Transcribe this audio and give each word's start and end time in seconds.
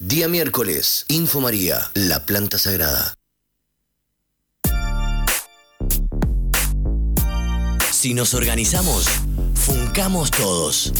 Día 0.00 0.28
miércoles, 0.28 1.06
Info 1.08 1.40
María, 1.40 1.90
la 1.94 2.24
planta 2.24 2.56
sagrada. 2.56 3.14
Si 7.90 8.14
nos 8.14 8.32
organizamos, 8.32 9.06
funcamos 9.56 10.30
todos. 10.30 10.92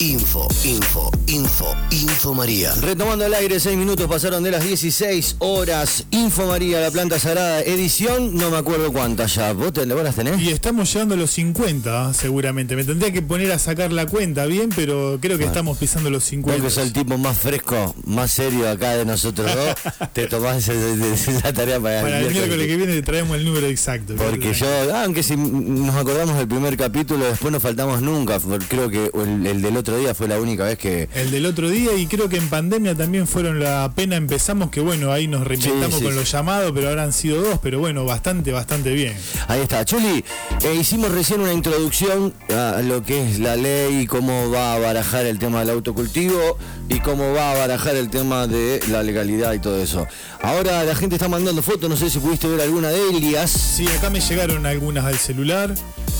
Info, 0.00 0.46
info, 0.64 1.10
info, 1.26 1.74
info 1.90 2.32
María. 2.32 2.72
Retomando 2.80 3.26
el 3.26 3.34
aire, 3.34 3.58
seis 3.58 3.76
minutos 3.76 4.06
pasaron 4.06 4.44
de 4.44 4.52
las 4.52 4.62
16 4.62 5.38
horas. 5.40 6.04
Info 6.12 6.46
María, 6.46 6.80
la 6.80 6.92
planta 6.92 7.18
sagrada, 7.18 7.62
edición, 7.62 8.36
no 8.36 8.48
me 8.48 8.58
acuerdo 8.58 8.92
cuántas 8.92 9.34
ya. 9.34 9.52
¿Vos, 9.52 9.72
te, 9.72 9.84
vos 9.86 10.04
las 10.04 10.14
tenés? 10.14 10.40
Y 10.40 10.50
estamos 10.50 10.92
llegando 10.92 11.16
a 11.16 11.18
los 11.18 11.32
50, 11.32 12.14
seguramente. 12.14 12.76
Me 12.76 12.84
tendría 12.84 13.12
que 13.12 13.22
poner 13.22 13.50
a 13.50 13.58
sacar 13.58 13.90
la 13.90 14.06
cuenta 14.06 14.46
bien, 14.46 14.68
pero 14.68 15.18
creo 15.20 15.36
que 15.36 15.42
estamos 15.42 15.78
pisando 15.78 16.10
los 16.10 16.22
50. 16.22 16.62
Vos 16.62 16.64
que 16.64 16.70
sos 16.72 16.86
el 16.86 16.92
tipo 16.92 17.18
más 17.18 17.36
fresco, 17.36 17.92
más 18.04 18.30
serio 18.30 18.70
acá 18.70 18.94
de 18.94 19.04
nosotros 19.04 19.50
dos, 19.52 19.74
te 20.12 20.28
tomás 20.28 20.68
esa 20.68 21.52
tarea 21.52 21.80
para, 21.80 22.02
para 22.02 22.20
el 22.20 22.30
miércoles 22.30 22.68
que 22.68 22.76
viene 22.76 22.92
te 22.92 23.02
traemos 23.02 23.36
el 23.36 23.44
número 23.44 23.66
exacto. 23.66 24.14
Porque 24.14 24.54
yo, 24.54 24.68
ah, 24.94 25.02
aunque 25.02 25.24
si 25.24 25.36
nos 25.36 25.96
acordamos 25.96 26.38
del 26.38 26.46
primer 26.46 26.76
capítulo, 26.76 27.24
después 27.24 27.50
no 27.50 27.58
faltamos 27.58 28.00
nunca. 28.00 28.38
Creo 28.68 28.88
que 28.88 29.10
el, 29.12 29.44
el 29.44 29.60
del 29.60 29.76
otro 29.76 29.87
día 29.96 30.14
fue 30.14 30.28
la 30.28 30.38
única 30.38 30.64
vez 30.64 30.78
que. 30.78 31.08
El 31.14 31.30
del 31.30 31.46
otro 31.46 31.70
día 31.70 31.94
y 31.94 32.06
creo 32.06 32.28
que 32.28 32.36
en 32.36 32.48
pandemia 32.48 32.94
también 32.94 33.26
fueron 33.26 33.60
la 33.60 33.90
pena 33.94 34.16
empezamos, 34.16 34.70
que 34.70 34.80
bueno, 34.80 35.12
ahí 35.12 35.26
nos 35.28 35.46
reinventamos 35.46 36.02
con 36.02 36.14
los 36.14 36.30
llamados, 36.30 36.72
pero 36.74 36.88
ahora 36.88 37.04
han 37.04 37.12
sido 37.12 37.40
dos, 37.42 37.58
pero 37.62 37.78
bueno, 37.78 38.04
bastante, 38.04 38.52
bastante 38.52 38.92
bien. 38.92 39.16
Ahí 39.46 39.60
está. 39.60 39.84
Chuli, 39.84 40.24
eh, 40.62 40.74
hicimos 40.78 41.10
recién 41.10 41.40
una 41.40 41.52
introducción 41.52 42.34
a 42.50 42.82
lo 42.82 43.02
que 43.02 43.28
es 43.28 43.38
la 43.38 43.56
ley, 43.56 44.06
cómo 44.06 44.50
va 44.50 44.74
a 44.74 44.78
barajar 44.78 45.26
el 45.26 45.38
tema 45.38 45.60
del 45.60 45.70
autocultivo 45.70 46.58
y 46.88 47.00
cómo 47.00 47.32
va 47.32 47.52
a 47.52 47.58
barajar 47.58 47.96
el 47.96 48.08
tema 48.08 48.46
de 48.46 48.80
la 48.90 49.02
legalidad 49.02 49.52
y 49.52 49.58
todo 49.58 49.82
eso. 49.82 50.06
Ahora 50.42 50.84
la 50.84 50.94
gente 50.94 51.16
está 51.16 51.28
mandando 51.28 51.62
fotos, 51.62 51.88
no 51.88 51.96
sé 51.96 52.10
si 52.10 52.18
pudiste 52.18 52.48
ver 52.48 52.60
alguna 52.62 52.88
de 52.88 53.10
Elias. 53.10 53.50
Sí, 53.50 53.86
acá 53.88 54.10
me 54.10 54.20
llegaron 54.20 54.64
algunas 54.66 55.04
al 55.04 55.18
celular. 55.18 55.74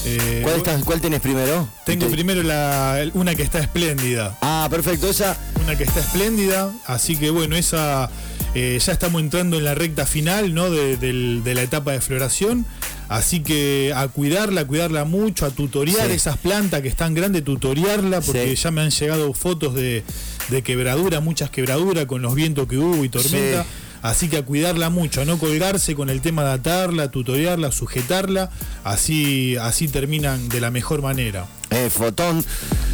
Eh, 0.04 0.40
¿Cuál, 0.42 0.56
estás, 0.56 0.84
¿Cuál 0.84 1.00
tenés 1.00 1.20
primero? 1.20 1.68
Tengo 1.84 2.06
primero 2.08 2.42
la, 2.42 3.02
una 3.14 3.34
que 3.34 3.42
está 3.42 3.58
espléndida. 3.58 4.36
Ah, 4.42 4.68
perfecto, 4.70 5.08
esa. 5.08 5.36
Una 5.64 5.76
que 5.76 5.84
está 5.84 6.00
espléndida, 6.00 6.72
así 6.86 7.16
que 7.16 7.30
bueno, 7.30 7.56
esa 7.56 8.10
eh, 8.54 8.78
ya 8.80 8.92
estamos 8.92 9.20
entrando 9.20 9.58
en 9.58 9.64
la 9.64 9.74
recta 9.74 10.06
final 10.06 10.54
¿no? 10.54 10.70
de, 10.70 11.42
la 11.44 11.62
etapa 11.62 11.92
de 11.92 12.00
floración. 12.00 12.64
Así 13.08 13.40
que 13.40 13.92
a 13.96 14.08
cuidarla, 14.08 14.62
a 14.62 14.66
cuidarla 14.66 15.04
mucho, 15.04 15.46
a 15.46 15.50
tutoriar 15.50 16.10
esas 16.10 16.36
plantas 16.36 16.82
que 16.82 16.88
están 16.88 17.14
grandes, 17.14 17.42
tutoriarla, 17.42 18.20
porque 18.20 18.54
ya 18.54 18.70
me 18.70 18.82
han 18.82 18.90
llegado 18.90 19.32
fotos 19.32 19.74
de, 19.74 20.04
de 20.48 20.62
quebradura, 20.62 21.20
muchas 21.20 21.50
quebraduras 21.50 22.06
con 22.06 22.22
los 22.22 22.34
vientos 22.34 22.68
que 22.68 22.78
hubo 22.78 23.04
y 23.04 23.08
tormenta. 23.08 23.66
Así 24.02 24.28
que 24.28 24.36
a 24.36 24.44
cuidarla 24.44 24.90
mucho, 24.90 25.22
a 25.22 25.24
no 25.24 25.38
colgarse 25.38 25.94
con 25.94 26.08
el 26.08 26.20
tema 26.20 26.44
de 26.44 26.52
atarla, 26.52 27.10
tutoriarla, 27.10 27.72
sujetarla, 27.72 28.50
así, 28.84 29.56
así 29.56 29.88
terminan 29.88 30.48
de 30.48 30.60
la 30.60 30.70
mejor 30.70 31.02
manera. 31.02 31.46
Eh, 31.70 31.90
Fotón, 31.90 32.44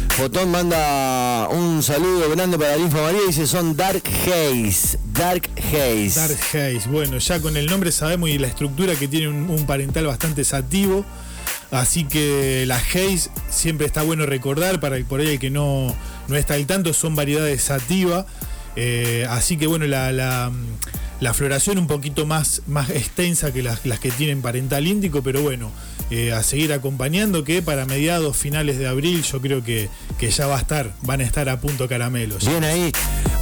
Fotón 0.09 0.49
manda 0.49 1.47
un 1.49 1.83
saludo 1.83 2.29
grande 2.29 2.57
para 2.57 2.75
Linfa 2.75 3.01
María 3.01 3.21
y 3.23 3.27
dice 3.27 3.45
son 3.45 3.77
Dark 3.77 4.03
Haze. 4.05 4.97
Dark 5.13 5.49
Haze. 5.57 6.13
Dark 6.15 6.37
Haze. 6.51 6.89
Bueno, 6.89 7.19
ya 7.19 7.39
con 7.39 7.55
el 7.55 7.67
nombre 7.67 7.91
sabemos 7.91 8.29
y 8.29 8.39
la 8.39 8.47
estructura 8.47 8.95
que 8.95 9.07
tiene 9.07 9.27
un, 9.27 9.65
parental 9.67 10.07
bastante 10.07 10.43
sativo. 10.43 11.05
Así 11.71 12.05
que 12.05 12.65
la 12.65 12.77
Haze 12.77 13.29
siempre 13.49 13.85
está 13.85 14.01
bueno 14.01 14.25
recordar 14.25 14.79
para 14.79 14.97
por 15.05 15.19
ahí 15.19 15.31
el 15.31 15.39
que 15.39 15.49
no, 15.49 15.93
no 16.27 16.35
está 16.35 16.55
al 16.55 16.65
tanto, 16.65 16.93
son 16.93 17.15
variedades 17.15 17.61
sativa. 17.61 18.25
Eh, 18.75 19.25
así 19.29 19.57
que 19.57 19.67
bueno, 19.67 19.85
la, 19.85 20.11
la, 20.11 21.33
floración 21.33 21.77
un 21.77 21.87
poquito 21.87 22.25
más, 22.25 22.61
más 22.67 22.89
extensa 22.89 23.53
que 23.53 23.63
las, 23.63 23.79
que 23.79 24.11
tienen 24.11 24.41
parental 24.41 24.85
índico, 24.85 25.21
pero 25.23 25.41
bueno, 25.41 25.71
eh, 26.11 26.33
a 26.33 26.43
seguir 26.43 26.73
acompañando 26.73 27.43
que 27.43 27.61
para 27.61 27.85
mediados, 27.85 28.35
finales 28.35 28.77
de 28.77 28.87
abril 28.87 29.23
yo 29.23 29.41
creo 29.41 29.63
que, 29.63 29.89
que 30.19 30.29
ya 30.29 30.47
va 30.47 30.57
a 30.57 30.59
estar, 30.59 30.93
van 31.01 31.21
a 31.21 31.23
estar 31.23 31.47
a 31.49 31.59
punto 31.59 31.87
caramelos. 31.87 32.45
Bien 32.45 32.63
ahí, 32.63 32.91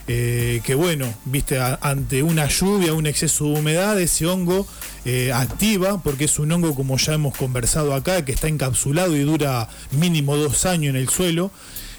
eh, 0.06 0.60
que 0.64 0.74
bueno, 0.74 1.12
viste, 1.24 1.58
ante 1.58 2.22
una 2.22 2.46
lluvia, 2.46 2.92
un 2.92 3.06
exceso 3.06 3.46
de 3.46 3.58
humedad, 3.58 3.98
ese 3.98 4.26
hongo 4.26 4.66
eh, 5.06 5.32
activa, 5.32 6.02
porque 6.02 6.24
es 6.26 6.38
un 6.38 6.52
hongo 6.52 6.74
como 6.74 6.98
ya 6.98 7.14
hemos 7.14 7.34
conversado 7.34 7.94
acá, 7.94 8.22
que 8.24 8.32
está 8.32 8.48
encapsulado 8.48 9.16
y 9.16 9.20
dura 9.20 9.68
mínimo 9.92 10.36
dos 10.36 10.66
años 10.66 10.90
en 10.90 10.96
el 10.96 11.08
suelo. 11.08 11.50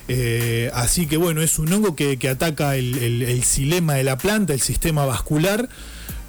Eh, 0.08 0.70
así 0.76 1.08
que 1.08 1.18
bueno, 1.18 1.42
es 1.42 1.58
un 1.58 1.74
hongo 1.74 1.96
que, 1.96 2.20
ataca 2.30 2.76
el, 2.76 3.24
el, 3.24 3.44
silema 3.44 3.96
de 3.96 4.04
la 4.04 4.20
planta, 4.20 4.54
el 4.54 4.62
sistema 4.62 5.04
vascular, 5.06 5.68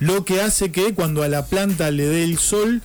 lo 0.00 0.24
que 0.24 0.40
hace 0.40 0.72
que 0.72 0.94
cuando 0.94 1.22
a 1.22 1.28
la 1.28 1.44
planta 1.44 1.90
le 1.90 2.06
dé 2.06 2.24
el 2.24 2.38
sol, 2.38 2.80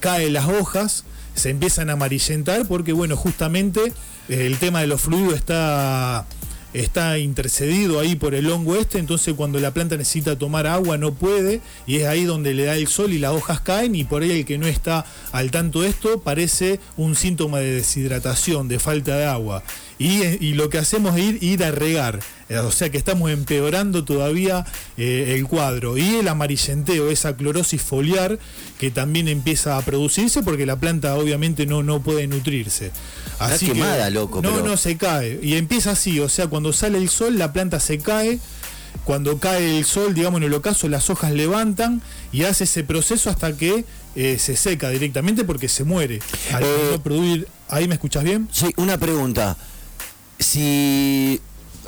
caen 0.00 0.32
las 0.34 0.46
hojas, 0.48 1.04
se 1.34 1.48
empiezan 1.48 1.88
a 1.88 1.94
amarillentar, 1.94 2.66
porque 2.66 2.92
bueno, 2.92 3.16
justamente 3.16 3.92
el 4.28 4.58
tema 4.58 4.82
de 4.82 4.86
los 4.86 5.00
fluidos 5.00 5.34
está 5.34 6.26
está 6.72 7.18
intercedido 7.18 8.00
ahí 8.00 8.16
por 8.16 8.34
el 8.34 8.50
hongo 8.50 8.76
este, 8.76 8.98
entonces 8.98 9.34
cuando 9.34 9.58
la 9.58 9.72
planta 9.72 9.96
necesita 9.96 10.38
tomar 10.38 10.66
agua 10.66 10.98
no 10.98 11.14
puede 11.14 11.60
y 11.86 11.96
es 11.96 12.06
ahí 12.06 12.24
donde 12.24 12.54
le 12.54 12.64
da 12.64 12.76
el 12.76 12.88
sol 12.88 13.12
y 13.12 13.18
las 13.18 13.32
hojas 13.32 13.60
caen 13.60 13.94
y 13.94 14.04
por 14.04 14.22
ahí 14.22 14.30
el 14.30 14.44
que 14.44 14.58
no 14.58 14.66
está 14.66 15.06
al 15.32 15.50
tanto 15.50 15.82
de 15.82 15.88
esto 15.88 16.20
parece 16.20 16.80
un 16.96 17.14
síntoma 17.14 17.58
de 17.58 17.76
deshidratación, 17.76 18.68
de 18.68 18.78
falta 18.78 19.16
de 19.16 19.24
agua. 19.24 19.62
Y, 19.98 20.54
lo 20.54 20.70
que 20.70 20.78
hacemos 20.78 21.16
es 21.16 21.24
ir, 21.24 21.42
ir 21.42 21.64
a 21.64 21.72
regar 21.72 22.20
o 22.50 22.70
sea 22.70 22.90
que 22.90 22.98
estamos 22.98 23.30
empeorando 23.30 24.04
todavía 24.04 24.64
eh, 24.96 25.34
el 25.36 25.46
cuadro. 25.46 25.98
Y 25.98 26.16
el 26.16 26.28
amarillenteo, 26.28 27.10
esa 27.10 27.36
clorosis 27.36 27.82
foliar 27.82 28.38
que 28.78 28.90
también 28.90 29.28
empieza 29.28 29.76
a 29.76 29.82
producirse 29.82 30.42
porque 30.42 30.66
la 30.66 30.76
planta 30.76 31.14
obviamente 31.16 31.66
no, 31.66 31.82
no 31.82 32.00
puede 32.00 32.26
nutrirse. 32.26 32.90
Así 33.38 33.66
quemada, 33.66 34.10
loco. 34.10 34.42
No, 34.42 34.62
no 34.62 34.76
se 34.76 34.96
cae. 34.96 35.38
Y 35.42 35.54
empieza 35.54 35.92
así, 35.92 36.20
o 36.20 36.28
sea, 36.28 36.48
cuando 36.48 36.72
sale 36.72 36.98
el 36.98 37.08
sol 37.08 37.38
la 37.38 37.52
planta 37.52 37.80
se 37.80 37.98
cae 37.98 38.38
cuando 39.04 39.38
cae 39.38 39.78
el 39.78 39.84
sol, 39.86 40.12
digamos 40.12 40.38
en 40.38 40.44
el 40.44 40.54
ocaso, 40.54 40.86
las 40.88 41.08
hojas 41.08 41.32
levantan 41.32 42.02
y 42.30 42.42
hace 42.42 42.64
ese 42.64 42.84
proceso 42.84 43.30
hasta 43.30 43.56
que 43.56 43.86
eh, 44.16 44.38
se 44.38 44.54
seca 44.54 44.90
directamente 44.90 45.44
porque 45.44 45.68
se 45.68 45.84
muere. 45.84 46.20
Al 46.52 46.62
eh, 46.64 46.98
producir, 47.02 47.48
¿Ahí 47.70 47.86
me 47.86 47.94
escuchas 47.94 48.24
bien? 48.24 48.48
Sí, 48.50 48.72
una 48.76 48.98
pregunta. 48.98 49.56
Si 50.38 51.40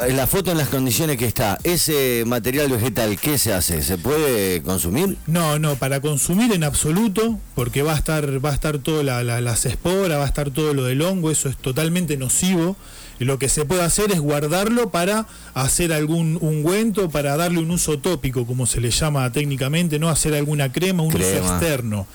la 0.08 0.26
foto 0.26 0.50
en 0.50 0.58
las 0.58 0.68
condiciones 0.68 1.18
que 1.18 1.26
está, 1.26 1.58
ese 1.62 2.24
material 2.26 2.68
vegetal, 2.70 3.18
¿qué 3.18 3.36
se 3.38 3.52
hace? 3.52 3.82
¿Se 3.82 3.98
puede 3.98 4.62
consumir? 4.62 5.18
No, 5.26 5.58
no, 5.58 5.76
para 5.76 6.00
consumir 6.00 6.52
en 6.52 6.64
absoluto, 6.64 7.38
porque 7.54 7.82
va 7.82 7.92
a 7.92 7.96
estar, 7.96 8.44
va 8.44 8.50
a 8.50 8.54
estar 8.54 8.78
toda 8.78 9.02
la, 9.02 9.22
las 9.40 9.66
esporas, 9.66 10.18
va 10.18 10.24
a 10.24 10.28
estar 10.28 10.50
todo 10.50 10.72
lo 10.74 10.84
del 10.84 11.02
hongo, 11.02 11.30
eso 11.30 11.48
es 11.48 11.56
totalmente 11.56 12.16
nocivo. 12.16 12.76
Lo 13.18 13.38
que 13.38 13.50
se 13.50 13.66
puede 13.66 13.82
hacer 13.82 14.10
es 14.12 14.20
guardarlo 14.20 14.88
para 14.90 15.26
hacer 15.52 15.92
algún 15.92 16.38
ungüento, 16.40 17.10
para 17.10 17.36
darle 17.36 17.58
un 17.58 17.70
uso 17.70 17.98
tópico, 17.98 18.46
como 18.46 18.66
se 18.66 18.80
le 18.80 18.90
llama 18.90 19.30
técnicamente, 19.30 19.98
no 19.98 20.08
hacer 20.08 20.34
alguna 20.34 20.72
crema, 20.72 21.02
un 21.02 21.14
uso 21.14 21.36
externo. 21.36 22.06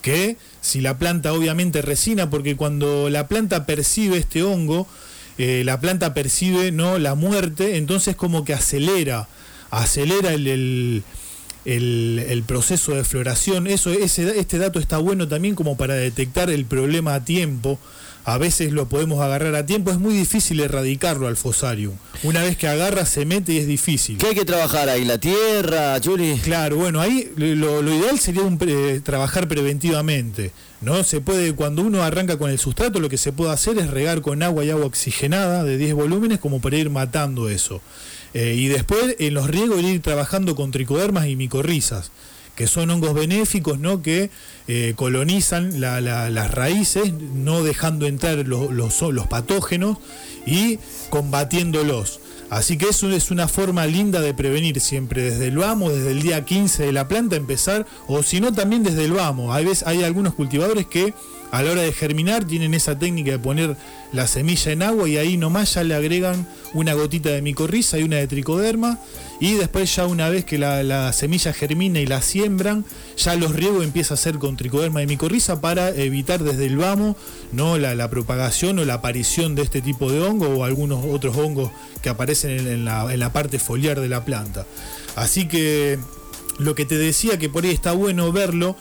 Que 0.00 0.38
si 0.62 0.80
la 0.80 0.98
planta 0.98 1.34
obviamente 1.34 1.82
resina, 1.82 2.30
porque 2.30 2.56
cuando 2.56 3.10
la 3.10 3.28
planta 3.28 3.66
percibe 3.66 4.16
este 4.16 4.42
hongo, 4.42 4.86
eh, 5.38 5.62
la 5.64 5.80
planta 5.80 6.14
percibe 6.14 6.70
no 6.72 6.98
la 6.98 7.14
muerte, 7.14 7.76
entonces 7.76 8.16
como 8.16 8.44
que 8.44 8.54
acelera, 8.54 9.28
acelera 9.70 10.32
el, 10.32 10.46
el, 10.46 11.02
proceso 12.46 12.94
de 12.94 13.04
floración. 13.04 13.66
Eso, 13.66 13.90
ese, 13.90 14.38
este 14.38 14.58
dato 14.58 14.78
está 14.78 14.98
bueno 14.98 15.28
también 15.28 15.54
como 15.54 15.76
para 15.76 15.94
detectar 15.94 16.50
el 16.50 16.64
problema 16.64 17.14
a 17.14 17.24
tiempo. 17.24 17.78
A 18.26 18.38
veces 18.38 18.72
lo 18.72 18.88
podemos 18.88 19.20
agarrar 19.20 19.54
a 19.54 19.66
tiempo, 19.66 19.90
es 19.90 19.98
muy 19.98 20.14
difícil 20.14 20.58
erradicarlo 20.60 21.26
al 21.26 21.36
fosarium. 21.36 21.94
Una 22.22 22.42
vez 22.42 22.56
que 22.56 22.66
agarra, 22.66 23.04
se 23.04 23.26
mete 23.26 23.52
y 23.52 23.58
es 23.58 23.66
difícil. 23.66 24.16
¿Qué 24.16 24.28
hay 24.28 24.34
que 24.34 24.46
trabajar 24.46 24.88
ahí? 24.88 25.04
¿La 25.04 25.18
tierra, 25.18 26.00
Churi? 26.00 26.40
Claro, 26.42 26.76
bueno, 26.76 27.02
ahí 27.02 27.30
lo, 27.36 27.82
ideal 27.82 28.18
sería 28.18 28.40
un 28.40 28.58
trabajar 29.02 29.46
preventivamente. 29.46 30.52
¿no? 30.80 31.04
Se 31.04 31.20
puede, 31.20 31.54
cuando 31.54 31.82
uno 31.82 32.02
arranca 32.02 32.38
con 32.38 32.50
el 32.50 32.58
sustrato, 32.58 32.98
lo 32.98 33.10
que 33.10 33.18
se 33.18 33.32
puede 33.32 33.52
hacer 33.52 33.78
es 33.78 33.90
regar 33.90 34.22
con 34.22 34.42
agua 34.42 34.64
y 34.64 34.70
agua 34.70 34.86
oxigenada 34.86 35.62
de 35.62 35.76
10 35.76 35.92
volúmenes 35.92 36.38
como 36.38 36.62
para 36.62 36.76
ir 36.76 36.88
matando 36.88 37.50
eso. 37.50 37.82
Eh, 38.34 38.54
y 38.56 38.68
después 38.68 39.16
en 39.20 39.34
los 39.34 39.48
riegos 39.48 39.82
ir 39.82 40.02
trabajando 40.02 40.56
con 40.56 40.70
tricodermas 40.72 41.26
y 41.28 41.36
micorrizas, 41.36 42.10
que 42.56 42.66
son 42.66 42.90
hongos 42.90 43.14
benéficos, 43.14 43.78
¿no? 43.78 44.02
Que 44.02 44.30
eh, 44.68 44.94
colonizan 44.96 45.80
las 45.80 46.50
raíces, 46.50 47.12
no 47.12 47.62
dejando 47.62 48.06
entrar 48.06 48.46
los 48.46 49.26
patógenos 49.28 49.98
y 50.46 50.78
combatiéndolos. 51.10 52.20
Así 52.50 52.76
que 52.76 52.90
eso 52.90 53.10
es 53.10 53.30
una 53.30 53.48
forma 53.48 53.86
linda 53.86 54.20
de 54.20 54.34
prevenir 54.34 54.80
siempre, 54.80 55.22
desde 55.22 55.48
el 55.48 55.56
vamos, 55.56 55.92
desde 55.92 56.12
el 56.12 56.22
día 56.22 56.44
15 56.44 56.84
de 56.84 56.92
la 56.92 57.08
planta 57.08 57.36
empezar, 57.36 57.86
o 58.06 58.22
si 58.22 58.40
no 58.40 58.52
también 58.52 58.82
desde 58.82 59.04
el 59.06 59.12
vamos. 59.12 59.54
Hay, 59.54 59.64
veces, 59.64 59.86
hay 59.86 60.04
algunos 60.04 60.34
cultivadores 60.34 60.86
que 60.86 61.14
a 61.50 61.62
la 61.62 61.72
hora 61.72 61.82
de 61.82 61.92
germinar 61.92 62.44
tienen 62.44 62.74
esa 62.74 62.98
técnica 62.98 63.32
de 63.32 63.38
poner 63.38 63.76
la 64.12 64.26
semilla 64.26 64.72
en 64.72 64.82
agua 64.82 65.08
y 65.08 65.16
ahí 65.16 65.36
nomás 65.36 65.74
ya 65.74 65.84
le 65.84 65.94
agregan 65.94 66.46
una 66.72 66.94
gotita 66.94 67.30
de 67.30 67.42
micorriza 67.42 67.98
y 67.98 68.02
una 68.02 68.16
de 68.16 68.26
tricoderma 68.26 68.98
y 69.40 69.54
después 69.54 69.94
ya 69.94 70.06
una 70.06 70.28
vez 70.28 70.44
que 70.44 70.58
la, 70.58 71.12
semilla 71.12 71.52
germina 71.52 72.00
y 72.00 72.06
la 72.06 72.22
siembran, 72.22 72.84
ya 73.16 73.34
los 73.34 73.52
riegos 73.52 73.84
empieza 73.84 74.14
a 74.14 74.16
hacer 74.16 74.38
con 74.38 74.56
tricoderma 74.56 75.02
y 75.02 75.06
micorriza 75.06 75.60
para 75.60 75.90
evitar 75.90 76.42
desde 76.42 76.66
el 76.66 76.76
vamo 76.76 77.16
¿no? 77.52 77.78
La, 77.78 78.08
propagación 78.10 78.78
o 78.78 78.84
la 78.84 78.94
aparición 78.94 79.54
de 79.54 79.62
este 79.62 79.80
tipo 79.80 80.10
de 80.10 80.20
hongo 80.20 80.46
o 80.46 80.64
algunos 80.64 81.04
otros 81.04 81.36
hongos 81.36 81.70
que 82.02 82.08
aparecen 82.08 82.50
en 82.68 82.84
la 82.84 83.32
parte 83.32 83.58
foliar 83.58 84.00
de 84.00 84.08
la 84.08 84.24
planta. 84.24 84.66
Así 85.16 85.46
que 85.48 85.98
lo 86.58 86.74
que 86.74 86.84
te 86.84 86.96
decía 86.96 87.38
que 87.38 87.48
por 87.48 87.64
ahí 87.64 87.70
está 87.70 87.92
bueno 87.92 88.30
verlo 88.32 88.76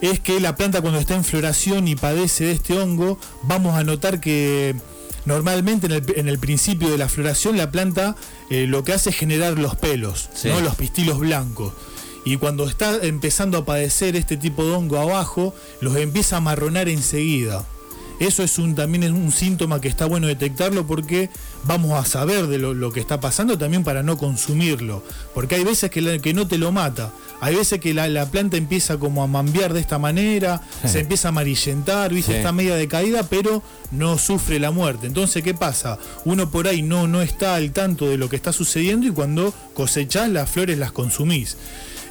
es 0.00 0.20
que 0.20 0.40
la 0.40 0.54
planta 0.54 0.80
cuando 0.80 0.98
está 0.98 1.14
en 1.14 1.24
floración 1.24 1.88
y 1.88 1.96
padece 1.96 2.44
de 2.44 2.52
este 2.52 2.78
hongo, 2.78 3.18
vamos 3.42 3.74
a 3.74 3.84
notar 3.84 4.20
que 4.20 4.74
normalmente 5.24 5.86
en 5.86 6.28
el, 6.28 6.38
principio 6.38 6.88
de 6.88 6.98
la 6.98 7.08
floración 7.08 7.56
la 7.56 7.70
planta 7.70 8.16
eh, 8.50 8.66
lo 8.66 8.84
que 8.84 8.92
hace 8.92 9.10
es 9.10 9.16
generar 9.16 9.58
los 9.58 9.76
pelos, 9.76 10.30
¿no? 10.44 10.60
los 10.60 10.76
pistilos 10.76 11.18
blancos. 11.18 11.72
Y 12.24 12.36
cuando 12.36 12.68
está 12.68 12.96
empezando 13.02 13.58
a 13.58 13.64
padecer 13.64 14.16
este 14.16 14.36
tipo 14.36 14.64
de 14.64 14.72
hongo 14.72 14.98
abajo, 14.98 15.54
los 15.80 15.96
empieza 15.96 16.36
a 16.36 16.40
marronar 16.40 16.88
enseguida. 16.88 17.64
Eso 18.20 18.42
es 18.42 18.58
un, 18.58 18.74
también 18.74 19.04
es 19.04 19.12
un 19.12 19.30
síntoma 19.30 19.80
que 19.80 19.88
está 19.88 20.06
bueno 20.06 20.26
detectarlo 20.26 20.86
porque 20.86 21.30
vamos 21.64 21.92
a 21.92 22.04
saber 22.04 22.48
de 22.48 22.58
lo, 22.58 22.92
que 22.92 22.98
está 22.98 23.20
pasando 23.20 23.56
también 23.56 23.84
para 23.84 24.02
no 24.02 24.18
consumirlo. 24.18 25.04
Porque 25.34 25.54
hay 25.54 25.64
veces 25.64 25.90
que, 25.90 26.20
que 26.20 26.34
no 26.34 26.48
te 26.48 26.58
lo 26.58 26.72
mata. 26.72 27.12
Hay 27.40 27.54
veces 27.54 27.80
que 27.80 27.94
la, 27.94 28.26
planta 28.26 28.56
empieza 28.56 28.98
como 28.98 29.22
a 29.22 29.26
mambear 29.26 29.72
de 29.72 29.80
esta 29.80 29.98
manera, 29.98 30.60
se 30.84 31.00
empieza 31.00 31.28
a 31.28 31.30
amarillentar, 31.30 32.12
¿viste? 32.12 32.36
está 32.36 32.52
media 32.52 32.74
decaída, 32.74 33.22
pero 33.22 33.62
no 33.90 34.18
sufre 34.18 34.58
la 34.58 34.70
muerte. 34.70 35.06
Entonces, 35.06 35.42
¿qué 35.42 35.54
pasa? 35.54 35.98
Uno 36.24 36.50
por 36.50 36.66
ahí 36.66 36.82
no, 36.82 37.06
no 37.06 37.22
está 37.22 37.54
al 37.54 37.72
tanto 37.72 38.08
de 38.08 38.18
lo 38.18 38.28
que 38.28 38.36
está 38.36 38.52
sucediendo 38.52 39.06
y 39.06 39.10
cuando 39.10 39.54
cosechás 39.74 40.28
las 40.28 40.50
flores 40.50 40.78
las 40.78 40.92
consumís. 40.92 41.56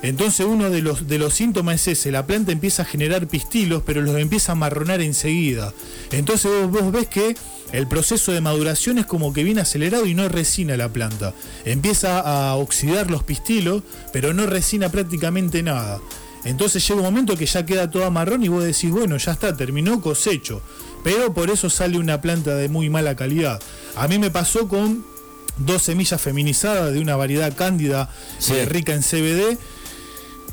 Entonces 0.02 0.46
uno 0.46 0.70
de 0.70 0.82
los, 0.82 1.08
de 1.08 1.18
los 1.18 1.34
síntomas 1.34 1.76
es 1.88 2.00
ese, 2.00 2.12
la 2.12 2.28
planta 2.28 2.52
empieza 2.52 2.84
a 2.84 2.86
generar 2.86 3.28
pistilos, 3.28 3.84
pero 3.86 4.02
los 4.02 4.18
empieza 4.18 4.52
a 4.52 4.56
marronar 4.56 5.02
enseguida. 5.02 5.74
Entonces 6.12 6.52
vos, 6.70 6.92
ves 6.92 7.08
que 7.08 7.36
el 7.72 7.88
proceso 7.88 8.32
de 8.32 8.42
maduración 8.42 8.98
es 8.98 9.06
como 9.06 9.34
que 9.34 9.44
viene 9.44 9.62
acelerado 9.62 10.06
y 10.06 10.14
no 10.14 10.30
resina 10.30 10.78
la 10.78 10.90
planta. 10.90 11.34
Empieza 11.66 12.20
a 12.20 12.56
oxidar 12.56 13.10
los 13.10 13.24
pistilos, 13.24 13.84
pero 14.14 14.34
no 14.34 14.46
resina 14.46 14.90
prácticamente 14.90 15.64
nada. 15.64 16.00
Entonces 16.46 16.88
llega 16.88 17.02
un 17.02 17.06
momento 17.06 17.36
que 17.36 17.46
ya 17.46 17.66
queda 17.66 17.90
toda 17.90 18.10
marrón 18.10 18.44
y 18.44 18.48
vos 18.48 18.64
decís, 18.64 18.92
bueno, 18.92 19.18
ya 19.18 19.34
está, 19.34 19.58
terminó 19.58 20.00
cosecho. 20.00 20.62
Pero 21.04 21.34
por 21.34 21.50
eso 21.50 21.70
sale 21.70 21.98
una 21.98 22.22
planta 22.22 22.56
de 22.56 22.70
muy 22.70 22.90
mala 22.90 23.16
calidad. 23.16 23.62
A 23.96 24.08
mí 24.08 24.18
me 24.18 24.32
pasó 24.32 24.68
con 24.68 25.04
dos 25.58 25.84
semillas 25.84 26.22
feminizadas 26.22 26.94
de 26.94 27.00
una 27.00 27.16
variedad 27.16 27.54
cándida 27.56 28.10
eh, 28.52 28.66
rica 28.66 28.94
en 28.94 29.02
CBD 29.02 29.58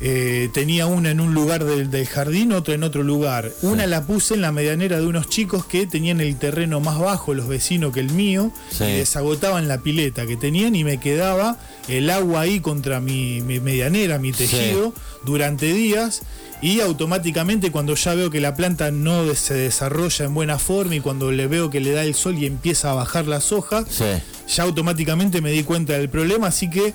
eh, 0.01 0.49
tenía 0.53 0.87
una 0.87 1.11
en 1.11 1.21
un 1.21 1.33
lugar 1.33 1.63
del, 1.63 2.07
jardín, 2.07 2.51
otra 2.51 2.73
en 2.73 2.83
otro 2.83 3.03
lugar. 3.03 3.51
Una 3.61 3.87
la 3.87 4.03
puse 4.03 4.33
en 4.33 4.41
la 4.41 4.51
medianera 4.51 4.99
de 4.99 5.07
unos 5.07 5.29
chicos 5.29 5.65
que 5.65 5.87
tenían 5.87 6.19
el 6.19 6.37
terreno 6.37 6.79
más 6.81 6.99
bajo, 6.99 7.33
los 7.33 7.47
vecinos, 7.47 7.93
que 7.93 8.01
el 8.01 8.11
mío, 8.11 8.51
y 8.79 8.83
desagotaban 8.83 9.67
la 9.67 9.79
pileta 9.79 10.25
que 10.25 10.35
tenían 10.35 10.75
y 10.75 10.83
me 10.83 10.99
quedaba 10.99 11.57
el 11.87 12.09
agua 12.09 12.41
ahí 12.41 12.59
contra 12.59 12.99
mi, 12.99 13.41
medianera, 13.41 14.19
mi 14.19 14.31
tejido, 14.31 14.93
durante 15.23 15.71
días. 15.73 16.23
Y 16.61 16.79
automáticamente 16.79 17.71
cuando 17.71 17.95
ya 17.95 18.15
veo 18.15 18.29
que 18.29 18.39
la 18.39 18.55
planta 18.55 18.89
no 18.91 19.33
se 19.35 19.53
desarrolla 19.53 20.25
en 20.25 20.33
buena 20.33 20.57
forma 20.57 20.95
y 20.95 20.99
cuando 20.99 21.31
le 21.31 21.47
veo 21.47 21.69
que 21.69 21.79
le 21.79 21.91
da 21.91 22.03
el 22.03 22.15
sol 22.15 22.37
y 22.37 22.45
empieza 22.45 22.91
a 22.91 22.95
bajar 22.95 23.27
las 23.27 23.51
hojas, 23.51 23.85
ya 23.99 24.63
automáticamente 24.63 25.41
me 25.41 25.51
di 25.51 25.63
cuenta 25.63 25.93
del 25.93 26.09
problema, 26.09 26.47
así 26.47 26.69
que 26.69 26.93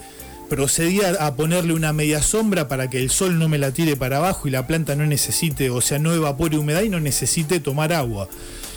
procedí 0.51 1.01
a 1.01 1.35
ponerle 1.37 1.73
una 1.73 1.95
media 1.95 2.21
sombra 2.21 2.69
para 2.69 2.91
que 2.91 2.99
el 2.99 3.09
sol 3.09 3.39
no 3.39 3.49
me 3.49 3.57
la 3.57 3.73
tire 3.73 3.97
para 3.97 4.19
abajo 4.19 4.49
y 4.49 4.51
la 4.51 4.67
planta 4.67 4.97
no 4.97 5.07
necesite, 5.07 5.71
o 5.71 5.81
sea, 5.81 5.99
no 5.99 6.13
evapore 6.13 6.59
humedad 6.59 6.83
y 6.83 6.91
no 6.91 7.01
necesite 7.01 7.61
tomar 7.61 7.93
agua. 7.93 8.29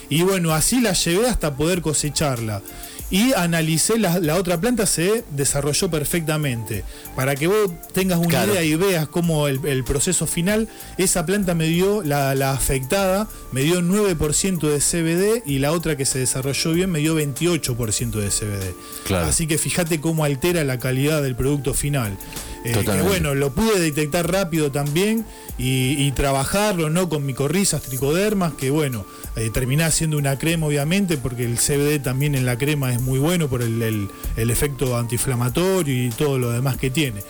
Y 0.07 0.21
bueno, 0.21 0.53
así 0.53 0.79
la 0.79 0.93
llevé 0.93 1.27
hasta 1.27 1.57
poder 1.57 1.81
cosecharla 1.81 2.61
y 3.09 3.33
analicé 3.33 3.99
la, 3.99 4.35
otra 4.35 4.59
planta, 4.59 4.85
se 4.85 5.23
desarrolló 5.31 5.89
perfectamente. 5.89 6.83
Para 7.15 7.35
que 7.35 7.47
vos 7.47 7.71
tengas 7.93 8.19
una 8.19 8.45
idea 8.45 8.63
y 8.63 8.75
veas 8.75 9.07
cómo 9.07 9.47
el, 9.47 9.83
proceso 9.83 10.25
final, 10.25 10.67
esa 10.97 11.25
planta 11.25 11.53
me 11.53 11.67
dio, 11.67 12.01
la, 12.03 12.51
afectada, 12.51 13.27
me 13.51 13.61
dio 13.61 13.81
9% 13.81 14.59
de 14.59 14.79
CBD 14.79 15.43
y 15.45 15.59
la 15.59 15.71
otra 15.71 15.95
que 15.95 16.05
se 16.05 16.19
desarrolló 16.19 16.71
bien 16.71 16.91
me 16.91 16.99
dio 16.99 17.17
28% 17.19 18.11
de 18.11 18.29
CBD. 18.29 19.13
Así 19.15 19.47
que 19.47 19.57
fíjate 19.57 19.99
cómo 20.01 20.23
altera 20.23 20.63
la 20.63 20.79
calidad 20.79 21.21
del 21.21 21.35
producto 21.35 21.73
final. 21.73 22.17
Eh, 22.63 23.01
bueno, 23.03 23.35
lo 23.35 23.51
pude 23.51 23.79
detectar 23.79 24.31
rápido 24.31 24.71
también 24.71 25.25
y, 25.57 26.11
trabajarlo, 26.11 26.89
¿no? 26.89 27.09
Con 27.09 27.25
micorrizas, 27.25 27.81
tricodermas, 27.81 28.53
que 28.53 28.69
bueno, 28.69 29.05
eh, 29.35 29.49
terminé 29.53 29.83
haciendo 29.83 30.17
una 30.17 30.37
crema 30.37 30.67
obviamente, 30.67 31.17
porque 31.17 31.43
el 31.43 31.57
CBD 31.57 32.01
también 32.01 32.35
en 32.35 32.45
la 32.45 32.57
crema 32.57 32.93
es 32.93 33.01
muy 33.01 33.19
bueno 33.19 33.49
por 33.49 33.61
el, 33.61 34.09
efecto 34.37 34.97
antiinflamatorio 34.97 36.05
y 36.05 36.09
todo 36.11 36.39
lo 36.39 36.51
demás 36.51 36.77
que 36.77 36.89
tiene. 36.89 37.21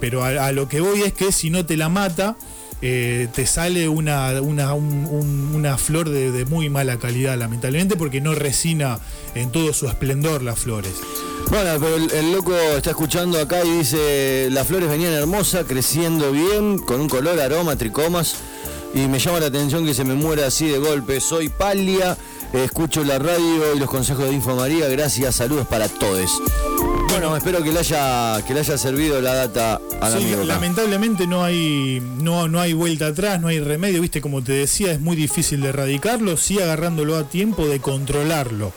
Pero 0.00 0.24
a, 0.24 0.52
lo 0.52 0.68
que 0.68 0.80
voy 0.80 1.02
es 1.02 1.12
que 1.12 1.32
si 1.32 1.50
no 1.50 1.66
te 1.66 1.76
la 1.76 1.88
mata, 1.88 2.36
eh, 2.82 3.28
te 3.34 3.46
sale 3.46 3.88
una, 3.88 4.40
una, 4.40 5.78
flor 5.78 6.10
de, 6.10 6.44
muy 6.44 6.68
mala 6.68 6.98
calidad, 6.98 7.36
lamentablemente, 7.38 7.96
porque 7.96 8.20
no 8.20 8.34
resina 8.34 9.00
en 9.34 9.50
todo 9.50 9.72
su 9.72 9.88
esplendor 9.88 10.42
las 10.42 10.58
flores. 10.58 10.92
Bueno, 11.48 11.70
pero 11.80 11.96
el, 11.96 12.32
loco 12.32 12.56
está 12.56 12.90
escuchando 12.90 13.40
acá 13.40 13.64
y 13.64 13.78
dice, 13.78 14.48
las 14.50 14.66
flores 14.66 14.88
venían 14.88 15.12
hermosas, 15.12 15.64
creciendo 15.66 16.32
bien, 16.32 16.78
con 16.78 17.00
un 17.00 17.08
color, 17.08 17.38
aroma, 17.38 17.76
tricomas, 17.76 18.36
y 18.94 19.06
me 19.06 19.18
llama 19.18 19.40
la 19.40 19.46
atención 19.46 19.84
que 19.86 19.94
se 19.94 20.04
me 20.04 20.14
muera 20.14 20.46
así 20.46 20.66
de 20.66 20.78
golpe. 20.78 21.20
Soy 21.20 21.48
Palia, 21.48 22.16
escucho 22.52 23.04
la 23.04 23.18
radio 23.18 23.74
y 23.74 23.78
los 23.78 23.88
consejos 23.88 24.24
de 24.24 24.32
Info 24.32 24.56
María, 24.56 24.88
gracias, 24.88 25.36
saludos 25.36 25.68
para 25.68 25.88
todos. 25.88 26.42
Bueno, 27.10 27.36
espero 27.36 27.62
que 27.62 27.72
le 27.72 27.78
haya, 27.78 28.44
que 28.44 28.52
le 28.52 28.60
haya 28.60 28.76
servido 28.76 29.20
la 29.22 29.34
data 29.34 29.80
a 30.00 30.10
la 30.10 30.18
sí, 30.18 30.34
Lamentablemente 30.44 31.26
no 31.26 31.44
hay, 31.44 32.02
no, 32.18 32.48
no 32.48 32.60
hay 32.60 32.72
vuelta 32.72 33.06
atrás, 33.06 33.40
no 33.40 33.48
hay 33.48 33.60
remedio, 33.60 34.02
viste, 34.02 34.20
como 34.20 34.42
te 34.42 34.52
decía, 34.52 34.92
es 34.92 35.00
muy 35.00 35.14
difícil 35.16 35.60
de 35.60 35.68
erradicarlo, 35.68 36.36
sí 36.36 36.60
agarrándolo 36.60 37.16
a 37.16 37.24
tiempo 37.24 37.66
de 37.68 37.80
controlarlo. 37.80 38.72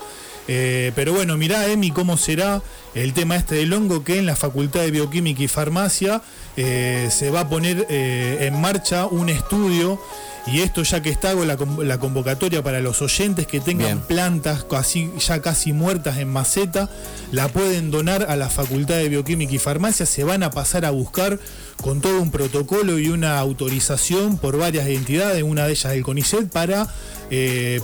Eh, 0.51 0.91
pero 0.95 1.13
bueno, 1.13 1.37
mirá, 1.37 1.67
Emi, 1.67 1.91
cómo 1.91 2.17
será 2.17 2.63
el 2.95 3.13
tema 3.13 3.35
este 3.35 3.53
del 3.53 3.71
hongo 3.71 4.03
que 4.03 4.17
en 4.17 4.25
la 4.25 4.35
Facultad 4.35 4.81
de 4.81 4.89
Bioquímica 4.89 5.43
y 5.43 5.47
Farmacia 5.47 6.23
eh, 6.57 7.07
se 7.11 7.29
va 7.29 7.41
a 7.41 7.49
poner 7.49 7.85
eh, 7.87 8.47
en 8.47 8.59
marcha 8.59 9.05
un 9.05 9.29
estudio 9.29 10.01
y 10.47 10.61
esto 10.61 10.81
ya 10.81 11.03
que 11.03 11.11
está 11.11 11.29
hago 11.29 11.45
la, 11.45 11.99
convocatoria 11.99 12.63
para 12.63 12.79
los 12.79 13.03
oyentes 13.03 13.45
que 13.45 13.59
tengan 13.59 13.99
plantas 13.99 14.63
casi, 14.63 15.11
ya 15.19 15.39
casi 15.39 15.71
muertas 15.71 16.17
en 16.17 16.29
maceta, 16.29 16.89
la 17.31 17.47
pueden 17.49 17.91
donar 17.91 18.25
a 18.27 18.35
la 18.35 18.49
Facultad 18.49 18.95
de 18.95 19.07
Bioquímica 19.07 19.53
y 19.53 19.59
Farmacia, 19.59 20.07
se 20.07 20.23
van 20.23 20.41
a 20.41 20.49
pasar 20.49 20.83
a 20.83 20.89
buscar 20.89 21.39
con 21.83 22.01
todo 22.01 22.19
un 22.19 22.31
protocolo 22.31 22.97
y 22.97 23.09
una 23.09 23.37
autorización 23.37 24.39
por 24.39 24.57
varias 24.57 24.87
entidades, 24.87 25.43
una 25.43 25.67
de 25.67 25.73
ellas 25.73 25.93
el 25.93 26.01
CONICET, 26.01 26.49
para 26.49 26.87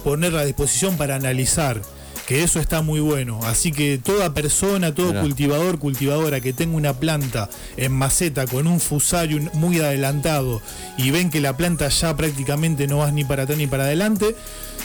ponerla 0.04 0.40
a 0.42 0.46
disposición 0.46 0.98
para 0.98 1.14
analizar 1.14 1.84
que 2.28 2.44
eso 2.44 2.60
está 2.60 2.82
muy 2.82 3.00
bueno. 3.00 3.40
Así 3.44 3.72
que 3.72 3.98
toda 3.98 4.34
persona, 4.34 4.94
todo 4.94 5.20
cultivador, 5.22 5.80
cultivadora 5.80 6.42
que 6.42 6.54
tenga 6.54 6.76
una 6.76 6.94
planta 6.94 7.50
en 7.78 7.92
maceta 7.92 8.48
con 8.48 8.68
un 8.68 8.80
fusario 8.80 9.40
muy 9.54 9.80
adelantado 9.80 10.62
y 10.98 11.12
ven 11.12 11.30
que 11.30 11.40
la 11.40 11.56
planta 11.56 11.88
ya 11.90 12.16
prácticamente 12.16 12.88
no 12.88 12.98
va 12.98 13.12
ni 13.12 13.24
para 13.24 13.44
atrás 13.44 13.58
ni 13.58 13.68
para 13.68 13.84
adelante, 13.84 14.36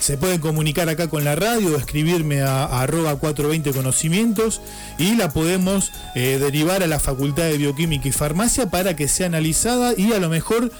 se 0.00 0.16
puede 0.16 0.40
comunicar 0.40 0.88
acá 0.88 1.08
con 1.08 1.24
la 1.24 1.34
radio, 1.34 1.74
o 1.74 1.78
escribirme 1.78 2.42
a, 2.42 2.64
arroba 2.64 3.16
420 3.16 3.72
conocimientos 3.72 4.60
y 4.98 5.16
la 5.16 5.30
podemos 5.30 5.92
eh, 6.14 6.38
derivar 6.40 6.82
a 6.82 6.86
la 6.86 6.98
Facultad 6.98 7.44
de 7.44 7.58
Bioquímica 7.58 8.08
y 8.08 8.12
Farmacia 8.12 8.70
para 8.70 8.96
que 8.96 9.08
sea 9.08 9.26
analizada 9.26 9.94
y 9.96 10.12
a 10.12 10.18
lo 10.18 10.28
mejor 10.28 10.70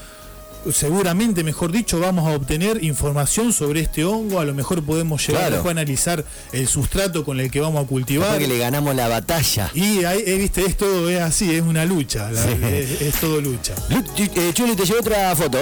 seguramente, 0.73 1.45
mejor 1.45 1.73
dicho, 1.73 1.99
vamos 2.01 2.27
a 2.27 2.35
obtener 2.35 2.83
información 2.85 3.53
sobre 3.53 3.81
este 3.81 4.05
hongo, 4.05 4.41
a 4.41 4.45
lo 4.45 4.55
mejor 4.55 4.83
podemos 4.83 5.27
llegar 5.27 5.53
a 5.55 5.71
analizar 5.71 6.25
el 6.53 6.67
sustrato 6.69 7.25
con 7.25 7.41
el 7.41 7.51
que 7.51 7.61
vamos 7.61 7.85
a 7.85 7.87
cultivar. 7.87 8.39
que 8.39 8.47
le 8.47 8.59
ganamos 8.59 8.95
la 8.95 9.09
batalla. 9.09 9.71
Y 9.75 10.05
ahí, 10.05 10.23
eh, 10.27 10.37
viste, 10.37 10.65
es 10.65 10.77
todo 10.77 11.09
es 11.09 11.21
así, 11.21 11.55
es 11.55 11.63
una 11.63 11.85
lucha, 11.85 12.31
es, 12.31 13.15
todo 13.21 13.41
lucha. 13.41 13.75
Eh, 13.91 14.51
Chuli, 14.53 14.75
te 14.77 14.85
llevo 14.85 15.01
otra 15.01 15.35
foto. 15.37 15.59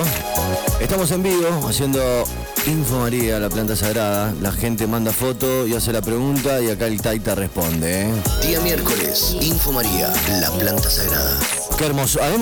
Estamos 0.80 1.10
en 1.10 1.22
vivo 1.22 1.66
haciendo 1.68 2.24
Info 2.66 3.00
María, 3.00 3.38
la 3.38 3.48
planta 3.48 3.76
sagrada. 3.76 4.34
La 4.40 4.52
gente 4.52 4.86
manda 4.86 5.12
foto 5.12 5.66
y 5.66 5.74
hace 5.74 5.92
la 5.92 6.02
pregunta 6.02 6.60
y 6.60 6.70
acá 6.70 6.86
el 6.86 7.00
Taita 7.00 7.34
responde. 7.34 8.02
¿eh? 8.02 8.12
Día 8.46 8.60
miércoles, 8.60 9.36
Info 9.40 9.72
María, 9.72 10.12
la 10.40 10.50
planta 10.50 10.90
sagrada. 10.90 11.38
Qué 11.76 11.86
hermoso. 11.86 12.22
A 12.22 12.28
ver, 12.28 12.38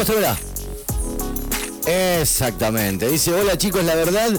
Exactamente. 1.86 3.08
Dice, 3.08 3.32
hola 3.32 3.56
chicos, 3.56 3.84
la 3.84 3.94
verdad 3.94 4.30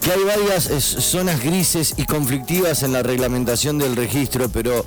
que 0.00 0.12
hay 0.12 0.24
varias 0.24 0.64
zonas 0.64 1.42
grises 1.42 1.94
y 1.96 2.04
conflictivas 2.04 2.82
en 2.82 2.92
la 2.92 3.02
reglamentación 3.02 3.78
del 3.78 3.96
registro, 3.96 4.48
pero 4.48 4.84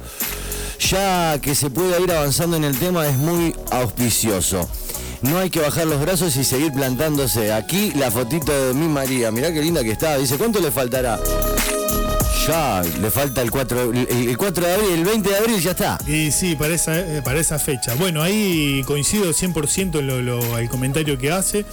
ya 0.80 1.40
que 1.42 1.56
se 1.56 1.70
puede 1.70 2.02
ir 2.02 2.12
avanzando 2.12 2.58
en 2.58 2.64
el 2.64 2.78
tema 2.78 3.08
es 3.08 3.18
muy 3.18 3.56
auspicioso. 3.72 4.68
No 5.22 5.38
hay 5.38 5.50
que 5.52 5.60
bajar 5.60 5.86
los 5.86 6.02
brazos 6.02 6.36
y 6.36 6.44
seguir 6.44 6.74
plantándose. 6.74 7.54
Aquí 7.54 7.92
la 7.92 8.10
fotito 8.10 8.52
de 8.52 8.74
mi 8.74 8.88
María, 8.88 9.32
mirá 9.32 9.54
qué 9.54 9.62
linda 9.62 9.84
que 9.84 9.92
está. 9.92 10.18
Dice, 10.18 10.38
¿cuánto 10.38 10.60
le 10.60 10.72
faltará? 10.72 11.20
Ya, 12.48 12.82
le 13.00 13.12
falta 13.12 13.44
el 13.44 13.52
4, 13.52 13.92
el 13.94 14.38
4 14.38 14.66
de 14.66 14.74
abril, 14.74 14.92
el 14.94 15.06
20 15.06 15.30
de 15.30 15.38
abril 15.38 15.62
ya 15.62 15.72
está. 15.72 16.00
Y 16.08 16.32
sí, 16.32 16.56
para 16.56 16.74
esa, 16.74 17.00
eh, 17.00 17.22
para 17.22 17.40
esa 17.40 17.60
fecha. 17.60 17.94
Bueno, 17.96 18.24
ahí 18.24 18.82
coincido 18.88 19.32
100% 19.32 20.00
en 20.00 20.26
lo, 20.26 20.58
el 20.58 20.70
comentario 20.70 21.20
que 21.20 21.32
hace. 21.32 21.66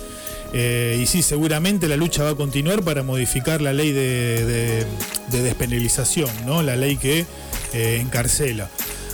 Eh, 0.52 0.98
y 1.02 1.06
sí, 1.06 1.22
seguramente 1.22 1.88
la 1.88 1.96
lucha 1.96 2.22
va 2.22 2.30
a 2.30 2.34
continuar 2.34 2.82
para 2.82 3.02
modificar 3.02 3.62
la 3.62 3.72
ley 3.72 3.92
de, 3.92 4.84
despenalización, 5.30 6.30
¿no? 6.44 6.62
La 6.62 6.76
ley 6.76 6.96
que 6.96 7.25
eh, 7.72 7.98
encarcela. 8.00 8.68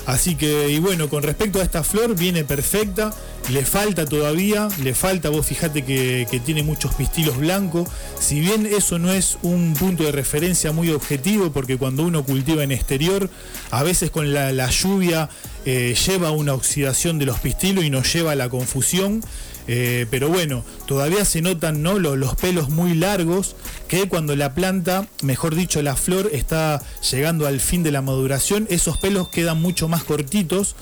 Así 0.06 0.34
que, 0.34 0.68
y 0.70 0.78
bueno, 0.78 1.08
con 1.08 1.22
respecto 1.22 1.60
a 1.60 1.62
esta 1.62 1.82
flor, 1.82 2.14
viene 2.14 2.44
perfecta, 2.44 3.14
le 3.50 3.64
falta 3.64 4.04
todavía, 4.04 4.68
le 4.82 4.94
falta, 4.94 5.30
vos 5.30 5.46
fijate 5.46 5.82
que, 5.82 6.42
tiene 6.44 6.62
muchos 6.62 6.94
pistilos 6.94 7.38
blancos, 7.38 7.88
si 8.20 8.40
bien 8.40 8.66
eso 8.66 8.98
no 8.98 9.12
es 9.12 9.38
un 9.42 9.74
punto 9.74 10.02
de 10.04 10.12
referencia 10.12 10.72
muy 10.72 10.90
objetivo, 10.90 11.52
porque 11.52 11.78
cuando 11.78 12.02
uno 12.02 12.22
cultiva 12.22 12.62
en 12.62 12.72
exterior, 12.72 13.30
a 13.70 13.82
veces 13.82 14.10
con 14.10 14.34
la, 14.34 14.70
lluvia 14.70 15.30
eh, 15.64 15.94
lleva 16.06 16.30
una 16.30 16.52
oxidación 16.52 17.18
de 17.18 17.26
los 17.26 17.40
pistilos 17.40 17.84
y 17.84 17.90
nos 17.90 18.12
lleva 18.12 18.32
a 18.32 18.36
la 18.36 18.50
confusión, 18.50 19.22
eh, 19.66 20.06
pero 20.10 20.28
bueno, 20.28 20.64
todavía 20.86 21.24
se 21.24 21.40
notan 21.40 21.82
¿no? 21.82 21.98
los, 21.98 22.34
pelos 22.36 22.68
muy 22.68 22.94
largos 22.94 23.56
que 23.88 24.08
cuando 24.08 24.36
la 24.36 24.54
planta, 24.54 25.06
mejor 25.22 25.54
dicho 25.54 25.82
la 25.82 25.96
flor, 25.96 26.30
está 26.32 26.82
llegando 27.10 27.46
al 27.46 27.60
fin 27.60 27.82
de 27.82 27.90
la 27.90 28.02
maduración, 28.02 28.66
esos 28.70 28.98
pelos 28.98 29.28
quedan 29.28 29.60
mucho 29.60 29.88
más 29.88 30.04
cortitos 30.04 30.76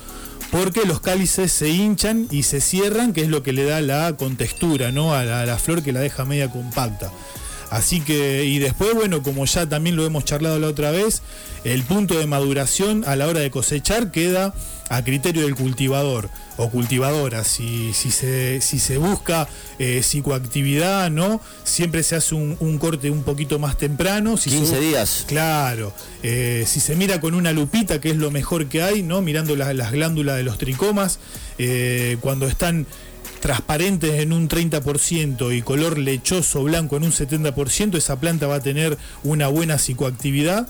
porque 0.50 0.84
los 0.84 1.00
cálices 1.00 1.50
se 1.50 1.70
hinchan 1.70 2.26
y 2.30 2.42
se 2.42 2.60
cierran, 2.60 3.12
que 3.12 3.22
es 3.22 3.28
lo 3.28 3.42
que 3.42 3.52
le 3.52 3.64
da 3.64 3.80
la 3.80 4.16
contextura 4.16 4.92
¿no? 4.92 5.14
a 5.14 5.24
la 5.24 5.58
flor 5.58 5.82
que 5.82 5.92
la 5.92 6.00
deja 6.00 6.24
media 6.24 6.50
compacta. 6.50 7.10
Así 7.72 8.02
que, 8.02 8.44
y 8.44 8.58
después, 8.58 8.92
bueno, 8.94 9.22
como 9.22 9.46
ya 9.46 9.66
también 9.66 9.96
lo 9.96 10.04
hemos 10.04 10.26
charlado 10.26 10.58
la 10.58 10.66
otra 10.66 10.90
vez, 10.90 11.22
el 11.64 11.82
punto 11.84 12.18
de 12.18 12.26
maduración 12.26 13.02
a 13.06 13.16
la 13.16 13.26
hora 13.26 13.40
de 13.40 13.50
cosechar 13.50 14.10
queda 14.10 14.52
a 14.90 15.02
criterio 15.02 15.44
del 15.44 15.54
cultivador 15.54 16.28
o 16.58 16.68
cultivadora. 16.68 17.44
Si, 17.44 17.94
si, 17.94 18.10
se, 18.10 18.60
si 18.60 18.78
se 18.78 18.98
busca 18.98 19.48
eh, 19.78 20.02
psicoactividad, 20.02 21.10
¿no? 21.10 21.40
Siempre 21.64 22.02
se 22.02 22.14
hace 22.14 22.34
un, 22.34 22.78
corte 22.78 23.10
un 23.10 23.22
poquito 23.22 23.58
más 23.58 23.78
temprano. 23.78 24.36
Si 24.36 24.50
15 24.50 24.78
días. 24.78 25.24
Claro. 25.26 25.94
Eh, 26.22 26.64
si 26.66 26.78
se 26.78 26.94
mira 26.94 27.22
con 27.22 27.32
una 27.32 27.52
lupita, 27.52 28.02
que 28.02 28.10
es 28.10 28.16
lo 28.18 28.30
mejor 28.30 28.66
que 28.66 28.82
hay, 28.82 29.02
¿no? 29.02 29.22
Mirando 29.22 29.56
las 29.56 29.92
glándulas 29.92 30.36
de 30.36 30.42
los 30.42 30.58
tricomas, 30.58 31.20
eh, 31.56 32.18
cuando 32.20 32.46
están 32.48 32.86
transparentes 33.42 34.20
en 34.20 34.32
un 34.32 34.48
30% 34.48 35.54
y 35.54 35.62
color 35.62 35.98
lechoso 35.98 36.62
blanco 36.62 36.96
en 36.96 37.02
un 37.02 37.10
70%, 37.10 37.96
esa 37.96 38.20
planta 38.20 38.46
va 38.46 38.54
a 38.54 38.60
tener 38.60 38.96
una 39.24 39.48
buena 39.48 39.78
psicoactividad. 39.78 40.68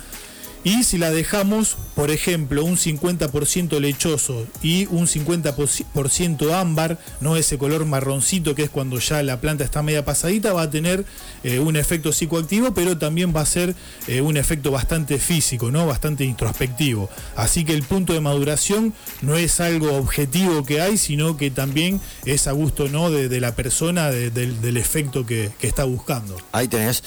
Y 0.64 0.84
si 0.84 0.96
la 0.96 1.10
dejamos, 1.10 1.76
por 1.96 2.12
ejemplo, 2.12 2.64
un 2.64 2.76
50% 2.76 3.80
lechoso 3.80 4.46
y 4.62 4.86
un 4.86 5.08
50% 5.08 6.52
ámbar, 6.52 6.98
no 7.20 7.36
ese 7.36 7.58
color 7.58 7.84
marroncito 7.84 8.54
que 8.54 8.62
es 8.64 8.70
cuando 8.70 9.00
ya 9.00 9.22
la 9.24 9.40
planta 9.40 9.64
está 9.64 9.82
media 9.82 10.04
pasadita, 10.04 10.52
va 10.52 10.62
a 10.62 10.70
tener 10.70 11.04
eh, 11.42 11.58
un 11.58 11.74
efecto 11.74 12.12
psicoactivo, 12.12 12.74
pero 12.74 12.96
también 12.96 13.34
va 13.34 13.40
a 13.40 13.46
ser 13.46 13.74
eh, 14.06 14.20
un 14.20 14.36
efecto 14.36 14.70
bastante 14.70 15.18
físico, 15.18 15.72
¿no? 15.72 15.84
bastante 15.86 16.24
introspectivo. 16.24 17.10
Así 17.34 17.64
que 17.64 17.74
el 17.74 17.82
punto 17.82 18.12
de 18.12 18.20
maduración 18.20 18.94
no 19.20 19.36
es 19.36 19.58
algo 19.58 19.96
objetivo 19.96 20.64
que 20.64 20.80
hay, 20.80 20.96
sino 20.96 21.36
que 21.36 21.50
también 21.50 22.00
es 22.24 22.46
a 22.46 22.52
gusto 22.52 22.88
¿no? 22.88 23.10
de, 23.10 23.40
la 23.40 23.56
persona, 23.56 24.10
del 24.10 24.76
efecto 24.76 25.26
que, 25.26 25.50
que 25.58 25.66
está 25.66 25.82
buscando. 25.82 26.36
Ahí 26.52 26.68
tenés. 26.68 27.02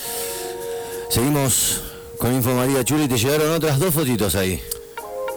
Seguimos 1.10 1.95
con 2.18 2.34
Info 2.34 2.52
María 2.54 2.84
Chuli 2.84 3.08
te 3.08 3.18
llegaron 3.18 3.52
otras 3.52 3.80
dos 3.80 3.94
fotitos 3.94 4.36
ahí. 4.36 4.62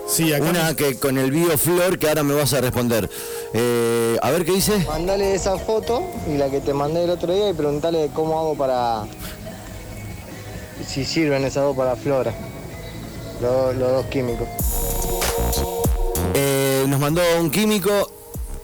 Sí, 0.08 0.32
acá 0.32 0.49
Una 0.49 0.75
que 0.75 0.99
con 0.99 1.18
el 1.18 1.30
bioflor 1.30 1.99
que 1.99 2.08
ahora 2.08 2.23
me 2.23 2.35
vas 2.35 2.52
a 2.54 2.61
responder. 2.61 3.11
Eh, 3.52 4.16
a 4.23 4.30
ver 4.30 4.44
qué 4.44 4.52
dice. 4.52 4.85
Mandale 4.87 5.35
esa 5.35 5.58
foto 5.58 6.02
y 6.26 6.38
la 6.38 6.50
que 6.50 6.61
te 6.61 6.73
mandé 6.73 7.04
el 7.04 7.11
otro 7.11 7.35
día 7.35 7.50
y 7.50 7.52
preguntale 7.52 8.11
cómo 8.14 8.38
hago 8.38 8.54
para. 8.54 9.06
si 10.87 11.04
sirven 11.04 11.44
esas 11.44 11.64
dos 11.64 11.76
para 11.76 11.94
flora. 11.97 12.32
Los, 13.42 13.78
dos 13.78 14.06
químicos. 14.06 14.49
Eh, 16.35 16.85
nos 16.88 16.99
mandó 16.99 17.20
un 17.38 17.50
químico. 17.50 18.11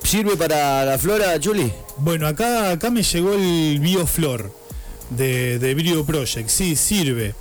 ¿Sirve 0.02 0.36
para 0.36 0.84
la 0.84 0.98
flora, 0.98 1.38
Chuli? 1.40 1.72
Bueno, 1.98 2.26
acá, 2.26 2.70
acá 2.70 2.90
me 2.90 3.02
llegó 3.02 3.32
el 3.32 3.78
bioflor 3.80 4.50
de, 5.10 5.58
de 5.58 5.74
Brio 5.74 6.04
Project. 6.04 6.48
Sí, 6.48 6.76
sirve 6.76 7.34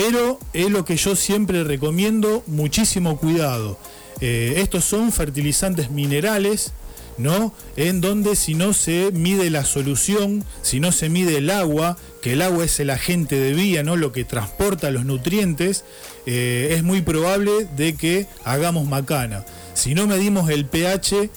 pero 0.00 0.38
es 0.54 0.70
lo 0.70 0.86
que 0.86 0.96
yo 0.96 1.14
siempre 1.14 1.62
recomiendo, 1.62 2.42
muchísimo 2.46 3.18
cuidado. 3.18 3.78
Eh, 4.22 4.54
estos 4.56 4.82
son 4.86 5.12
fertilizantes 5.12 5.90
minerales, 5.90 6.72
¿no? 7.18 7.52
En 7.76 8.00
donde 8.00 8.34
si 8.34 8.54
no 8.54 8.72
se 8.72 9.10
mide 9.12 9.50
la 9.50 9.66
solución, 9.66 10.42
si 10.62 10.80
no 10.80 10.90
se 10.90 11.10
mide 11.10 11.36
el 11.36 11.50
agua, 11.50 11.98
que 12.22 12.32
el 12.32 12.40
agua 12.40 12.64
es 12.64 12.80
el 12.80 12.88
agente 12.88 13.36
de 13.36 13.52
vía, 13.52 13.82
¿no? 13.82 13.96
Lo 13.96 14.10
que 14.10 14.24
transporta 14.24 14.90
los 14.90 15.04
nutrientes, 15.04 15.84
eh, 16.24 16.68
es 16.72 16.82
muy 16.82 17.02
probable 17.02 17.68
de 17.76 17.94
que 17.94 18.26
hagamos 18.42 18.88
macana. 18.88 19.44
Si 19.74 19.94
no 19.94 20.06
medimos 20.06 20.48
el 20.48 20.64
pH, 20.64 21.28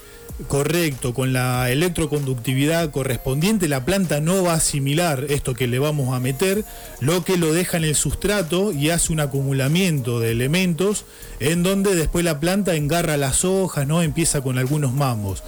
correcto, 0.47 1.13
con 1.13 1.33
la 1.33 1.69
electroconductividad 1.69 2.91
correspondiente, 2.91 3.67
la 3.67 3.85
planta 3.85 4.19
no 4.19 4.43
va 4.43 4.53
a 4.53 4.57
asimilar 4.57 5.25
esto 5.29 5.53
que 5.53 5.67
le 5.67 5.79
vamos 5.79 6.13
a 6.13 6.19
meter, 6.19 6.65
lo 6.99 7.23
que 7.23 7.37
lo 7.37 7.53
deja 7.53 7.77
en 7.77 7.83
el 7.83 7.95
sustrato 7.95 8.71
y 8.71 8.89
hace 8.89 9.13
un 9.13 9.19
acumulamiento 9.19 10.19
de 10.19 10.31
elementos 10.31 11.05
en 11.39 11.63
donde 11.63 11.95
después 11.95 12.25
la 12.25 12.39
planta 12.39 12.75
engarra 12.75 13.17
las 13.17 13.45
hojas, 13.45 13.87
¿no? 13.87 14.01
Empieza 14.01 14.41
con 14.41 14.57
algunos 14.57 14.93
mambos. 14.93 15.43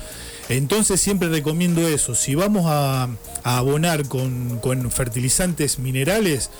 Entonces 0.47 1.01
siempre 1.01 1.29
recomiendo 1.29 1.87
eso, 1.87 2.13
si 2.13 2.35
vamos 2.35 2.65
a, 2.67 3.09
abonar 3.43 4.07
con, 4.07 4.59
con 4.59 4.91
fertilizantes 4.91 5.79
minerales, 5.79 6.51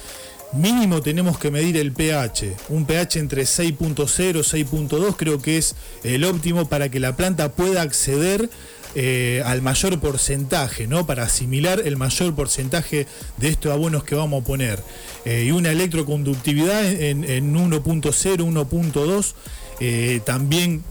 mínimo 0.54 1.02
tenemos 1.02 1.38
que 1.38 1.52
medir 1.52 1.78
el 1.78 1.92
pH. 1.92 2.56
Un 2.70 2.86
pH 2.86 3.20
entre 3.20 3.44
6.0 3.44 4.58
y 4.58 4.64
6.2 4.64 5.16
creo 5.18 5.42
que 5.42 5.58
es 5.58 5.76
el 6.04 6.24
óptimo 6.24 6.68
para 6.68 6.90
que 6.90 7.00
la 7.00 7.16
planta 7.16 7.52
pueda 7.52 7.82
acceder 7.82 8.50
eh, 8.98 9.44
al 9.46 9.62
mayor 9.62 10.00
porcentaje, 10.00 10.88
¿no? 10.88 11.06
Para 11.06 11.24
asimilar 11.24 11.82
el 11.84 11.98
mayor 11.98 12.34
porcentaje 12.34 13.08
de 13.36 13.50
estos 13.50 13.74
abonos 13.74 14.06
que 14.06 14.16
vamos 14.16 14.42
a 14.42 14.46
poner. 14.46 14.82
Eh, 15.26 15.44
y 15.48 15.52
una 15.52 15.72
electroconductividad 15.72 16.86
en, 16.86 17.24
1.0, 17.54 18.12
1.2 18.12 19.34
eh, 19.82 20.22
también 20.26 20.82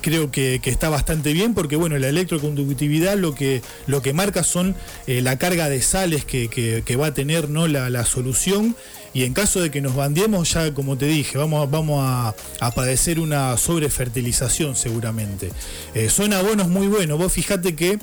creo 0.00 0.30
que, 0.30 0.60
está 0.64 0.88
bastante 0.88 1.32
bien 1.32 1.54
porque 1.54 1.76
bueno, 1.76 1.98
la 1.98 2.08
electroconductividad 2.08 3.16
lo 3.16 3.34
que, 3.34 3.62
lo 3.86 4.02
que 4.02 4.12
marca 4.12 4.44
son 4.44 4.74
la 5.06 5.38
carga 5.38 5.68
de 5.68 5.82
sales 5.82 6.24
que, 6.24 6.96
va 7.00 7.06
a 7.08 7.14
tener 7.14 7.48
¿no? 7.48 7.66
la, 7.66 7.90
la 7.90 8.04
solución 8.04 8.76
y 9.12 9.24
en 9.24 9.34
caso 9.34 9.60
de 9.60 9.70
que 9.70 9.80
nos 9.80 9.96
bandiemos, 9.96 10.52
ya 10.52 10.72
como 10.72 10.96
te 10.96 11.06
dije, 11.06 11.36
vamos, 11.36 11.68
vamos 11.70 12.00
a, 12.04 12.34
padecer 12.74 13.18
una 13.18 13.56
sobrefertilización 13.56 14.76
seguramente. 14.76 15.50
Eh, 15.94 16.08
son 16.08 16.32
abonos 16.32 16.68
muy 16.68 16.86
buenos, 16.86 17.18
vos 17.18 17.32
fijate 17.32 17.74
que 17.74 17.98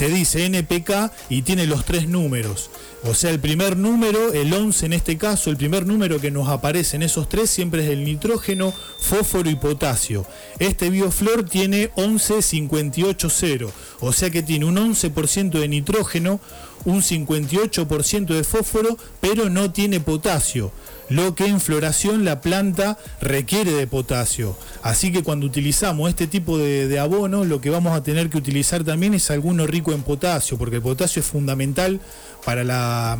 te 0.00 0.08
dice 0.08 0.46
NPK 0.46 1.12
y 1.28 1.42
tiene 1.42 1.66
los 1.66 1.84
tres 1.84 2.08
números. 2.08 2.70
O 3.04 3.12
sea, 3.12 3.28
el 3.28 3.38
primer 3.38 3.76
número, 3.76 4.32
el 4.32 4.50
11 4.50 4.86
en 4.86 4.94
este 4.94 5.18
caso, 5.18 5.50
el 5.50 5.58
primer 5.58 5.84
número 5.84 6.18
que 6.18 6.30
nos 6.30 6.48
aparece 6.48 6.96
en 6.96 7.02
esos 7.02 7.28
tres 7.28 7.50
siempre 7.50 7.84
es 7.84 7.90
el 7.90 8.04
nitrógeno, 8.04 8.72
fósforo 8.98 9.50
y 9.50 9.56
potasio. 9.56 10.24
Este 10.58 10.88
bioflor 10.88 11.44
tiene 11.44 11.92
11,58,0, 11.96 13.70
o 14.00 14.12
sea 14.14 14.30
que 14.30 14.42
tiene 14.42 14.64
un 14.64 14.76
11% 14.76 15.50
de 15.50 15.68
nitrógeno, 15.68 16.40
un 16.86 17.02
58% 17.02 18.24
de 18.24 18.42
fósforo, 18.42 18.96
pero 19.20 19.50
no 19.50 19.70
tiene 19.70 20.00
potasio 20.00 20.72
lo 21.10 21.34
que 21.34 21.46
en 21.46 21.60
floración 21.60 22.24
la 22.24 22.40
planta 22.40 22.96
requiere 23.20 23.72
de 23.72 23.86
potasio. 23.86 24.56
Así 24.82 25.12
que 25.12 25.22
cuando 25.22 25.44
utilizamos 25.44 26.08
este 26.08 26.26
tipo 26.26 26.56
de, 26.56 26.98
abono, 26.98 27.44
lo 27.44 27.60
que 27.60 27.68
vamos 27.68 27.96
a 27.96 28.02
tener 28.02 28.30
que 28.30 28.38
utilizar 28.38 28.84
también 28.84 29.12
es 29.12 29.30
alguno 29.30 29.66
rico 29.66 29.92
en 29.92 30.02
potasio, 30.02 30.56
porque 30.56 30.76
el 30.76 30.82
potasio 30.82 31.20
es 31.20 31.26
fundamental 31.26 32.00
para 32.44 32.64
la, 32.64 33.18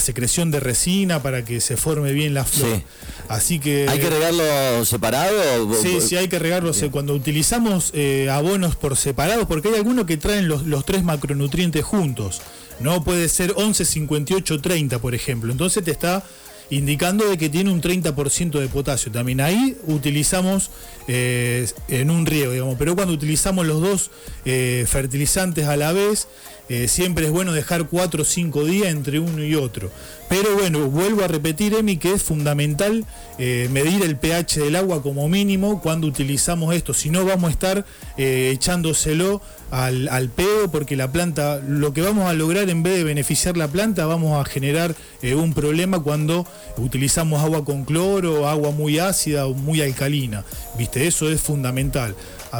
secreción 0.00 0.50
de 0.50 0.58
resina, 0.60 1.22
para 1.22 1.44
que 1.44 1.60
se 1.60 1.76
forme 1.76 2.12
bien 2.12 2.32
la 2.32 2.44
flor. 2.44 2.80
Así 3.28 3.58
que... 3.58 3.86
¿Hay 3.88 3.98
que 3.98 4.08
regarlo 4.08 4.84
separado? 4.84 5.74
Sí, 5.82 6.00
sí, 6.00 6.16
hay 6.16 6.28
que 6.28 6.38
regarlo. 6.38 6.72
Cuando 6.90 7.14
utilizamos 7.14 7.90
eh, 7.94 8.28
abonos 8.30 8.76
por 8.76 8.96
separado, 8.96 9.46
porque 9.48 9.68
hay 9.68 9.74
algunos 9.74 10.06
que 10.06 10.16
traen 10.16 10.48
los, 10.48 10.66
los 10.66 10.86
tres 10.86 11.02
macronutrientes 11.02 11.84
juntos. 11.84 12.40
No 12.80 13.04
puede 13.04 13.28
ser 13.28 13.52
11, 13.56 13.84
58, 13.84 14.60
30, 14.60 14.98
por 14.98 15.14
ejemplo. 15.14 15.52
Entonces 15.52 15.84
te 15.84 15.90
está 15.90 16.24
indicando 16.72 17.28
de 17.28 17.36
que 17.36 17.50
tiene 17.50 17.70
un 17.70 17.82
30% 17.82 18.58
de 18.58 18.66
potasio. 18.68 19.12
También 19.12 19.42
ahí 19.42 19.76
utilizamos 19.86 20.70
eh, 21.06 21.68
en 21.88 22.10
un 22.10 22.24
riego, 22.24 22.52
digamos, 22.52 22.76
pero 22.78 22.96
cuando 22.96 23.12
utilizamos 23.12 23.66
los 23.66 23.82
dos 23.82 24.10
eh, 24.46 24.86
fertilizantes 24.88 25.66
a 25.66 25.76
la 25.76 25.92
vez, 25.92 26.28
eh, 26.70 26.88
siempre 26.88 27.26
es 27.26 27.30
bueno 27.30 27.52
dejar 27.52 27.88
4 27.88 28.22
o 28.22 28.24
5 28.24 28.64
días 28.64 28.88
entre 28.88 29.18
uno 29.18 29.44
y 29.44 29.54
otro. 29.54 29.90
Pero 30.30 30.54
bueno, 30.56 30.88
vuelvo 30.88 31.22
a 31.22 31.28
repetir, 31.28 31.74
Emi, 31.74 31.98
que 31.98 32.14
es 32.14 32.22
fundamental 32.22 33.04
medir 33.36 34.02
el 34.02 34.16
pH 34.16 34.60
del 34.60 34.76
agua 34.76 35.02
como 35.02 35.28
mínimo 35.28 35.82
cuando 35.82 36.06
utilizamos 36.06 36.74
esto. 36.74 36.94
Si 36.94 37.10
no, 37.10 37.26
vamos 37.26 37.48
a 37.48 37.52
estar 37.52 37.84
echándoselo 38.16 39.42
al, 39.72 40.08
al 40.08 40.28
pedo 40.28 40.70
porque 40.70 40.96
la 40.96 41.10
planta, 41.10 41.58
lo 41.66 41.94
que 41.94 42.02
vamos 42.02 42.28
a 42.28 42.34
lograr 42.34 42.68
en 42.68 42.82
vez 42.82 42.98
de 42.98 43.04
beneficiar 43.04 43.56
la 43.56 43.68
planta, 43.68 44.04
vamos 44.04 44.38
a 44.38 44.48
generar 44.48 44.94
eh, 45.22 45.34
un 45.34 45.54
problema 45.54 46.00
cuando 46.00 46.46
utilizamos 46.76 47.42
agua 47.42 47.64
con 47.64 47.84
cloro, 47.84 48.48
agua 48.48 48.70
muy 48.70 48.98
ácida 48.98 49.46
o 49.46 49.54
muy 49.54 49.80
alcalina. 49.80 50.44
¿Viste? 50.76 51.06
Eso 51.06 51.30
es 51.30 51.40
fundamental. 51.40 52.14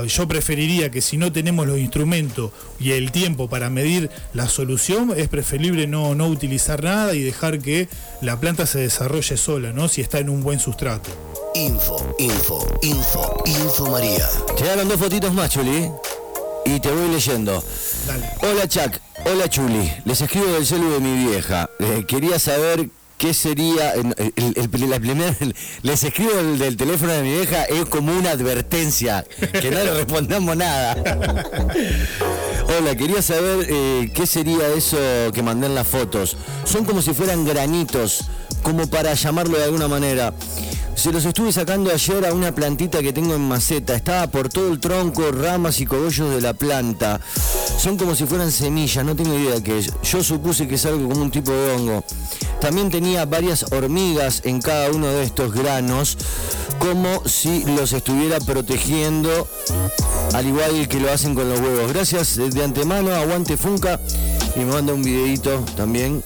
Yo 0.09 0.27
preferiría 0.27 0.91
que 0.91 1.03
si 1.03 1.19
no 1.19 1.33
tenemos 1.33 1.67
los 1.67 1.79
instrumentos 1.79 2.51
y 2.81 2.93
el 2.93 3.13
tiempo 3.13 3.51
para 3.51 3.69
medir 3.69 4.09
la 4.33 4.49
solución, 4.49 5.13
es 5.15 5.29
preferible 5.29 5.87
no, 5.87 6.15
no 6.15 6.29
utilizar 6.29 6.83
nada 6.83 7.15
y 7.15 7.21
dejar 7.21 7.59
que 7.59 7.91
la 8.23 8.41
planta 8.41 8.65
se 8.65 8.79
desarrolle 8.79 9.37
sola, 9.37 9.75
¿no? 9.75 9.89
Si 9.89 10.01
está 10.01 10.19
en 10.19 10.31
un 10.31 10.43
buen 10.43 10.61
sustrato. 10.61 11.11
Info, 11.55 12.15
info, 12.19 12.67
info, 12.81 13.43
info 13.45 13.91
María. 13.91 14.27
Llegaron 14.59 14.89
dos 14.89 14.99
fotitos 14.99 15.35
más, 15.35 15.51
Chuli 15.51 15.91
y 16.65 16.81
te 16.81 16.91
voy 16.91 17.09
leyendo. 17.09 17.63
Hola 18.41 18.69
Chuck, 18.69 18.99
hola 19.25 19.49
Chuli, 19.49 19.93
les 20.05 20.21
escribo 20.21 20.47
del 20.47 20.67
celu 20.67 20.91
de 20.91 21.01
mi 21.01 21.27
vieja. 21.27 21.69
Eh, 21.79 22.05
quería 22.07 22.39
saber 22.39 22.89
qué 23.19 23.35
sería, 23.35 23.93
el, 23.93 24.91
la 24.91 24.99
primera, 24.99 25.37
les 25.83 26.03
escribo 26.05 26.33
del, 26.35 26.77
teléfono 26.77 27.13
de 27.13 27.23
mi 27.23 27.33
vieja, 27.33 27.65
es 27.65 27.85
como 27.87 28.13
una 28.13 28.31
advertencia, 28.31 29.25
que 29.53 29.71
no 29.71 29.83
le 29.83 29.95
respondamos 29.95 30.57
nada. 30.57 30.97
Hola, 32.79 32.97
quería 32.97 33.23
saber 33.23 33.67
eh, 33.69 34.11
qué 34.15 34.27
sería 34.27 34.69
eso 34.69 34.99
que 35.33 35.43
mandé 35.43 35.67
en 35.67 35.75
las 35.75 35.87
fotos. 35.87 36.37
Son 36.65 36.85
como 36.85 37.03
si 37.03 37.13
fueran 37.13 37.45
granitos, 37.45 38.25
como 38.63 38.87
para 38.87 39.15
llamarlo 39.15 39.59
de 39.59 39.65
alguna 39.65 39.89
manera. 39.89 40.33
Se 40.95 41.11
los 41.11 41.25
estuve 41.25 41.53
sacando 41.53 41.91
ayer 41.91 42.25
a 42.27 42.33
una 42.33 42.55
plantita 42.55 43.01
que 43.01 43.13
tengo 43.13 43.35
en 43.35 43.41
maceta. 43.41 43.95
Estaba 43.95 44.27
por 44.29 44.49
todo 44.49 44.73
el 44.73 44.79
tronco, 44.79 45.33
ramas 45.33 45.81
y 45.81 45.87
cogollos 45.87 46.31
de 46.35 46.41
la 46.41 46.55
planta. 46.55 47.21
Son 47.79 47.97
como 47.97 48.15
si 48.15 48.27
fueran 48.27 48.53
semillas, 48.53 49.05
no 49.05 49.17
tengo 49.17 49.37
idea 49.37 49.61
qué 49.63 49.79
es. 49.79 49.91
Yo 50.03 50.23
supuse 50.23 50.69
que 50.69 50.77
es 50.77 50.87
algo 50.87 51.09
como 51.09 51.23
un 51.23 51.31
tipo 51.31 51.51
de 51.51 51.73
hongo. 51.73 52.05
También 52.61 52.91
tenía 52.91 53.25
varias 53.25 53.73
hormigas 53.73 54.43
en 54.45 54.61
cada 54.61 54.91
uno 54.91 55.09
de 55.09 55.25
estos 55.25 55.53
granos, 55.53 56.17
como 56.79 57.27
si 57.27 57.65
los 57.65 57.93
estuviera 57.93 58.39
protegiendo, 58.39 59.49
al 60.35 60.47
igual 60.47 60.87
que 60.87 61.01
lo 61.01 61.11
hacen 61.11 61.35
con 61.35 61.49
los 61.49 61.59
huevos. 61.59 61.93
Gracias 61.93 62.37
de 62.37 62.63
antemano, 62.63 63.13
aguante 63.13 63.57
Funca. 63.57 64.01
Y 64.55 64.61
me 64.61 64.67
manda 64.67 64.93
un 64.93 65.03
videito 65.03 65.65
también 65.77 66.23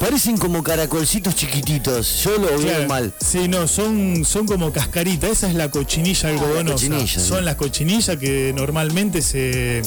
Parecen 0.00 0.36
como 0.36 0.62
caracolcitos 0.62 1.34
chiquititos. 1.34 2.22
Yo 2.24 2.38
lo 2.38 2.58
veo 2.58 2.86
mal. 2.88 3.12
Sí, 3.20 3.48
no, 3.48 3.66
son, 3.68 4.24
son 4.24 4.46
como 4.46 4.72
cascaritas. 4.72 5.30
Esa 5.30 5.48
es 5.48 5.54
la 5.54 5.70
cochinilla 5.70 6.28
ah, 6.28 6.32
algodonosa. 6.32 7.06
son 7.20 7.44
las 7.44 7.56
cochinillas 7.56 8.16
que 8.16 8.52
normalmente 8.54 9.22
se, 9.22 9.82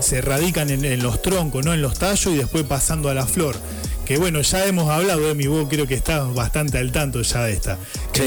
se 0.00 0.20
radican 0.20 0.70
en, 0.70 0.84
en, 0.84 1.02
los 1.02 1.22
troncos, 1.22 1.64
no 1.64 1.72
en 1.72 1.82
los 1.82 1.98
tallos 1.98 2.34
y 2.34 2.36
después 2.36 2.64
pasando 2.64 3.08
a 3.08 3.14
la 3.14 3.26
flor 3.26 3.56
que 4.04 4.18
bueno, 4.18 4.40
ya 4.40 4.66
hemos 4.66 4.90
hablado, 4.90 5.28
de 5.28 5.34
mi 5.34 5.46
vos 5.46 5.66
creo 5.68 5.86
que 5.86 5.94
estás 5.94 6.32
bastante 6.34 6.78
al 6.78 6.92
tanto 6.92 7.22
ya 7.22 7.44
de 7.44 7.52
esta. 7.52 7.78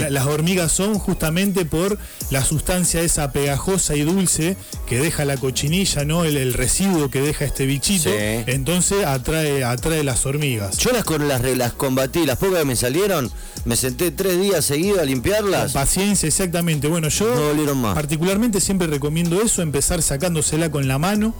las 0.09 0.25
hormigas 0.25 0.71
son 0.71 0.97
justamente 0.99 1.65
por 1.65 1.97
la 2.31 2.43
sustancia 2.43 3.01
esa 3.01 3.31
pegajosa 3.31 3.95
y 3.95 4.01
dulce 4.01 4.57
que 4.87 4.99
deja 4.99 5.25
la 5.25 5.37
cochinilla, 5.37 6.05
¿no? 6.05 6.25
El, 6.25 6.53
residuo 6.53 7.09
que 7.09 7.21
deja 7.21 7.45
este 7.45 7.65
bichito. 7.65 8.09
Entonces 8.09 9.05
atrae, 9.05 9.63
atrae 9.63 10.03
las 10.03 10.25
hormigas. 10.25 10.77
Yo 10.77 10.91
las, 10.91 11.05
las, 11.19 11.41
las 11.57 11.73
combatí, 11.73 12.25
las 12.25 12.37
pocas 12.37 12.59
que 12.59 12.65
me 12.65 12.75
salieron, 12.75 13.31
me 13.65 13.75
senté 13.75 14.11
tres 14.11 14.39
días 14.39 14.63
seguidos 14.63 14.99
a 14.99 15.05
limpiarlas. 15.05 15.73
paciencia, 15.73 16.27
exactamente. 16.27 16.87
Bueno, 16.87 17.09
yo 17.09 17.53
particularmente 17.93 18.61
siempre 18.61 18.87
recomiendo 18.87 19.41
eso, 19.41 19.61
empezar 19.61 20.01
sacándosela 20.01 20.69
con 20.69 20.87
la 20.87 20.97
mano 20.97 21.33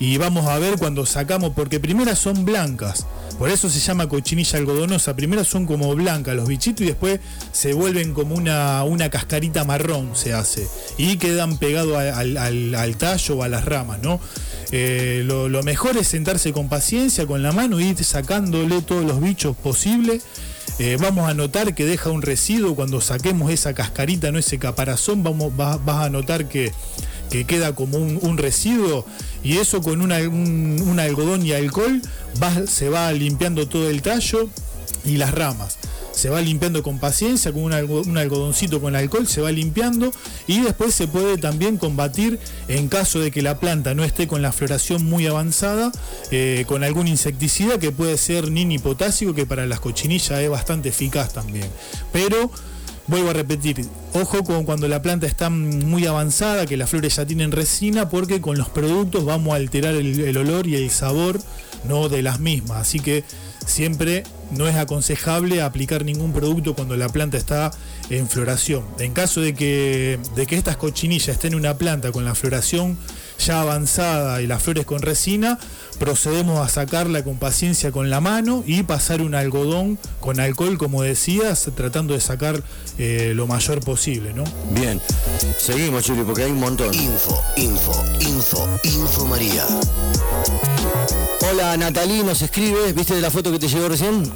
y 0.00 0.16
vamos 0.16 0.46
a 0.46 0.58
ver 0.58 0.78
cuando 0.78 1.04
sacamos, 1.04 1.52
porque 1.54 1.78
primeras 1.78 2.18
son 2.18 2.46
blancas. 2.46 3.06
Por 3.38 3.50
eso 3.50 3.68
se 3.68 3.80
llama 3.80 4.08
cochinilla 4.08 4.58
algodonosa. 4.58 5.14
Primero 5.14 5.44
son 5.44 5.66
como 5.66 5.94
blancas 5.94 6.34
los 6.34 6.48
bichitos 6.48 6.80
y 6.80 6.86
después 6.86 7.20
se 7.52 7.74
vuelven 7.74 8.14
como 8.14 8.34
una, 8.34 8.82
una 8.84 9.10
cascarita 9.10 9.64
marrón 9.64 10.16
se 10.16 10.32
hace. 10.32 10.66
Y 10.96 11.18
quedan 11.18 11.58
pegados 11.58 11.98
al, 11.98 12.96
tallo 12.96 13.36
o 13.36 13.42
a 13.42 13.48
las 13.48 13.66
ramas, 13.66 14.00
¿no? 14.02 14.20
Eh, 14.72 15.22
lo, 15.26 15.62
mejor 15.62 15.98
es 15.98 16.08
sentarse 16.08 16.52
con 16.52 16.70
paciencia, 16.70 17.26
con 17.26 17.42
la 17.42 17.52
mano, 17.52 17.78
y 17.78 17.88
ir 17.88 18.02
sacándole 18.02 18.80
todos 18.80 19.04
los 19.04 19.20
bichos 19.20 19.54
posibles. 19.54 20.22
Eh, 20.78 20.96
vamos 20.98 21.28
a 21.28 21.34
notar 21.34 21.74
que 21.74 21.84
deja 21.84 22.10
un 22.10 22.22
residuo 22.22 22.74
cuando 22.74 23.00
saquemos 23.00 23.50
esa 23.50 23.74
cascarita, 23.74 24.32
no 24.32 24.38
ese 24.38 24.58
caparazón, 24.58 25.22
vamos, 25.22 25.54
vas, 25.56 25.78
a 25.86 26.08
notar 26.08 26.48
que, 26.48 26.72
que 27.30 27.44
queda 27.44 27.74
como 27.74 27.98
un, 27.98 28.38
residuo 28.38 29.04
y 29.42 29.58
eso 29.58 29.82
con 29.82 30.00
un, 30.00 30.12
un, 30.12 31.00
algodón 31.00 31.44
y 31.44 31.52
alcohol 31.52 32.00
se 32.66 32.88
va 32.88 33.12
limpiando 33.12 33.68
todo 33.68 33.90
el 33.90 34.00
tallo 34.00 34.48
y 35.04 35.16
las 35.16 35.32
ramas 35.32 35.79
se 36.20 36.28
va 36.28 36.42
limpiando 36.42 36.82
con 36.82 36.98
paciencia, 36.98 37.50
con 37.50 37.62
un, 37.62 37.72
algodoncito 37.72 38.78
con 38.82 38.94
alcohol, 38.94 39.26
se 39.26 39.40
va 39.40 39.50
limpiando 39.50 40.12
y 40.46 40.60
después 40.60 40.94
se 40.94 41.08
puede 41.08 41.38
también 41.38 41.78
combatir 41.78 42.38
en 42.68 42.88
caso 42.88 43.20
de 43.20 43.30
que 43.30 43.40
la 43.40 43.58
planta 43.58 43.94
no 43.94 44.04
esté 44.04 44.28
con 44.28 44.42
la 44.42 44.52
floración 44.52 45.02
muy 45.06 45.26
avanzada, 45.26 45.90
eh, 46.30 46.66
con 46.68 46.84
algún 46.84 47.08
insecticida 47.08 47.78
que 47.78 47.90
puede 47.90 48.18
ser 48.18 48.50
nini 48.50 48.78
potásico, 48.78 49.32
que 49.32 49.46
para 49.46 49.64
las 49.64 49.80
cochinillas 49.80 50.40
es 50.40 50.50
bastante 50.50 50.90
eficaz 50.90 51.32
también. 51.32 51.68
Pero 52.12 52.50
vuelvo 53.06 53.30
a 53.30 53.32
repetir, 53.32 53.86
ojo 54.12 54.44
con 54.44 54.64
cuando 54.64 54.88
la 54.88 55.00
planta 55.00 55.26
está 55.26 55.48
muy 55.48 56.04
avanzada, 56.04 56.66
que 56.66 56.76
las 56.76 56.90
flores 56.90 57.16
ya 57.16 57.24
tienen 57.24 57.50
resina, 57.50 58.10
porque 58.10 58.42
con 58.42 58.58
los 58.58 58.68
productos 58.68 59.24
vamos 59.24 59.54
a 59.54 59.56
alterar 59.56 59.94
el, 59.94 60.20
el 60.20 60.36
olor 60.36 60.66
y 60.66 60.74
el 60.74 60.90
sabor 60.90 61.40
no 61.88 62.10
de 62.10 62.22
las 62.22 62.40
mismas. 62.40 62.76
Así 62.76 63.00
que 63.00 63.24
siempre 63.66 64.24
no 64.50 64.68
es 64.68 64.76
aconsejable 64.76 65.62
aplicar 65.62 66.04
ningún 66.04 66.32
producto 66.32 66.74
cuando 66.74 66.96
la 66.96 67.08
planta 67.08 67.36
está 67.36 67.70
en 68.10 68.28
floración. 68.28 68.84
En 68.98 69.12
caso 69.12 69.40
de 69.40 69.54
que, 69.54 70.18
de 70.34 70.46
que 70.46 70.56
estas 70.56 70.76
cochinillas 70.76 71.28
estén 71.28 71.52
en 71.52 71.60
una 71.60 71.78
planta 71.78 72.12
con 72.12 72.24
la 72.24 72.34
floración 72.34 72.98
ya 73.38 73.60
avanzada 73.60 74.42
y 74.42 74.46
las 74.46 74.62
flores 74.62 74.84
con 74.84 75.00
resina, 75.00 75.58
procedemos 75.98 76.60
a 76.60 76.68
sacarla 76.68 77.24
con 77.24 77.38
paciencia 77.38 77.90
con 77.90 78.10
la 78.10 78.20
mano 78.20 78.62
y 78.66 78.82
pasar 78.82 79.22
un 79.22 79.34
algodón 79.34 79.98
con 80.20 80.40
alcohol, 80.40 80.78
como 80.78 81.02
decías, 81.02 81.68
tratando 81.74 82.14
de 82.14 82.20
sacar 82.20 82.62
eh, 82.98 83.32
lo 83.34 83.46
mayor 83.46 83.80
posible, 83.80 84.32
¿no? 84.34 84.44
Bien, 84.72 85.00
seguimos, 85.58 86.04
Chuli, 86.04 86.22
porque 86.22 86.44
hay 86.44 86.52
un 86.52 86.60
montón. 86.60 86.92
Info, 86.94 87.42
info, 87.56 88.04
info, 88.20 88.68
info 88.84 89.26
María. 89.26 89.66
Hola 91.42 91.74
Natalí, 91.78 92.22
nos 92.22 92.42
escribe, 92.42 92.92
¿viste 92.92 93.14
de 93.14 93.22
la 93.22 93.30
foto 93.30 93.50
que 93.50 93.58
te 93.58 93.66
llegó 93.66 93.88
recién? 93.88 94.30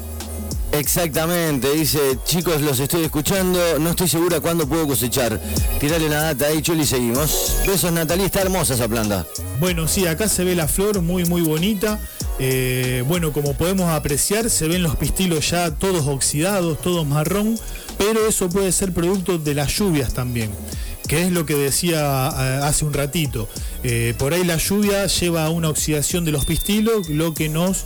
Exactamente, 0.72 1.70
dice, 1.72 1.98
chicos, 2.24 2.62
los 2.62 2.80
estoy 2.80 3.04
escuchando, 3.04 3.60
no 3.78 3.90
estoy 3.90 4.08
segura 4.08 4.40
cuándo 4.40 4.66
puedo 4.66 4.86
cosechar. 4.88 5.38
Tirale 5.78 6.06
una 6.06 6.22
data 6.22 6.46
ahí, 6.46 6.62
Chuli, 6.62 6.86
seguimos. 6.86 7.58
Besos, 7.66 7.92
Natalí, 7.92 8.24
está 8.24 8.40
hermosa 8.40 8.74
esa 8.74 8.88
planta. 8.88 9.26
Bueno, 9.60 9.86
sí, 9.86 10.06
acá 10.06 10.28
se 10.28 10.44
ve 10.44 10.56
la 10.56 10.66
flor 10.66 11.02
muy, 11.02 11.24
muy 11.26 11.42
bonita. 11.42 12.00
Eh, 12.38 13.04
bueno, 13.06 13.32
como 13.32 13.52
podemos 13.52 13.90
apreciar, 13.90 14.48
se 14.48 14.66
ven 14.66 14.82
los 14.82 14.96
pistilos 14.96 15.50
ya 15.50 15.70
todos 15.72 16.06
oxidados, 16.06 16.80
todos 16.80 17.06
marrón, 17.06 17.58
pero 17.98 18.26
eso 18.26 18.48
puede 18.48 18.72
ser 18.72 18.92
producto 18.92 19.38
de 19.38 19.54
las 19.54 19.76
lluvias 19.76 20.14
también 20.14 20.50
que 21.06 21.22
es 21.22 21.32
lo 21.32 21.44
que 21.46 21.54
decía 21.54 22.30
eh, 22.36 22.60
hace 22.62 22.84
un 22.84 22.92
ratito. 22.92 23.48
Eh, 23.84 24.14
por 24.18 24.34
ahí 24.34 24.44
la 24.44 24.56
lluvia 24.56 25.06
lleva 25.06 25.44
a 25.44 25.50
una 25.50 25.68
oxidación 25.68 26.24
de 26.24 26.32
los 26.32 26.46
pistilos, 26.46 27.08
lo 27.08 27.34
que 27.34 27.48
nos 27.48 27.84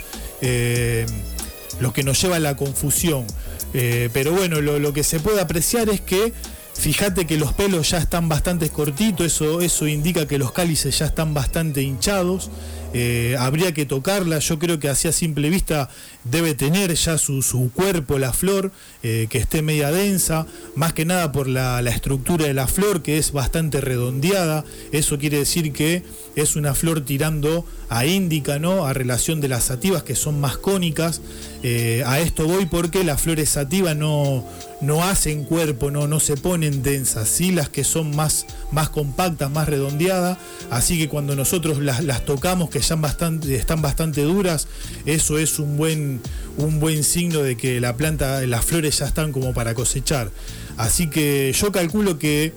lo 1.80 1.92
que 1.92 2.02
nos 2.02 2.20
lleva 2.20 2.36
a 2.36 2.40
la 2.40 2.56
confusión. 2.56 3.26
Eh, 3.74 4.08
pero 4.12 4.32
bueno, 4.32 4.60
lo, 4.60 4.92
que 4.92 5.04
se 5.04 5.20
puede 5.20 5.40
apreciar 5.40 5.88
es 5.88 6.00
que 6.00 6.32
fíjate 6.74 7.26
que 7.26 7.36
los 7.36 7.52
pelos 7.52 7.90
ya 7.90 7.98
están 7.98 8.28
bastante 8.28 8.70
cortitos, 8.70 9.26
eso, 9.26 9.60
eso 9.60 9.86
indica 9.86 10.26
que 10.26 10.38
los 10.38 10.52
cálices 10.52 10.98
ya 10.98 11.06
están 11.06 11.34
bastante 11.34 11.82
hinchados. 11.82 12.50
Eh, 12.94 13.36
habría 13.38 13.74
que 13.74 13.84
tocarla, 13.84 14.38
yo 14.38 14.58
creo 14.58 14.78
que 14.78 14.88
así 14.88 15.12
simple 15.12 15.50
vista 15.50 15.90
debe 16.24 16.54
tener 16.54 16.94
ya 16.94 17.18
su, 17.18 17.70
cuerpo, 17.74 18.18
la 18.18 18.32
flor, 18.32 18.72
eh, 19.02 19.26
que 19.30 19.38
esté 19.38 19.62
media 19.62 19.90
densa, 19.90 20.46
más 20.74 20.92
que 20.92 21.04
nada 21.04 21.32
por 21.32 21.48
la, 21.48 21.80
la, 21.82 21.90
estructura 21.90 22.46
de 22.46 22.54
la 22.54 22.66
flor 22.66 23.02
que 23.02 23.18
es 23.18 23.32
bastante 23.32 23.80
redondeada, 23.80 24.64
eso 24.92 25.18
quiere 25.18 25.38
decir 25.38 25.72
que 25.72 26.02
es 26.36 26.56
una 26.56 26.74
flor 26.74 27.00
tirando 27.04 27.64
a 27.88 28.04
índica, 28.04 28.58
¿no? 28.58 28.86
A 28.86 28.92
relación 28.92 29.40
de 29.40 29.48
las 29.48 29.64
sativas 29.64 30.02
que 30.02 30.14
son 30.14 30.40
más 30.40 30.58
cónicas. 30.58 31.20
Eh, 31.62 32.02
a 32.06 32.20
esto 32.20 32.46
voy 32.46 32.66
porque 32.66 33.02
las 33.02 33.20
flores 33.20 33.48
sativas 33.48 33.96
no, 33.96 34.44
no 34.80 35.02
hacen 35.02 35.44
cuerpo, 35.44 35.90
no, 35.90 36.06
no 36.06 36.20
se 36.20 36.36
ponen 36.36 36.82
densas, 36.82 37.28
sí 37.28 37.50
las 37.50 37.68
que 37.68 37.82
son 37.82 38.14
más, 38.14 38.46
más 38.70 38.90
compactas, 38.90 39.50
más 39.50 39.68
redondeadas. 39.68 40.38
Así 40.70 40.98
que 40.98 41.08
cuando 41.08 41.34
nosotros 41.34 41.78
las, 41.78 42.04
las 42.04 42.24
tocamos, 42.24 42.70
que 42.70 42.80
ya 42.80 42.94
bastante, 42.96 43.54
están 43.56 43.82
bastante 43.82 44.22
duras, 44.22 44.68
eso 45.06 45.38
es 45.38 45.58
un 45.58 45.76
buen, 45.76 46.07
un 46.56 46.80
buen 46.80 47.04
signo 47.04 47.42
de 47.42 47.56
que 47.56 47.80
la 47.80 47.96
planta, 47.96 48.40
las 48.46 48.64
flores 48.64 48.98
ya 48.98 49.06
están 49.06 49.32
como 49.32 49.54
para 49.54 49.74
cosechar. 49.74 50.30
Así 50.76 51.08
que 51.08 51.52
yo 51.52 51.72
calculo 51.72 52.18
que 52.18 52.52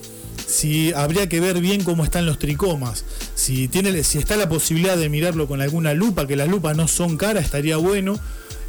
si 0.47 0.93
habría 0.93 1.29
que 1.29 1.39
ver 1.39 1.59
bien 1.61 1.83
cómo 1.83 2.03
están 2.03 2.25
los 2.25 2.39
tricomas. 2.39 3.05
Si, 3.35 3.67
tiene, 3.67 4.03
si 4.03 4.17
está 4.17 4.35
la 4.37 4.49
posibilidad 4.49 4.97
de 4.97 5.09
mirarlo 5.09 5.47
con 5.47 5.61
alguna 5.61 5.93
lupa, 5.93 6.27
que 6.27 6.35
las 6.35 6.49
lupas 6.49 6.75
no 6.75 6.87
son 6.87 7.17
caras, 7.17 7.45
estaría 7.45 7.77
bueno. 7.77 8.19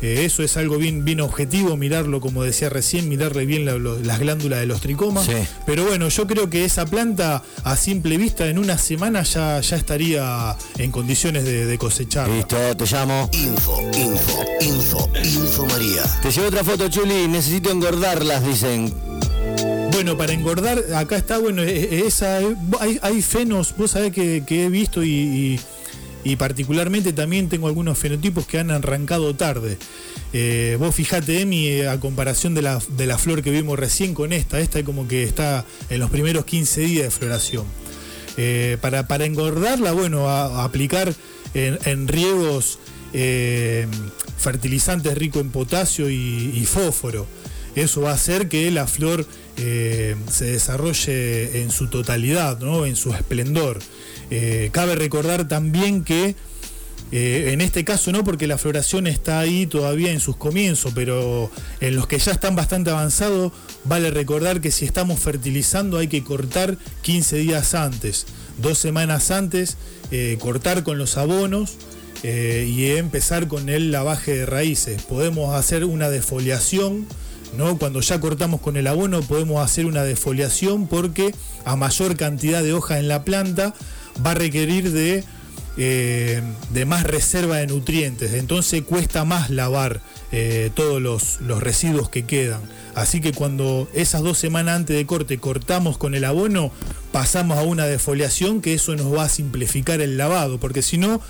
Eh, 0.02 0.24
eso 0.24 0.42
es 0.42 0.56
algo 0.56 0.78
bien, 0.78 1.04
bien 1.04 1.20
objetivo, 1.20 1.76
mirarlo, 1.76 2.20
como 2.20 2.42
decía 2.42 2.68
recién, 2.68 3.08
mirarle 3.08 3.46
bien 3.46 3.64
las 3.64 4.18
glándulas 4.18 4.58
de 4.58 4.66
los 4.66 4.80
tricomas. 4.80 5.28
Pero 5.64 5.84
bueno, 5.84 6.08
yo 6.08 6.26
creo 6.26 6.50
que 6.50 6.64
esa 6.64 6.86
planta, 6.86 7.42
a 7.62 7.76
simple 7.76 8.16
vista, 8.16 8.48
en 8.48 8.58
una 8.58 8.78
semana 8.78 9.22
ya, 9.22 9.60
ya 9.60 9.76
estaría 9.76 10.56
en 10.78 10.90
condiciones 10.90 11.44
de, 11.44 11.78
cosechar. 11.78 12.28
Listo, 12.28 12.56
te 12.76 12.84
llamo. 12.84 13.30
Info, 13.32 13.80
info, 13.96 14.44
info, 14.60 15.10
info 15.22 15.66
María. 15.66 16.02
Te 16.20 16.30
llevo 16.30 16.48
otra 16.48 16.64
foto, 16.64 16.88
Chuli. 16.88 17.28
Necesito 17.28 17.70
engordarlas, 17.70 18.44
dicen. 18.44 18.92
Bueno, 19.92 20.16
para 20.16 20.32
engordar, 20.32 20.82
acá 20.96 21.16
está, 21.16 21.38
bueno, 21.38 21.62
e, 21.62 21.84
e, 21.84 22.06
esa, 22.06 22.40
hay, 22.80 23.22
fenos, 23.22 23.74
vos 23.76 23.92
sabés 23.92 24.12
que, 24.12 24.42
he 24.48 24.68
visto 24.68 25.04
y, 25.04 25.60
particularmente 26.36 27.12
también 27.12 27.48
tengo 27.48 27.66
algunos 27.66 27.98
fenotipos 27.98 28.46
que 28.46 28.58
han 28.58 28.70
arrancado 28.70 29.34
tarde. 29.34 29.76
Eh, 30.32 30.76
vos 30.78 30.94
fijate, 30.94 31.40
Emi, 31.40 31.82
a 31.82 31.98
comparación 32.00 32.54
de 32.54 32.62
la, 32.62 32.80
de 32.96 33.06
la 33.06 33.18
flor 33.18 33.42
que 33.42 33.50
vimos 33.50 33.78
recién 33.78 34.14
con 34.14 34.32
esta, 34.32 34.60
esta 34.60 34.82
como 34.84 35.08
que 35.08 35.24
está 35.24 35.64
en 35.90 35.98
los 36.00 36.10
primeros 36.10 36.44
15 36.44 36.80
días 36.82 37.04
de 37.04 37.10
floración. 37.10 37.64
Eh, 38.36 38.78
para, 38.80 39.08
para, 39.08 39.24
engordarla, 39.26 39.92
bueno, 39.92 40.28
a, 40.28 40.64
aplicar 40.64 41.12
en, 41.54 42.08
riegos 42.08 42.78
eh, 43.12 43.86
fertilizantes 44.38 45.18
ricos 45.18 45.42
en 45.42 45.50
potasio 45.50 46.08
y 46.08 46.64
fósforo. 46.66 47.26
Eso 47.74 48.02
va 48.02 48.10
a 48.10 48.14
hacer 48.14 48.48
que 48.48 48.70
la 48.70 48.86
flor 48.86 49.26
eh, 49.58 50.16
se 50.30 50.46
desarrolle 50.46 51.62
en 51.62 51.70
su 51.70 51.88
totalidad, 51.88 52.58
¿no? 52.60 52.86
en 52.86 52.96
su 52.96 53.12
esplendor. 53.12 53.78
Eh, 54.30 54.70
cabe 54.72 54.94
recordar 54.94 55.46
también 55.46 56.04
que 56.04 56.34
eh, 57.12 57.50
en 57.52 57.60
este 57.60 57.84
caso 57.84 58.10
no, 58.12 58.24
porque 58.24 58.46
la 58.46 58.56
floración 58.56 59.06
está 59.06 59.40
ahí 59.40 59.66
todavía 59.66 60.10
en 60.10 60.20
sus 60.20 60.36
comienzos, 60.36 60.92
pero 60.94 61.50
en 61.80 61.96
los 61.96 62.06
que 62.06 62.18
ya 62.18 62.32
están 62.32 62.56
bastante 62.56 62.90
avanzados, 62.90 63.52
vale 63.84 64.10
recordar 64.10 64.62
que 64.62 64.70
si 64.70 64.86
estamos 64.86 65.20
fertilizando 65.20 65.98
hay 65.98 66.08
que 66.08 66.24
cortar 66.24 66.78
15 67.02 67.36
días 67.36 67.74
antes, 67.74 68.26
dos 68.56 68.78
semanas 68.78 69.30
antes, 69.30 69.76
cortar 70.38 70.82
con 70.82 70.96
los 70.96 71.18
abonos. 71.18 71.76
y 72.24 72.86
empezar 72.92 73.48
con 73.48 73.68
el 73.68 73.90
lavaje 73.90 74.32
de 74.36 74.46
raíces. 74.46 75.02
Podemos 75.02 75.56
hacer 75.56 75.84
una 75.84 76.08
defoliación 76.08 77.06
cuando 77.78 78.00
ya 78.00 78.20
cortamos 78.20 78.60
con 78.60 78.76
el 78.76 78.86
abono 78.86 79.20
podemos 79.20 79.62
hacer 79.62 79.86
una 79.86 80.02
defoliación 80.04 80.86
porque 80.86 81.34
a 81.64 81.76
mayor 81.76 82.16
cantidad 82.16 82.62
de 82.62 82.72
hoja 82.72 82.98
en 82.98 83.08
la 83.08 83.24
planta 83.24 83.74
va 84.24 84.32
a 84.32 84.34
requerir 84.34 84.90
de, 84.92 85.24
eh, 85.76 86.42
de 86.70 86.84
más 86.84 87.04
reserva 87.04 87.58
de 87.58 87.66
nutrientes, 87.66 88.32
entonces 88.34 88.82
cuesta 88.82 89.24
más 89.24 89.50
lavar 89.50 90.00
eh, 90.32 90.70
todos 90.74 91.00
los, 91.00 91.38
residuos 91.60 92.08
que 92.08 92.24
quedan. 92.24 92.60
Así 92.94 93.20
que 93.20 93.32
cuando 93.32 93.88
esas 93.94 94.22
dos 94.22 94.38
semanas 94.38 94.76
antes 94.76 94.96
de 94.96 95.06
corte 95.06 95.38
cortamos 95.38 95.98
con 95.98 96.14
el 96.14 96.24
abono, 96.24 96.72
pasamos 97.12 97.58
a 97.58 97.62
una 97.62 97.86
defoliación 97.86 98.60
que 98.60 98.74
eso 98.74 98.96
nos 98.96 99.14
va 99.14 99.24
a 99.24 99.28
simplificar 99.28 100.00
el 100.00 100.16
lavado, 100.16 100.58
porque 100.58 100.82
si 100.82 100.98
no 100.98 101.20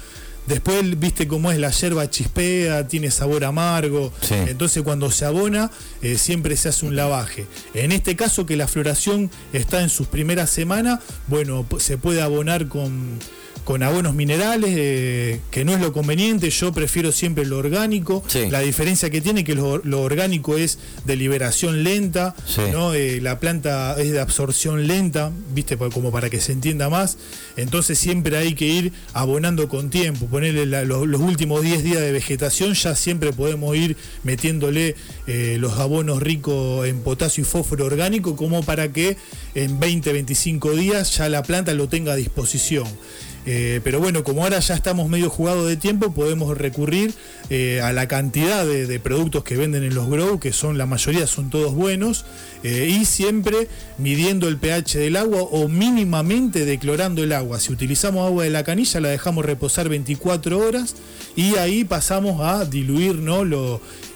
Después, 0.46 0.98
viste 0.98 1.28
cómo 1.28 1.52
es 1.52 1.58
la 1.58 1.70
yerba 1.70 2.10
chispea, 2.10 2.88
tiene 2.88 3.10
sabor 3.10 3.44
amargo. 3.44 4.12
Entonces, 4.30 4.82
cuando 4.82 5.10
se 5.10 5.24
abona, 5.24 5.70
eh, 6.02 6.18
siempre 6.18 6.56
se 6.56 6.68
hace 6.68 6.84
un 6.86 6.96
lavaje. 6.96 7.46
En 7.74 7.92
este 7.92 8.16
caso, 8.16 8.44
que 8.44 8.56
la 8.56 8.66
floración 8.66 9.30
está 9.52 9.82
en 9.82 9.88
sus 9.88 10.08
primeras 10.08 10.50
semanas, 10.50 11.00
bueno, 11.28 11.64
se 11.78 11.96
puede 11.96 12.22
abonar 12.22 12.68
con, 12.68 13.18
con 13.64 13.82
abonos 13.82 14.14
minerales, 14.14 14.70
eh, 14.76 15.40
que 15.50 15.64
no 15.64 15.72
es 15.72 15.80
lo 15.80 15.92
conveniente, 15.92 16.50
yo 16.50 16.72
prefiero 16.72 17.12
siempre 17.12 17.44
lo 17.44 17.58
orgánico. 17.58 18.22
La 18.50 18.60
diferencia 18.60 19.10
que 19.10 19.20
tiene 19.20 19.44
que 19.44 19.54
lo, 19.54 19.80
orgánico 20.02 20.56
es 20.56 20.78
de 21.04 21.16
liberación 21.16 21.84
lenta, 21.84 22.34
¿no? 22.72 22.94
Eh, 22.94 23.20
la 23.20 23.38
planta 23.38 23.94
es 24.00 24.10
de 24.12 24.20
absorción 24.20 24.86
lenta, 24.86 25.30
viste, 25.54 25.76
como 25.76 26.10
para 26.10 26.28
que 26.28 26.40
se 26.40 26.52
entienda 26.52 26.88
más. 26.88 27.18
Entonces 27.56 27.98
siempre 27.98 28.36
hay 28.36 28.54
que 28.54 28.66
ir 28.66 28.92
abonando 29.12 29.68
con 29.68 29.90
tiempo, 29.90 30.26
ponerle 30.26 30.66
los, 30.84 31.20
últimos 31.20 31.62
10 31.62 31.84
días 31.84 32.00
de 32.00 32.12
vegetación, 32.12 32.74
ya 32.74 32.96
siempre 32.96 33.32
podemos 33.32 33.76
ir 33.76 33.96
metiéndole 34.24 34.96
eh, 35.26 35.56
los 35.60 35.78
abonos 35.78 36.20
ricos 36.20 36.86
en 36.86 37.00
potasio 37.00 37.42
y 37.42 37.44
fósforo 37.44 37.86
orgánico, 37.86 38.34
como 38.34 38.62
para 38.62 38.92
que 38.92 39.16
en 39.54 39.78
20, 39.78 40.12
25 40.12 40.72
días 40.72 41.16
ya 41.16 41.28
la 41.28 41.42
planta 41.42 41.74
lo 41.74 41.88
tenga 41.88 42.12
a 42.12 42.16
disposición. 42.16 42.86
Eh, 43.44 43.80
pero 43.82 43.98
bueno, 43.98 44.22
como 44.22 44.44
ahora 44.44 44.60
ya 44.60 44.74
estamos 44.74 45.08
medio 45.08 45.28
jugados 45.28 45.66
de 45.68 45.76
tiempo, 45.76 46.12
podemos 46.12 46.56
recurrir 46.56 47.12
eh, 47.50 47.80
a 47.80 47.92
la 47.92 48.06
cantidad 48.06 48.64
de, 48.64 49.00
productos 49.00 49.42
que 49.42 49.56
venden 49.56 49.82
en 49.82 49.94
los 49.94 50.08
grow, 50.08 50.38
que 50.38 50.52
son 50.52 50.78
la 50.78 50.86
mayoría 50.86 51.26
son 51.26 51.50
todos 51.50 51.74
buenos, 51.74 52.24
eh, 52.62 52.88
y 52.88 53.04
siempre 53.04 53.68
midiendo 53.98 54.48
el 54.48 54.58
pH 54.58 54.98
del 54.98 55.16
agua 55.16 55.42
o 55.42 55.68
mínimamente 55.68 56.64
declorando 56.64 57.24
el 57.24 57.32
agua. 57.32 57.58
Si 57.58 57.72
utilizamos 57.72 58.24
agua 58.26 58.44
de 58.44 58.50
la 58.50 58.62
canilla, 58.62 59.00
la 59.00 59.08
dejamos 59.08 59.44
reposar 59.44 59.88
24 59.88 60.58
horas 60.58 60.94
y 61.34 61.56
ahí 61.56 61.84
pasamos 61.84 62.40
a 62.40 62.64
diluir 62.64 63.16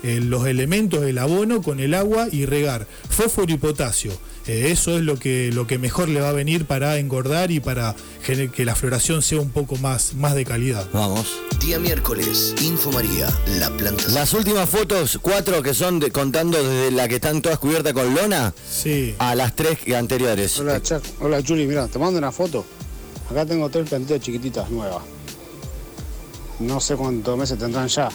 los 0.02 0.46
elementos 0.46 1.00
del 1.00 1.18
abono 1.18 1.62
con 1.62 1.80
el 1.80 1.94
agua 1.94 2.28
y 2.30 2.46
regar 2.46 2.87
fósforo 3.09 3.52
y 3.52 3.56
potasio. 3.56 4.12
Eh, 4.46 4.70
eso 4.70 4.96
es 4.96 5.02
lo 5.02 5.18
que, 5.18 5.50
lo 5.52 5.66
que 5.66 5.78
mejor 5.78 6.09
le 6.09 6.20
va 6.20 6.28
a 6.28 6.32
venir 6.32 6.66
para 6.66 6.98
engordar 6.98 7.50
y 7.50 7.59
para 7.59 7.96
que 8.24 8.64
la 8.64 8.76
floración 8.76 9.22
sea 9.22 9.40
un 9.40 9.50
poco 9.50 9.76
más, 9.76 10.14
más 10.14 10.35
de 10.35 10.44
calidad. 10.44 10.88
Vamos. 10.92 11.40
Día 11.61 11.78
miércoles, 11.78 12.54
Info 12.62 12.92
María, 12.92 13.28
la 13.59 13.70
planta. 13.70 14.04
Las 14.11 14.35
últimas 14.35 14.68
fotos, 14.68 15.18
cuatro 15.20 15.62
que 15.62 15.74
son 15.74 15.98
de, 15.98 16.11
contando 16.11 16.62
desde 16.62 16.92
la 16.92 17.09
que 17.09 17.16
están 17.16 17.42
todas 17.42 17.59
cubiertas 17.59 17.92
con 17.92 18.14
lona 18.14 18.54
sí. 18.68 19.14
a 19.18 19.35
las 19.35 19.56
tres 19.56 19.78
anteriores. 19.96 20.61
Hola, 20.61 20.80
Chuck. 20.80 21.02
Hola, 21.20 21.42
Juli. 21.44 21.66
Mira, 21.66 21.88
te 21.88 21.98
mando 21.98 22.18
una 22.18 22.30
foto. 22.30 22.64
Acá 23.30 23.44
tengo 23.44 23.68
tres 23.68 23.88
plantillas 23.88 24.20
chiquititas 24.20 24.70
nuevas. 24.70 25.02
No 26.61 26.80
sé 26.80 26.94
cuántos 26.94 27.37
meses 27.37 27.59
tendrán 27.59 27.88
ya. 27.88 28.09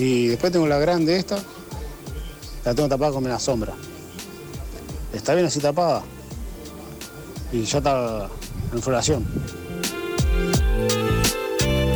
Y 0.00 0.26
después 0.26 0.52
tengo 0.52 0.66
la 0.66 0.78
grande 0.78 1.16
esta. 1.16 1.38
La 2.64 2.74
tengo 2.74 2.88
tapada 2.88 3.12
con 3.12 3.22
la 3.22 3.38
sombra 3.38 3.74
está 5.12 5.34
bien 5.34 5.46
así 5.46 5.60
tapada. 5.60 6.02
Y 7.52 7.64
ya 7.64 7.78
está 7.78 8.28
en 8.72 8.82
floración. 8.82 9.26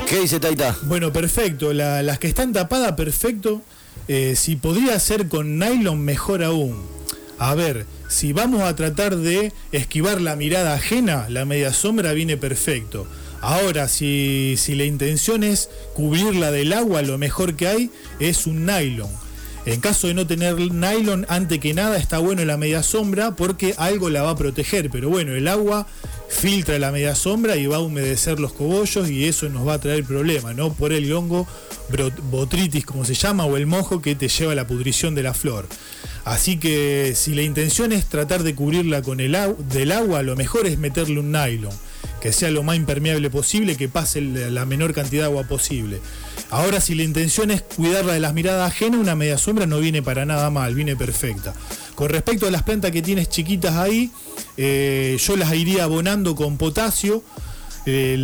¿Qué 0.09 0.21
dice 0.21 0.41
Taita? 0.41 0.77
Bueno, 0.83 1.13
perfecto. 1.13 1.73
las 1.73 2.19
que 2.19 2.29
están 2.29 2.53
tapadas, 2.53 2.93
perfecto. 2.93 3.63
Eh, 4.09 4.35
si 4.37 4.57
podría 4.57 4.99
ser 4.99 5.29
con 5.29 5.59
nylon, 5.59 6.01
mejor 6.01 6.43
aún. 6.45 6.85
A 7.39 7.55
ver, 7.55 7.87
si 8.09 8.33
vamos 8.33 8.63
a 8.63 8.77
tratar 8.77 9.17
de 9.17 9.53
esquivar 9.73 10.21
la 10.21 10.37
mirada 10.37 10.75
ajena, 10.75 11.27
la 11.29 11.45
media 11.45 11.73
sombra 11.73 12.13
viene 12.13 12.37
perfecto. 12.37 13.07
Ahora, 13.47 13.89
si, 13.89 14.57
la 14.69 14.85
intención 14.85 15.45
es 15.45 15.69
cubrirla 15.93 16.51
del 16.51 16.73
agua, 16.73 17.03
lo 17.03 17.19
mejor 17.19 17.57
que 17.57 17.69
hay 17.69 17.91
es 18.19 18.47
un 18.47 18.65
nylon. 18.65 19.11
En 19.67 19.83
caso 19.83 20.07
de 20.07 20.15
no 20.15 20.27
tener 20.27 20.59
nylon, 20.59 21.27
antes 21.29 21.59
que 21.59 21.75
nada 21.75 21.99
está 21.99 22.17
bueno 22.21 22.43
la 22.47 22.57
media 22.57 22.83
sombra 22.83 23.37
porque 23.37 23.75
algo 23.77 24.09
la 24.09 24.23
va 24.23 24.31
a 24.31 24.37
proteger. 24.37 24.89
Pero 24.89 25.11
bueno, 25.11 25.35
el 25.35 25.47
agua 25.47 25.87
filtra 26.31 26.79
la 26.79 26.91
media 26.91 27.15
sombra 27.15 27.57
y 27.57 27.67
va 27.67 27.77
a 27.77 27.81
humedecer 27.81 28.41
los 28.41 28.55
cogollos 28.55 29.11
y 29.11 29.27
eso 29.27 29.51
nos 29.51 29.69
va 29.69 29.75
a 29.75 29.79
traer 29.79 30.05
problema, 30.05 30.55
¿no? 30.55 30.73
Por 30.73 30.95
el 30.95 31.13
hongo 31.13 31.47
botritis, 32.31 32.87
como 32.87 33.05
se 33.05 33.13
llama, 33.13 33.45
o 33.45 33.59
el 33.59 33.67
mojo 33.67 34.01
que 34.01 34.15
te 34.15 34.29
lleva 34.29 34.53
a 34.53 34.55
la 34.55 34.67
pudrición 34.67 35.15
de 35.15 35.23
la 35.23 35.35
flor. 35.35 35.67
Así 36.25 36.57
que 36.57 37.13
si 37.15 37.35
la 37.35 37.43
intención 37.43 37.93
es 37.93 38.07
tratar 38.07 38.43
de 38.43 38.55
cubrirla 38.55 39.03
con 39.03 39.21
el 39.21 39.37
del 39.69 39.93
agua, 39.93 40.23
lo 40.23 40.35
mejor 40.35 40.67
es 40.67 40.79
meterle 40.79 41.21
un 41.21 41.31
nylon 41.31 41.75
que 42.21 42.33
sea 42.33 42.51
lo 42.51 42.63
más 42.63 42.77
impermeable 42.77 43.31
posible, 43.31 43.77
que 43.77 43.89
pase 43.89 44.21
la 44.21 44.65
menor 44.65 44.95
cantidad 44.95 45.23
de 45.23 45.27
agua 45.27 45.45
posible. 45.45 46.01
Ahora, 46.51 46.81
si 46.81 46.95
la 46.95 47.03
intención 47.03 47.51
es 47.51 47.63
cuidarla 47.63 48.13
de 48.13 48.21
las 48.21 48.35
miradas 48.35 48.71
ajenas, 48.71 49.01
una 49.01 49.15
media 49.15 49.39
sombra 49.39 49.67
no 49.67 49.79
viene 49.79 50.03
para 50.03 50.25
nada 50.25 50.51
mal, 50.51 50.75
viene 50.75 50.97
perfecta. 50.97 51.55
Con 51.95 52.09
respecto 52.09 52.47
a 52.47 52.51
las 52.51 52.63
plantas 52.63 52.91
que 52.91 53.03
tienes 53.03 53.29
chiquitas 53.29 53.77
ahí, 53.77 54.11
eh, 54.57 55.17
yo 55.21 55.37
las 55.37 55.53
iría 55.55 55.85
abonando 55.85 56.35
con 56.35 56.57
potasio. 56.57 57.23
Eh, 57.87 58.23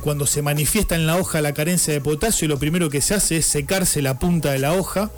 cuando 0.00 0.26
se 0.26 0.42
manifiesta 0.42 0.94
en 0.94 1.06
la 1.06 1.16
hoja 1.16 1.40
la 1.40 1.52
carencia 1.52 1.92
de 1.92 2.00
potasio, 2.00 2.46
lo 2.46 2.58
primero 2.58 2.88
que 2.88 3.00
se 3.00 3.14
hace 3.14 3.38
es 3.38 3.46
secarse 3.46 4.00
la 4.00 4.18
punta 4.18 4.52
de 4.52 4.60
la 4.60 4.74
hoja 4.74 5.10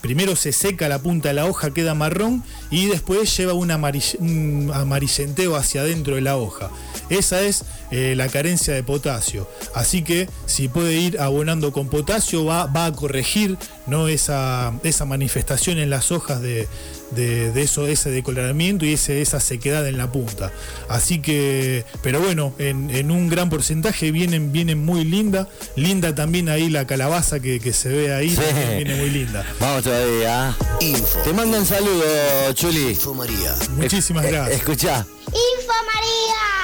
Primero 0.00 0.36
se 0.36 0.52
seca 0.52 0.88
la 0.88 1.00
punta 1.00 1.28
de 1.28 1.34
la 1.34 1.46
hoja, 1.46 1.72
queda 1.72 1.94
marrón 1.94 2.44
y 2.70 2.86
después 2.86 3.36
lleva 3.36 3.52
un, 3.52 3.70
amarillenteo 3.70 5.56
hacia 5.56 5.80
adentro 5.80 6.14
de 6.14 6.20
la 6.20 6.36
hoja. 6.36 6.70
Esa 7.10 7.40
es 7.42 7.64
eh, 7.90 8.14
la 8.16 8.28
carencia 8.28 8.74
de 8.74 8.82
potasio. 8.82 9.48
Así 9.74 10.02
que 10.02 10.28
si 10.46 10.68
puede 10.68 10.94
ir 10.94 11.20
abonando 11.20 11.72
con 11.72 11.88
potasio 11.88 12.44
va, 12.44 12.66
va 12.66 12.86
a 12.86 12.92
corregir 12.92 13.58
¿no? 13.86 14.08
esa, 14.08 14.72
esa 14.84 15.04
manifestación 15.04 15.78
en 15.78 15.90
las 15.90 16.12
hojas 16.12 16.40
de, 16.40 16.68
de, 17.10 17.62
eso, 17.62 17.86
ese 17.86 18.10
decoloramiento 18.10 18.84
y 18.84 18.94
ese, 18.94 19.22
esa 19.22 19.40
sequedad 19.40 19.86
en 19.86 19.98
la 19.98 20.10
punta. 20.10 20.52
Así 20.88 21.20
que, 21.20 21.84
pero 22.02 22.20
bueno, 22.20 22.54
en, 22.58 23.10
un 23.10 23.28
gran 23.28 23.50
porcentaje 23.50 24.12
vienen, 24.12 24.52
vienen 24.52 24.84
muy 24.84 25.04
linda. 25.04 25.48
Linda 25.76 26.14
también 26.14 26.48
ahí 26.48 26.68
la 26.68 26.86
calabaza 26.86 27.40
que, 27.40 27.72
se 27.72 27.88
ve 27.88 28.14
ahí, 28.14 28.36
viene 28.76 28.96
muy 28.96 29.10
linda. 29.10 29.44
Vamos 29.60 29.84
todavía. 29.84 30.56
Info. 30.80 31.18
Te 31.20 31.32
mandan 31.32 31.64
saludos, 31.66 32.54
Chuli. 32.54 32.90
Info 32.90 33.14
María. 33.14 33.54
Muchísimas 33.76 34.24
gracias. 34.26 34.58
escucha. 34.58 35.06
Info 35.26 35.72
María. 35.92 36.58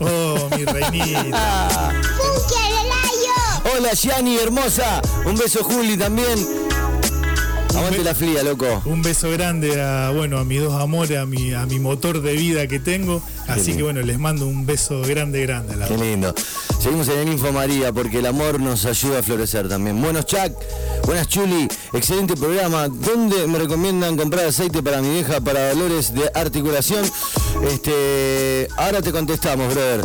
Oh, 0.00 0.50
mi 0.56 0.64
reinita. 0.64 1.92
Hola, 3.76 3.92
Yani, 3.94 4.36
hermosa. 4.36 5.00
Un 5.24 5.36
beso, 5.36 5.64
Juli, 5.64 5.96
también. 5.96 6.63
Aguante 7.76 8.04
la 8.04 8.14
fría, 8.14 8.42
loco. 8.42 8.82
Un 8.84 9.02
beso 9.02 9.30
grande 9.30 9.80
a, 9.82 10.10
bueno, 10.10 10.38
a 10.38 10.44
mis 10.44 10.60
dos 10.60 10.80
amores, 10.80 11.18
a 11.18 11.26
mi, 11.26 11.52
a 11.52 11.66
mi 11.66 11.78
motor 11.78 12.22
de 12.22 12.34
vida 12.34 12.66
que 12.66 12.78
tengo. 12.78 13.22
Así 13.48 13.74
que 13.74 13.82
bueno, 13.82 14.00
les 14.02 14.18
mando 14.18 14.46
un 14.46 14.64
beso 14.64 15.02
grande, 15.02 15.42
grande. 15.42 15.74
Qué 15.88 15.96
lindo. 15.96 16.34
Seguimos 16.80 17.08
en 17.08 17.18
el 17.20 17.28
Info 17.28 17.52
María 17.52 17.92
porque 17.92 18.18
el 18.18 18.26
amor 18.26 18.60
nos 18.60 18.84
ayuda 18.84 19.18
a 19.20 19.22
florecer 19.22 19.68
también. 19.68 20.00
Buenos 20.00 20.26
Chuck, 20.26 20.52
buenas 21.06 21.28
Chuli, 21.28 21.66
excelente 21.92 22.36
programa. 22.36 22.88
¿Dónde 22.88 23.46
me 23.46 23.58
recomiendan 23.58 24.16
comprar 24.16 24.46
aceite 24.46 24.82
para 24.82 25.00
mi 25.00 25.10
vieja 25.10 25.40
para 25.40 25.70
dolores 25.70 26.14
de 26.14 26.30
articulación? 26.34 27.04
Este, 27.68 28.68
ahora 28.76 29.02
te 29.02 29.12
contestamos, 29.12 29.72
brother. 29.72 30.04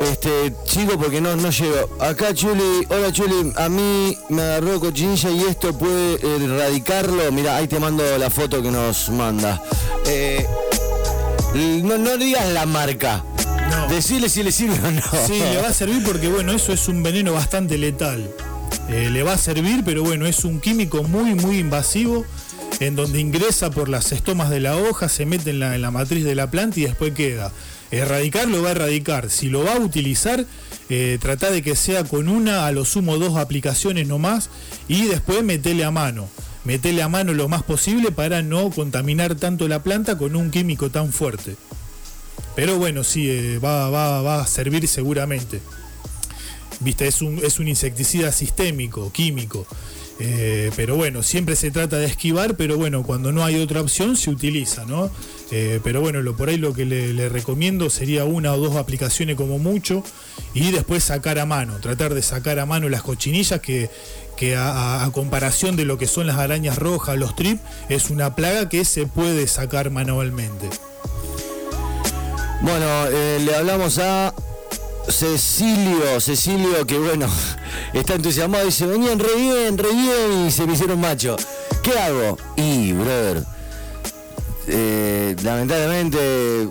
Este, 0.00 0.52
chico, 0.64 0.98
porque 0.98 1.20
no, 1.20 1.36
no 1.36 1.50
llego. 1.50 1.88
Acá 2.00 2.34
Chuli, 2.34 2.86
hola 2.90 3.10
Chuli, 3.12 3.52
a 3.56 3.68
mí 3.68 4.16
me 4.28 4.42
agarró 4.42 4.78
cochinilla 4.78 5.30
y 5.30 5.42
esto 5.44 5.76
puede 5.76 6.14
erradicarlo. 6.36 7.32
Mira, 7.32 7.56
ahí 7.56 7.66
te 7.66 7.80
mando 7.80 8.02
la 8.18 8.30
foto 8.30 8.62
que 8.62 8.70
nos 8.70 9.08
manda. 9.10 9.62
Eh, 10.06 10.46
no, 11.82 11.98
no 11.98 12.16
digas 12.18 12.46
la 12.48 12.66
marca. 12.66 13.24
No. 13.70 13.88
Decirle 13.88 14.28
si 14.28 14.42
le 14.42 14.52
sirve 14.52 14.78
o 14.86 14.90
no. 14.90 15.02
Sí, 15.26 15.38
le 15.38 15.60
va 15.60 15.68
a 15.68 15.72
servir 15.72 16.04
porque 16.04 16.28
bueno, 16.28 16.52
eso 16.52 16.72
es 16.72 16.88
un 16.88 17.02
veneno 17.02 17.32
bastante 17.32 17.78
letal. 17.78 18.30
Eh, 18.88 19.10
le 19.10 19.22
va 19.22 19.32
a 19.32 19.38
servir, 19.38 19.82
pero 19.84 20.02
bueno, 20.04 20.26
es 20.26 20.44
un 20.44 20.60
químico 20.60 21.02
muy, 21.02 21.34
muy 21.34 21.58
invasivo 21.58 22.24
en 22.80 22.94
donde 22.94 23.20
ingresa 23.20 23.70
por 23.70 23.88
las 23.88 24.12
estomas 24.12 24.50
de 24.50 24.60
la 24.60 24.76
hoja, 24.76 25.08
se 25.08 25.26
mete 25.26 25.50
en 25.50 25.60
la, 25.60 25.74
en 25.74 25.82
la 25.82 25.90
matriz 25.90 26.24
de 26.24 26.34
la 26.34 26.50
planta 26.50 26.78
y 26.80 26.84
después 26.84 27.12
queda. 27.14 27.50
Erradicar 27.90 28.48
lo 28.48 28.62
va 28.62 28.68
a 28.68 28.72
erradicar. 28.72 29.30
Si 29.30 29.48
lo 29.48 29.64
va 29.64 29.74
a 29.74 29.80
utilizar, 29.80 30.44
eh, 30.88 31.18
trata 31.20 31.50
de 31.50 31.62
que 31.62 31.76
sea 31.76 32.04
con 32.04 32.28
una, 32.28 32.66
a 32.66 32.72
lo 32.72 32.84
sumo 32.84 33.18
dos 33.18 33.36
aplicaciones 33.36 34.06
nomás, 34.06 34.50
y 34.88 35.06
después 35.06 35.42
metele 35.42 35.84
a 35.84 35.90
mano. 35.90 36.28
Metele 36.64 37.02
a 37.02 37.08
mano 37.08 37.32
lo 37.32 37.48
más 37.48 37.62
posible 37.62 38.10
para 38.10 38.42
no 38.42 38.70
contaminar 38.70 39.36
tanto 39.36 39.68
la 39.68 39.82
planta 39.84 40.18
con 40.18 40.34
un 40.34 40.50
químico 40.50 40.90
tan 40.90 41.12
fuerte. 41.12 41.56
Pero 42.56 42.78
bueno, 42.78 43.04
sí, 43.04 43.30
eh, 43.30 43.58
va, 43.58 43.90
va, 43.90 44.40
a 44.40 44.46
servir 44.46 44.88
seguramente. 44.88 45.60
Viste, 46.80 47.06
es 47.06 47.22
un, 47.22 47.38
es 47.38 47.58
un 47.58 47.68
insecticida 47.68 48.32
sistémico, 48.32 49.12
químico. 49.12 49.66
Eh, 50.18 50.70
pero 50.76 50.96
bueno, 50.96 51.22
siempre 51.22 51.56
se 51.56 51.70
trata 51.70 51.98
de 51.98 52.06
esquivar, 52.06 52.56
pero 52.56 52.76
bueno, 52.76 53.02
cuando 53.02 53.32
no 53.32 53.44
hay 53.44 53.60
otra 53.60 53.82
opción 53.82 54.16
se 54.16 54.30
utiliza, 54.30 54.86
¿no? 54.86 55.10
Eh, 55.50 55.80
pero 55.84 56.00
bueno, 56.00 56.22
lo, 56.22 56.36
por 56.36 56.48
ahí 56.48 56.56
lo 56.56 56.72
que 56.72 56.84
le, 56.86 57.28
recomiendo 57.28 57.90
sería 57.90 58.24
una 58.24 58.54
o 58.54 58.58
dos 58.58 58.76
aplicaciones 58.76 59.36
como 59.36 59.58
mucho 59.58 60.02
y 60.54 60.70
después 60.70 61.04
sacar 61.04 61.38
a 61.38 61.46
mano, 61.46 61.74
tratar 61.80 62.14
de 62.14 62.22
sacar 62.22 62.58
a 62.58 62.66
mano 62.66 62.88
las 62.88 63.02
cochinillas 63.02 63.60
que, 63.60 63.90
a, 64.56 65.08
comparación 65.12 65.76
de 65.76 65.84
lo 65.84 65.98
que 65.98 66.06
son 66.06 66.26
las 66.26 66.38
arañas 66.38 66.78
rojas, 66.78 67.16
los 67.18 67.36
trip, 67.36 67.60
es 67.88 68.10
una 68.10 68.34
plaga 68.34 68.68
que 68.68 68.84
se 68.84 69.06
puede 69.06 69.46
sacar 69.46 69.90
manualmente. 69.90 70.68
Bueno, 72.62 72.86
eh, 73.12 73.38
le 73.44 73.54
hablamos 73.54 73.98
a 73.98 74.34
Cecilio, 75.08 76.20
Cecilio, 76.20 76.86
que 76.86 76.98
bueno, 76.98 77.28
está 77.92 78.14
entusiasmado, 78.14 78.64
dice, 78.64 78.86
venían 78.86 79.18
re 79.18 79.34
bien, 79.36 79.78
re 79.78 79.90
bien 79.92 80.46
y 80.46 80.50
se 80.50 80.66
me 80.66 80.74
hicieron 80.74 81.00
macho. 81.00 81.36
¿Qué 81.82 81.98
hago? 81.98 82.38
Y, 82.56 82.92
brother, 82.92 83.44
eh, 84.68 85.36
lamentablemente, 85.42 86.68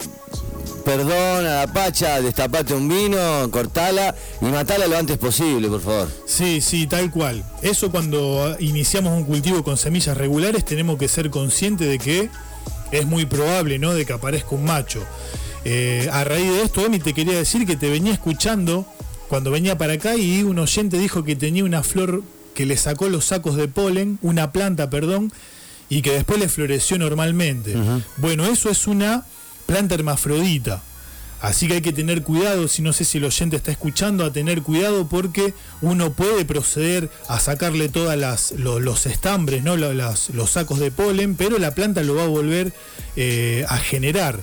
perdón 0.83 1.45
a 1.45 1.65
la 1.65 1.67
pacha, 1.67 2.21
destapate 2.21 2.73
un 2.73 2.87
vino, 2.87 3.49
cortala 3.51 4.15
y 4.41 4.45
matala 4.45 4.87
lo 4.87 4.97
antes 4.97 5.17
posible, 5.17 5.67
por 5.67 5.81
favor. 5.81 6.11
Sí, 6.25 6.61
sí, 6.61 6.87
tal 6.87 7.11
cual. 7.11 7.43
Eso 7.61 7.91
cuando 7.91 8.55
iniciamos 8.59 9.13
un 9.13 9.23
cultivo 9.23 9.63
con 9.63 9.77
semillas 9.77 10.17
regulares 10.17 10.65
tenemos 10.65 10.97
que 10.97 11.07
ser 11.07 11.29
conscientes 11.29 11.87
de 11.89 11.97
que 11.97 12.29
es 12.91 13.05
muy 13.05 13.25
probable, 13.25 13.79
¿no? 13.79 13.93
De 13.93 14.05
que 14.05 14.13
aparezca 14.13 14.55
un 14.55 14.65
macho. 14.65 15.01
Eh, 15.63 16.07
a 16.11 16.23
raíz 16.23 16.47
de 16.47 16.61
esto, 16.61 16.85
Emi, 16.85 16.99
te 16.99 17.13
quería 17.13 17.37
decir 17.37 17.65
que 17.65 17.75
te 17.75 17.89
venía 17.89 18.13
escuchando 18.13 18.85
cuando 19.27 19.51
venía 19.51 19.77
para 19.77 19.93
acá 19.93 20.15
y 20.15 20.43
un 20.43 20.59
oyente 20.59 20.97
dijo 20.97 21.23
que 21.23 21.35
tenía 21.35 21.63
una 21.63 21.83
flor 21.83 22.23
que 22.53 22.65
le 22.65 22.77
sacó 22.77 23.09
los 23.09 23.25
sacos 23.25 23.55
de 23.55 23.67
polen, 23.67 24.17
una 24.21 24.51
planta, 24.51 24.89
perdón, 24.89 25.31
y 25.89 26.01
que 26.01 26.11
después 26.11 26.39
le 26.39 26.49
floreció 26.49 26.97
normalmente. 26.97 27.75
Bueno, 28.17 28.45
eso 28.45 28.69
es 28.69 28.87
una 28.87 29.25
planta 29.65 29.95
hermafrodita. 29.95 30.81
Así 31.41 31.67
que 31.67 31.75
hay 31.75 31.81
que 31.81 31.93
tener 31.93 32.23
cuidado, 32.23 32.67
si 32.67 32.81
no 32.81 32.93
sé 32.93 33.03
si 33.03 33.19
el 33.19 33.25
oyente 33.25 33.57
está 33.57 33.71
escuchando, 33.71 34.25
a 34.25 34.31
tener 34.33 34.63
cuidado 34.63 35.07
porque 35.07 35.53
uno 35.81 36.13
puede 36.13 36.45
proceder 36.45 37.11
a 37.27 37.39
sacarle 37.39 37.89
todos 37.89 38.15
los, 38.57 39.05
estambres, 39.05 39.61
¿no? 39.61 39.75
los, 39.75 40.29
los, 40.29 40.49
sacos 40.49 40.79
de 40.79 40.91
polen, 40.91 41.35
pero 41.35 41.59
la 41.59 41.75
planta 41.75 42.01
lo 42.01 42.15
va 42.15 42.23
a 42.23 42.27
volver 42.27 42.73
eh, 43.15 43.65
a 43.67 43.77
generar. 43.77 44.39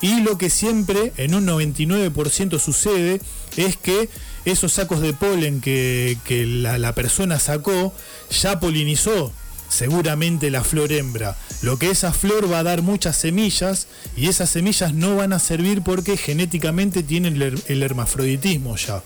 Y 0.00 0.20
lo 0.20 0.36
que 0.36 0.50
siempre 0.50 1.12
en 1.16 1.34
un 1.34 1.46
99% 1.46 2.58
sucede 2.58 3.20
es 3.56 3.76
que 3.76 4.08
esos 4.44 4.74
sacos 4.74 5.00
de 5.00 5.12
polen 5.12 5.60
que, 5.60 6.16
la, 6.28 6.94
persona 6.94 7.38
sacó 7.38 7.92
ya 8.30 8.60
polinizó 8.60 9.32
seguramente 9.68 10.50
la 10.50 10.62
flor 10.62 10.92
hembra. 10.92 11.36
Lo 11.62 11.78
que 11.78 11.90
esa 11.90 12.12
flor 12.12 12.50
va 12.50 12.60
a 12.60 12.62
dar 12.62 12.82
muchas 12.82 13.16
semillas 13.16 13.88
y 14.16 14.28
esas 14.28 14.50
semillas 14.50 14.94
no 14.94 15.16
van 15.16 15.32
a 15.32 15.38
servir 15.38 15.82
porque 15.82 16.16
genéticamente 16.16 17.02
tienen 17.02 17.40
el, 17.42 17.82
hermafroditismo 17.82 18.76
ya. 18.76 19.02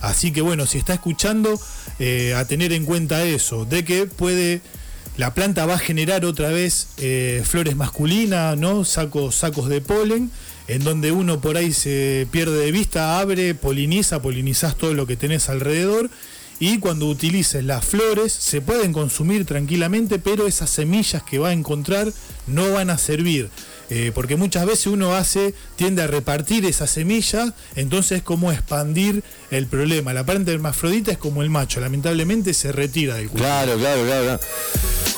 Así 0.00 0.32
que 0.32 0.42
bueno, 0.42 0.66
si 0.66 0.78
está 0.78 0.94
escuchando, 0.94 1.58
eh, 1.98 2.34
a 2.36 2.44
tener 2.44 2.72
en 2.72 2.84
cuenta 2.84 3.24
eso, 3.24 3.64
de 3.64 3.84
que 3.84 4.06
puede 4.06 4.60
la 5.16 5.32
planta 5.32 5.64
va 5.64 5.74
a 5.74 5.78
generar 5.78 6.24
otra 6.24 6.48
vez 6.48 6.88
eh, 6.98 7.42
flores 7.44 7.76
masculinas, 7.76 8.58
¿no? 8.58 8.84
Sacos, 8.84 9.36
sacos 9.36 9.68
de 9.68 9.80
polen, 9.80 10.30
en 10.66 10.82
donde 10.82 11.12
uno 11.12 11.40
por 11.40 11.56
ahí 11.56 11.72
se 11.72 12.26
pierde 12.30 12.58
de 12.58 12.72
vista, 12.72 13.20
abre, 13.20 13.54
poliniza, 13.54 14.20
polinizás 14.20 14.76
todo 14.76 14.92
lo 14.92 15.06
que 15.06 15.16
tenés 15.16 15.48
alrededor. 15.48 16.10
Y 16.60 16.78
cuando 16.78 17.06
utilices 17.06 17.64
las 17.64 17.84
flores 17.84 18.32
se 18.32 18.60
pueden 18.60 18.92
consumir 18.92 19.44
tranquilamente, 19.44 20.18
pero 20.18 20.46
esas 20.46 20.70
semillas 20.70 21.22
que 21.22 21.38
va 21.38 21.48
a 21.48 21.52
encontrar 21.52 22.12
no 22.46 22.72
van 22.72 22.90
a 22.90 22.98
servir. 22.98 23.50
Eh, 23.90 24.12
porque 24.14 24.36
muchas 24.36 24.66
veces 24.66 24.86
uno 24.86 25.14
hace, 25.14 25.54
tiende 25.76 26.02
a 26.02 26.06
repartir 26.06 26.64
esas 26.64 26.90
semillas, 26.90 27.52
entonces 27.76 28.18
es 28.18 28.24
como 28.24 28.50
expandir 28.52 29.22
el 29.50 29.66
problema. 29.66 30.12
La 30.12 30.24
planta 30.24 30.52
hermafrodita 30.52 31.12
es 31.12 31.18
como 31.18 31.42
el 31.42 31.50
macho, 31.50 31.80
lamentablemente 31.80 32.54
se 32.54 32.72
retira 32.72 33.16
del 33.16 33.28
cuerpo. 33.28 33.46
Claro, 33.46 33.76
claro, 33.76 34.04
claro. 34.04 34.40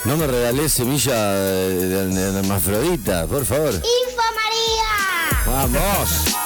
No 0.05 0.16
me 0.16 0.26
regalé 0.26 0.68
semilla 0.68 1.33
de, 1.33 2.38
hermafrodita, 2.38 3.26
por 3.26 3.44
favor. 3.44 3.74
¡Info 3.74 4.22
María! 4.35 5.44
¡Vamos! 5.46 6.45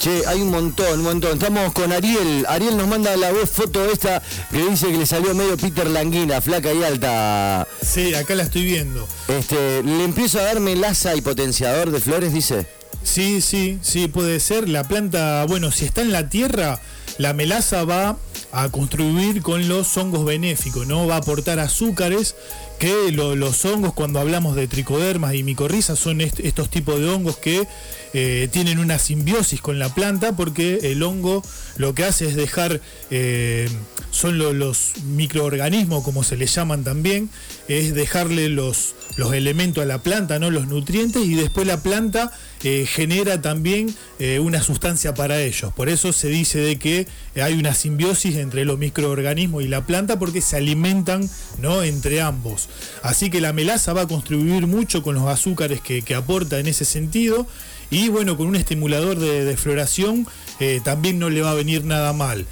Che, 0.00 0.22
hay 0.26 0.40
un 0.40 0.50
montón, 0.50 1.00
un 1.00 1.04
montón. 1.04 1.34
Estamos 1.34 1.74
con 1.74 1.92
Ariel. 1.92 2.46
Ariel 2.48 2.74
nos 2.74 2.88
manda 2.88 3.14
la 3.18 3.32
voz 3.32 3.50
foto 3.50 3.84
esta 3.84 4.22
que 4.50 4.56
dice 4.56 4.86
que 4.86 4.96
le 4.96 5.04
salió 5.04 5.34
medio 5.34 5.58
Peter 5.58 5.86
Languina, 5.86 6.40
flaca 6.40 6.72
y 6.72 6.82
alta. 6.82 7.68
Sí, 7.82 8.14
acá 8.14 8.34
la 8.34 8.44
estoy 8.44 8.64
viendo. 8.64 9.06
Este, 9.28 9.82
le 9.82 10.04
empiezo 10.04 10.38
a 10.40 10.44
dar 10.44 10.58
melaza 10.58 11.14
y 11.16 11.20
potenciador 11.20 11.90
de 11.90 12.00
flores, 12.00 12.32
dice. 12.32 12.66
Sí, 13.02 13.42
sí, 13.42 13.78
sí, 13.82 14.08
puede 14.08 14.40
ser. 14.40 14.70
La 14.70 14.84
planta, 14.84 15.44
bueno, 15.44 15.70
si 15.70 15.84
está 15.84 16.00
en 16.00 16.12
la 16.12 16.30
tierra, 16.30 16.80
la 17.18 17.34
melaza 17.34 17.84
va 17.84 18.16
a 18.52 18.68
contribuir 18.70 19.42
con 19.42 19.68
los 19.68 19.94
hongos 19.98 20.24
benéficos, 20.24 20.86
¿no? 20.86 21.06
Va 21.06 21.16
a 21.16 21.18
aportar 21.18 21.58
azúcares 21.58 22.36
que 22.80 23.12
los 23.12 23.64
hongos, 23.66 23.92
cuando 23.92 24.20
hablamos 24.20 24.56
de 24.56 24.66
tricodermas 24.66 25.34
y 25.34 25.42
micorrizas, 25.42 25.98
son 25.98 26.22
estos 26.22 26.70
tipos 26.70 26.98
de 26.98 27.10
hongos 27.10 27.36
que 27.36 27.68
eh, 28.14 28.48
tienen 28.50 28.78
una 28.78 28.98
simbiosis 28.98 29.60
con 29.60 29.78
la 29.78 29.94
planta 29.94 30.32
porque 30.32 30.78
el 30.84 31.02
hongo 31.02 31.44
lo 31.76 31.94
que 31.94 32.04
hace 32.04 32.26
es 32.26 32.36
dejar, 32.36 32.80
eh, 33.10 33.68
son 34.10 34.38
los 34.58 34.92
microorganismos 35.04 36.02
como 36.02 36.24
se 36.24 36.38
les 36.38 36.54
llaman 36.54 36.82
también, 36.82 37.28
es 37.68 37.94
dejarle 37.94 38.48
los, 38.48 38.94
los 39.16 39.32
elementos 39.34 39.82
a 39.82 39.86
la 39.86 39.98
planta, 39.98 40.38
¿no? 40.38 40.50
los 40.50 40.68
nutrientes, 40.68 41.24
y 41.24 41.34
después 41.34 41.66
la 41.66 41.82
planta 41.82 42.32
eh, 42.62 42.86
genera 42.86 43.42
también 43.42 43.94
una 44.42 44.62
sustancia 44.62 45.14
para 45.14 45.40
ellos. 45.40 45.72
Por 45.72 45.88
eso 45.88 46.12
se 46.12 46.28
dice 46.28 46.58
de 46.58 46.78
que 46.78 47.06
hay 47.36 47.54
una 47.54 47.74
simbiosis 47.74 48.36
entre 48.36 48.66
los 48.66 48.78
microorganismos 48.78 49.62
y 49.62 49.68
la 49.68 49.86
planta 49.86 50.18
porque 50.18 50.42
se 50.42 50.56
alimentan 50.56 51.28
¿no? 51.58 51.82
entre 51.82 52.20
ambos. 52.20 52.68
Así 53.02 53.30
que 53.30 53.40
la 53.40 53.52
melaza 53.52 53.92
va 53.92 54.02
a 54.02 54.08
contribuir 54.08 54.66
mucho 54.66 55.02
con 55.02 55.14
los 55.14 55.26
azúcares 55.26 55.80
que, 55.80 56.14
aporta 56.14 56.58
en 56.58 56.66
ese 56.66 56.84
sentido. 56.84 57.46
Y 57.90 58.08
bueno, 58.08 58.36
con 58.36 58.46
un 58.46 58.56
estimulador 58.56 59.18
de, 59.18 59.56
floración 59.56 60.26
eh, 60.60 60.80
también 60.84 61.18
no 61.18 61.30
le 61.30 61.42
va 61.42 61.52
a 61.52 61.54
venir 61.54 61.84
nada 61.84 62.12
mal. 62.12 62.46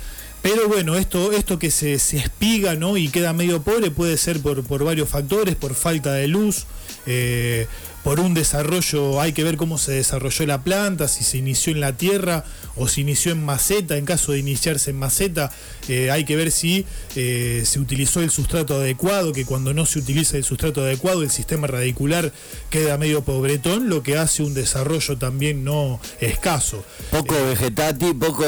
Pero 0.51 0.67
bueno, 0.67 0.97
esto, 0.97 1.33
esto 1.33 1.59
que 1.59 1.71
se, 1.71 1.93
espiga 1.93 2.75
¿no? 2.75 2.97
y 2.97 3.09
queda 3.11 3.35
medio 3.35 3.61
pobre 3.61 3.91
puede 3.91 4.17
ser 4.17 4.41
por, 4.41 4.65
por 4.65 4.83
varios 4.83 5.07
factores, 5.07 5.57
por 5.57 5.75
falta 5.75 6.15
de 6.15 6.27
luz, 6.27 6.65
eh, 7.05 7.67
por 8.09 8.21
un 8.21 8.33
desarrollo, 8.33 9.21
hay 9.21 9.35
que 9.35 9.45
ver 9.45 9.59
cómo 9.59 9.77
se 9.77 9.93
desarrolló 9.93 10.47
la 10.47 10.63
planta, 10.63 11.09
si 11.09 11.25
se 11.25 11.37
inició 11.37 11.75
en 11.75 11.81
la 11.81 11.93
tierra 11.93 12.43
o 12.75 12.89
se 12.89 13.03
inició 13.03 13.33
en 13.33 13.45
maceta. 13.45 13.99
En 13.99 14.07
caso 14.07 14.33
de 14.33 14.39
iniciarse 14.39 14.93
en 14.93 14.97
maceta, 14.97 15.51
eh, 15.91 16.11
hay 16.11 16.25
que 16.25 16.35
ver 16.35 16.51
si 16.51 16.87
eh, 17.17 17.65
se 17.67 17.79
utilizó 17.79 18.23
el 18.23 18.31
sustrato 18.31 18.77
adecuado, 18.77 19.35
que 19.35 19.45
cuando 19.45 19.75
no 19.75 19.85
se 19.85 19.99
utiliza 19.99 20.39
el 20.39 20.45
sustrato 20.45 20.81
adecuado, 20.81 21.23
el 21.23 21.29
sistema 21.29 21.67
radicular 21.67 22.33
queda 22.71 22.97
medio 22.97 23.25
pobretón, 23.25 23.91
lo 23.91 24.03
que 24.03 24.17
hace 24.17 24.43
un 24.43 24.55
desarrollo 24.55 25.19
también 25.19 25.63
no 25.63 26.01
escaso. 26.19 26.83
Poco 27.11 27.35
eh, 27.35 27.43
vegetativo, 27.49 28.19
poco, 28.19 28.47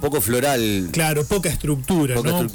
poco 0.00 0.20
floral. 0.20 0.90
Claro, 0.92 1.24
poca 1.24 1.48
estructura, 1.48 2.14
¿no? 2.14 2.46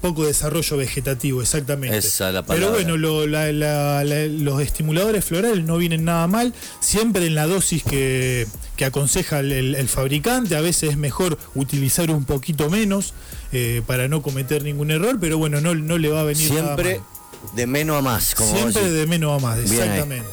poco, 0.00 0.24
desarrollo 0.24 0.76
vegetativo, 0.76 1.42
exactamente. 1.42 2.00
Pero 2.46 2.70
bueno, 2.70 2.96
los 2.96 4.62
estimuladores 4.62 5.24
florales 5.24 5.64
no 5.64 5.79
vienen 5.80 6.04
nada 6.04 6.28
mal, 6.28 6.54
siempre 6.78 7.26
en 7.26 7.34
la 7.34 7.46
dosis 7.46 7.82
que, 7.82 8.46
aconseja 8.86 9.40
el, 9.40 9.88
fabricante, 9.88 10.56
a 10.56 10.60
veces 10.60 10.90
es 10.90 10.96
mejor 10.96 11.38
utilizar 11.54 12.10
un 12.10 12.24
poquito 12.24 12.70
menos 12.70 13.12
eh, 13.52 13.82
para 13.86 14.08
no 14.08 14.22
cometer 14.22 14.62
ningún 14.62 14.90
error, 14.90 15.18
pero 15.20 15.36
bueno, 15.36 15.60
no, 15.60 15.74
no 15.74 15.98
le 15.98 16.08
va 16.08 16.20
a 16.20 16.24
venir 16.24 16.48
siempre 16.48 16.98
nada 16.98 17.06
mal. 17.44 17.56
de 17.56 17.66
menos 17.66 17.98
a 17.98 18.02
más. 18.02 18.34
Como 18.34 18.54
siempre 18.54 18.90
de 18.90 19.06
menos 19.06 19.36
a 19.36 19.44
más, 19.44 19.58
exactamente. 19.58 20.28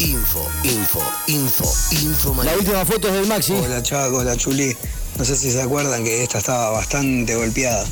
Info, 0.00 0.50
info, 0.64 1.02
info, 1.28 1.72
info. 1.92 2.42
La 2.42 2.56
última 2.56 2.84
foto 2.84 3.08
es 3.08 3.14
del 3.14 3.26
Maxi. 3.26 3.52
Hola 3.52 3.82
Chaco, 3.82 4.16
hola 4.16 4.36
Chuli. 4.36 4.76
No 5.18 5.24
sé 5.24 5.36
si 5.36 5.52
se 5.52 5.62
acuerdan 5.62 6.02
que 6.02 6.24
esta 6.24 6.38
estaba 6.38 6.70
bastante 6.70 7.36
golpeada. 7.36 7.86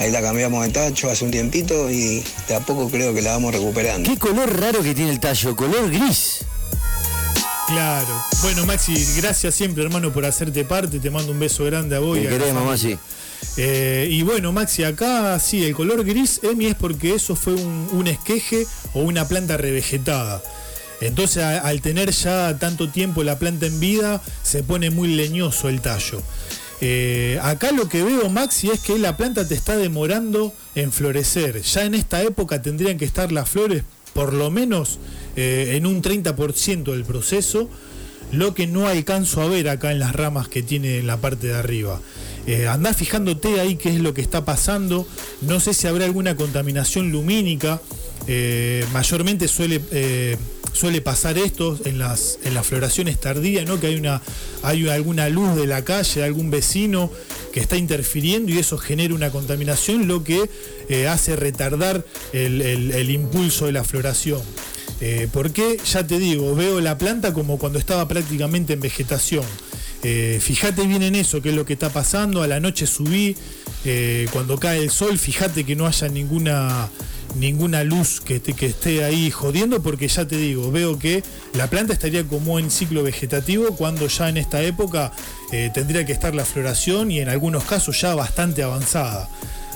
Ahí 0.00 0.10
la 0.10 0.22
cambiamos 0.22 0.64
de 0.64 0.72
tacho 0.72 1.10
hace 1.10 1.26
un 1.26 1.30
tiempito 1.30 1.90
y 1.90 2.24
de 2.48 2.54
a 2.54 2.60
poco 2.60 2.88
creo 2.88 3.12
que 3.12 3.20
la 3.20 3.32
vamos 3.32 3.52
recuperando. 3.52 4.08
Qué 4.10 4.18
color 4.18 4.58
raro 4.58 4.82
que 4.82 4.94
tiene 4.94 5.10
el 5.10 5.20
tallo, 5.20 5.54
color 5.54 5.90
gris. 5.90 6.38
Claro. 7.66 8.24
Bueno, 8.40 8.64
Maxi, 8.64 8.94
gracias 9.18 9.54
siempre, 9.54 9.84
hermano, 9.84 10.10
por 10.10 10.24
hacerte 10.24 10.64
parte. 10.64 11.00
Te 11.00 11.10
mando 11.10 11.32
un 11.32 11.38
beso 11.38 11.66
grande 11.66 11.96
a 11.96 11.98
vos. 11.98 12.16
Te 12.18 12.28
queremos, 12.28 12.64
Maxi. 12.64 12.98
Eh, 13.58 14.08
y 14.10 14.22
bueno, 14.22 14.52
Maxi, 14.52 14.84
acá 14.84 15.38
sí, 15.38 15.66
el 15.66 15.74
color 15.74 16.02
gris, 16.02 16.40
Emi, 16.44 16.66
es 16.66 16.76
porque 16.76 17.14
eso 17.14 17.36
fue 17.36 17.52
un, 17.52 18.06
esqueje 18.06 18.66
o 18.94 19.00
una 19.00 19.28
planta 19.28 19.58
revegetada. 19.58 20.42
Entonces, 21.02 21.44
al 21.44 21.82
tener 21.82 22.10
ya 22.10 22.56
tanto 22.58 22.88
tiempo 22.88 23.22
la 23.22 23.38
planta 23.38 23.66
en 23.66 23.78
vida, 23.78 24.22
se 24.42 24.62
pone 24.62 24.88
muy 24.88 25.08
leñoso 25.08 25.68
el 25.68 25.82
tallo. 25.82 26.22
Eh, 26.80 27.38
acá 27.42 27.72
lo 27.72 27.88
que 27.88 28.02
veo, 28.02 28.28
Maxi, 28.30 28.70
es 28.70 28.80
que 28.80 28.98
la 28.98 29.16
planta 29.16 29.46
te 29.46 29.54
está 29.54 29.76
demorando 29.76 30.52
en 30.74 30.92
florecer. 30.92 31.60
Ya 31.62 31.84
en 31.84 31.94
esta 31.94 32.22
época 32.22 32.62
tendrían 32.62 32.98
que 32.98 33.04
estar 33.04 33.32
las 33.32 33.48
flores 33.48 33.84
por 34.14 34.32
lo 34.32 34.50
menos 34.50 34.98
eh, 35.36 35.74
en 35.76 35.86
un 35.86 36.02
30% 36.02 36.84
del 36.90 37.04
proceso, 37.04 37.68
lo 38.32 38.54
que 38.54 38.66
no 38.66 38.88
alcanzo 38.88 39.40
a 39.40 39.46
ver 39.46 39.68
acá 39.68 39.92
en 39.92 40.00
las 40.00 40.14
ramas 40.14 40.48
que 40.48 40.62
tiene 40.62 40.98
en 40.98 41.06
la 41.06 41.18
parte 41.18 41.48
de 41.48 41.54
arriba. 41.54 42.00
Eh, 42.46 42.66
andá 42.66 42.92
fijándote 42.92 43.60
ahí 43.60 43.76
qué 43.76 43.90
es 43.90 44.00
lo 44.00 44.14
que 44.14 44.20
está 44.20 44.44
pasando. 44.44 45.06
No 45.42 45.60
sé 45.60 45.74
si 45.74 45.86
habrá 45.86 46.06
alguna 46.06 46.34
contaminación 46.36 47.12
lumínica. 47.12 47.80
mayormente 48.92 49.48
suele 49.48 49.80
suele 50.72 51.00
pasar 51.00 51.38
esto 51.38 51.78
en 51.84 51.98
las, 51.98 52.38
en 52.44 52.54
las 52.54 52.66
floraciones 52.66 53.18
tardías, 53.20 53.66
¿no? 53.66 53.80
que 53.80 53.88
hay, 53.88 53.96
una, 53.96 54.22
hay 54.62 54.88
alguna 54.88 55.28
luz 55.28 55.56
de 55.56 55.66
la 55.66 55.84
calle, 55.84 56.22
algún 56.22 56.50
vecino 56.50 57.10
que 57.52 57.60
está 57.60 57.76
interfiriendo 57.76 58.52
y 58.52 58.58
eso 58.58 58.78
genera 58.78 59.14
una 59.14 59.30
contaminación, 59.30 60.06
lo 60.06 60.24
que 60.24 60.48
eh, 60.88 61.08
hace 61.08 61.36
retardar 61.36 62.04
el, 62.32 63.10
impulso 63.10 63.66
de 63.66 63.72
la 63.72 63.84
floración. 63.84 64.40
Eh, 65.00 65.28
porque, 65.32 65.78
ya 65.90 66.06
te 66.06 66.18
digo, 66.18 66.54
veo 66.54 66.80
la 66.80 66.98
planta 66.98 67.32
como 67.32 67.58
cuando 67.58 67.78
estaba 67.78 68.06
prácticamente 68.06 68.74
en 68.74 68.80
vegetación. 68.80 69.44
Eh, 70.02 70.38
fíjate 70.40 70.86
bien 70.86 71.02
en 71.02 71.14
eso, 71.14 71.42
qué 71.42 71.50
es 71.50 71.54
lo 71.54 71.64
que 71.64 71.72
está 71.72 71.90
pasando. 71.90 72.42
A 72.42 72.46
la 72.46 72.60
noche 72.60 72.86
subí, 72.86 73.36
cuando 74.32 74.58
cae 74.58 74.82
el 74.82 74.90
sol, 74.90 75.18
fíjate 75.18 75.64
que 75.64 75.74
no 75.74 75.86
haya 75.86 76.08
ninguna 76.08 76.90
ninguna 77.34 77.84
luz 77.84 78.20
que, 78.20 78.40
que 78.40 78.66
esté 78.66 79.04
ahí 79.04 79.30
jodiendo, 79.30 79.82
porque 79.82 80.08
ya 80.08 80.26
te 80.26 80.36
digo, 80.36 80.70
veo 80.70 80.98
que 80.98 81.22
la 81.54 81.68
planta 81.68 81.92
estaría 81.92 82.24
como 82.24 82.58
en 82.58 82.70
ciclo 82.70 83.02
vegetativo, 83.02 83.76
cuando 83.76 84.06
ya 84.06 84.28
en 84.28 84.36
esta 84.36 84.62
época 84.62 85.12
eh, 85.52 85.70
tendría 85.72 86.04
que 86.06 86.12
estar 86.12 86.34
la 86.34 86.44
floración 86.44 87.10
y 87.10 87.20
en 87.20 87.28
algunos 87.28 87.64
casos 87.64 88.00
ya 88.00 88.14
bastante 88.14 88.62
avanzada. 88.62 89.28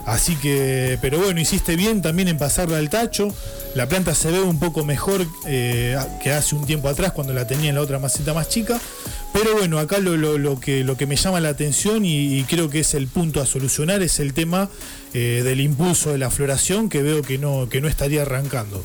Así 0.07 0.37
que, 0.37 0.99
pero 1.01 1.19
bueno, 1.19 1.41
hiciste 1.41 1.77
bien 1.77 2.03
también 2.03 2.29
en 2.29 2.37
pasarla 2.37 2.77
al 2.77 2.91
tacho. 2.91 3.29
La 3.75 3.89
planta 3.89 4.15
se 4.15 4.31
ve 4.31 4.41
un 4.41 4.59
poco 4.59 4.85
mejor 4.85 5.27
eh, 5.47 5.97
que 6.23 6.31
hace 6.31 6.55
un 6.55 6.67
tiempo 6.67 6.89
atrás 6.89 7.13
cuando 7.13 7.33
la 7.33 7.47
tenía 7.47 7.71
en 7.71 7.77
la 7.77 7.81
otra 7.81 7.99
maceta 7.99 8.35
más 8.35 8.49
chica. 8.49 8.79
Pero 9.35 9.55
bueno, 9.55 9.81
acá 9.81 9.99
lo, 9.99 10.61
que, 10.61 10.85
lo 10.85 10.97
que 10.97 11.07
me 11.09 11.17
llama 11.17 11.41
la 11.41 11.49
atención 11.49 12.05
y, 12.05 12.45
creo 12.45 12.71
que 12.71 12.79
es 12.79 12.95
el 12.95 13.09
punto 13.09 13.41
a 13.41 13.47
solucionar 13.47 14.01
es 14.01 14.21
el 14.21 14.33
tema 14.33 14.71
eh, 15.13 15.43
del 15.43 15.61
impulso 15.61 16.13
de 16.13 16.19
la 16.19 16.31
floración 16.31 16.89
que 16.89 17.03
veo 17.03 17.21
que 17.21 17.37
no, 17.37 17.69
que 17.69 17.81
no 17.81 17.89
estaría 17.89 18.23
arrancando. 18.23 18.85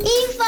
¡Info 0.00 0.44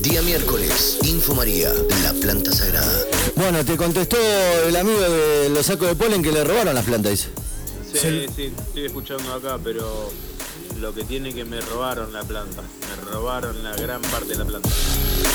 Día 0.00 0.22
miércoles, 0.22 0.98
Info 1.02 1.34
María, 1.34 1.72
la 2.04 2.12
planta 2.12 2.52
sagrada. 2.52 3.04
Bueno, 3.34 3.64
te 3.64 3.76
contestó 3.76 4.16
el 4.68 4.76
amigo 4.76 5.00
de 5.00 5.48
los 5.48 5.66
sacos 5.66 5.88
de 5.88 5.96
polen 5.96 6.22
que 6.22 6.30
le 6.30 6.44
robaron 6.44 6.72
las 6.72 6.84
plantas. 6.84 7.28
Sí, 7.92 8.26
sí, 8.36 8.52
estoy 8.68 8.86
escuchando 8.86 9.34
acá, 9.34 9.58
pero 9.62 10.12
lo 10.80 10.94
que 10.94 11.04
tiene 11.04 11.32
que 11.32 11.44
me 11.44 11.60
robaron 11.60 12.12
la 12.12 12.22
planta. 12.24 12.62
Me 12.62 13.10
robaron 13.10 13.62
la 13.62 13.76
gran 13.76 14.00
parte 14.02 14.28
de 14.28 14.36
la 14.36 14.44
planta. 14.44 14.68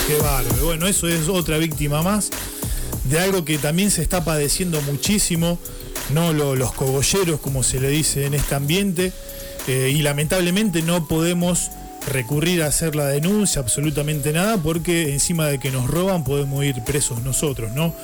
Qué 0.07 0.17
bárbaro. 0.17 0.65
Bueno, 0.65 0.87
eso 0.87 1.07
es 1.07 1.29
otra 1.29 1.57
víctima 1.57 2.01
más 2.01 2.31
de 3.09 3.19
algo 3.19 3.45
que 3.45 3.57
también 3.57 3.91
se 3.91 4.01
está 4.01 4.25
padeciendo 4.25 4.81
muchísimo, 4.81 5.59
no 6.09 6.33
los 6.33 6.73
cogolleros, 6.73 7.39
como 7.39 7.63
se 7.63 7.79
le 7.79 7.89
dice 7.89 8.25
en 8.25 8.33
este 8.33 8.55
ambiente, 8.55 9.13
eh, 9.67 9.93
y 9.95 10.01
lamentablemente 10.01 10.81
no 10.81 11.07
podemos 11.07 11.69
recurrir 12.11 12.63
a 12.63 12.67
hacer 12.67 12.95
la 12.95 13.07
denuncia, 13.07 13.61
absolutamente 13.61 14.31
nada, 14.31 14.57
porque 14.57 15.13
encima 15.13 15.47
de 15.47 15.59
que 15.59 15.71
nos 15.71 15.89
roban 15.89 16.23
podemos 16.23 16.63
ir 16.63 16.83
presos 16.83 17.23
nosotros, 17.23 17.71
¿no? 17.73 17.95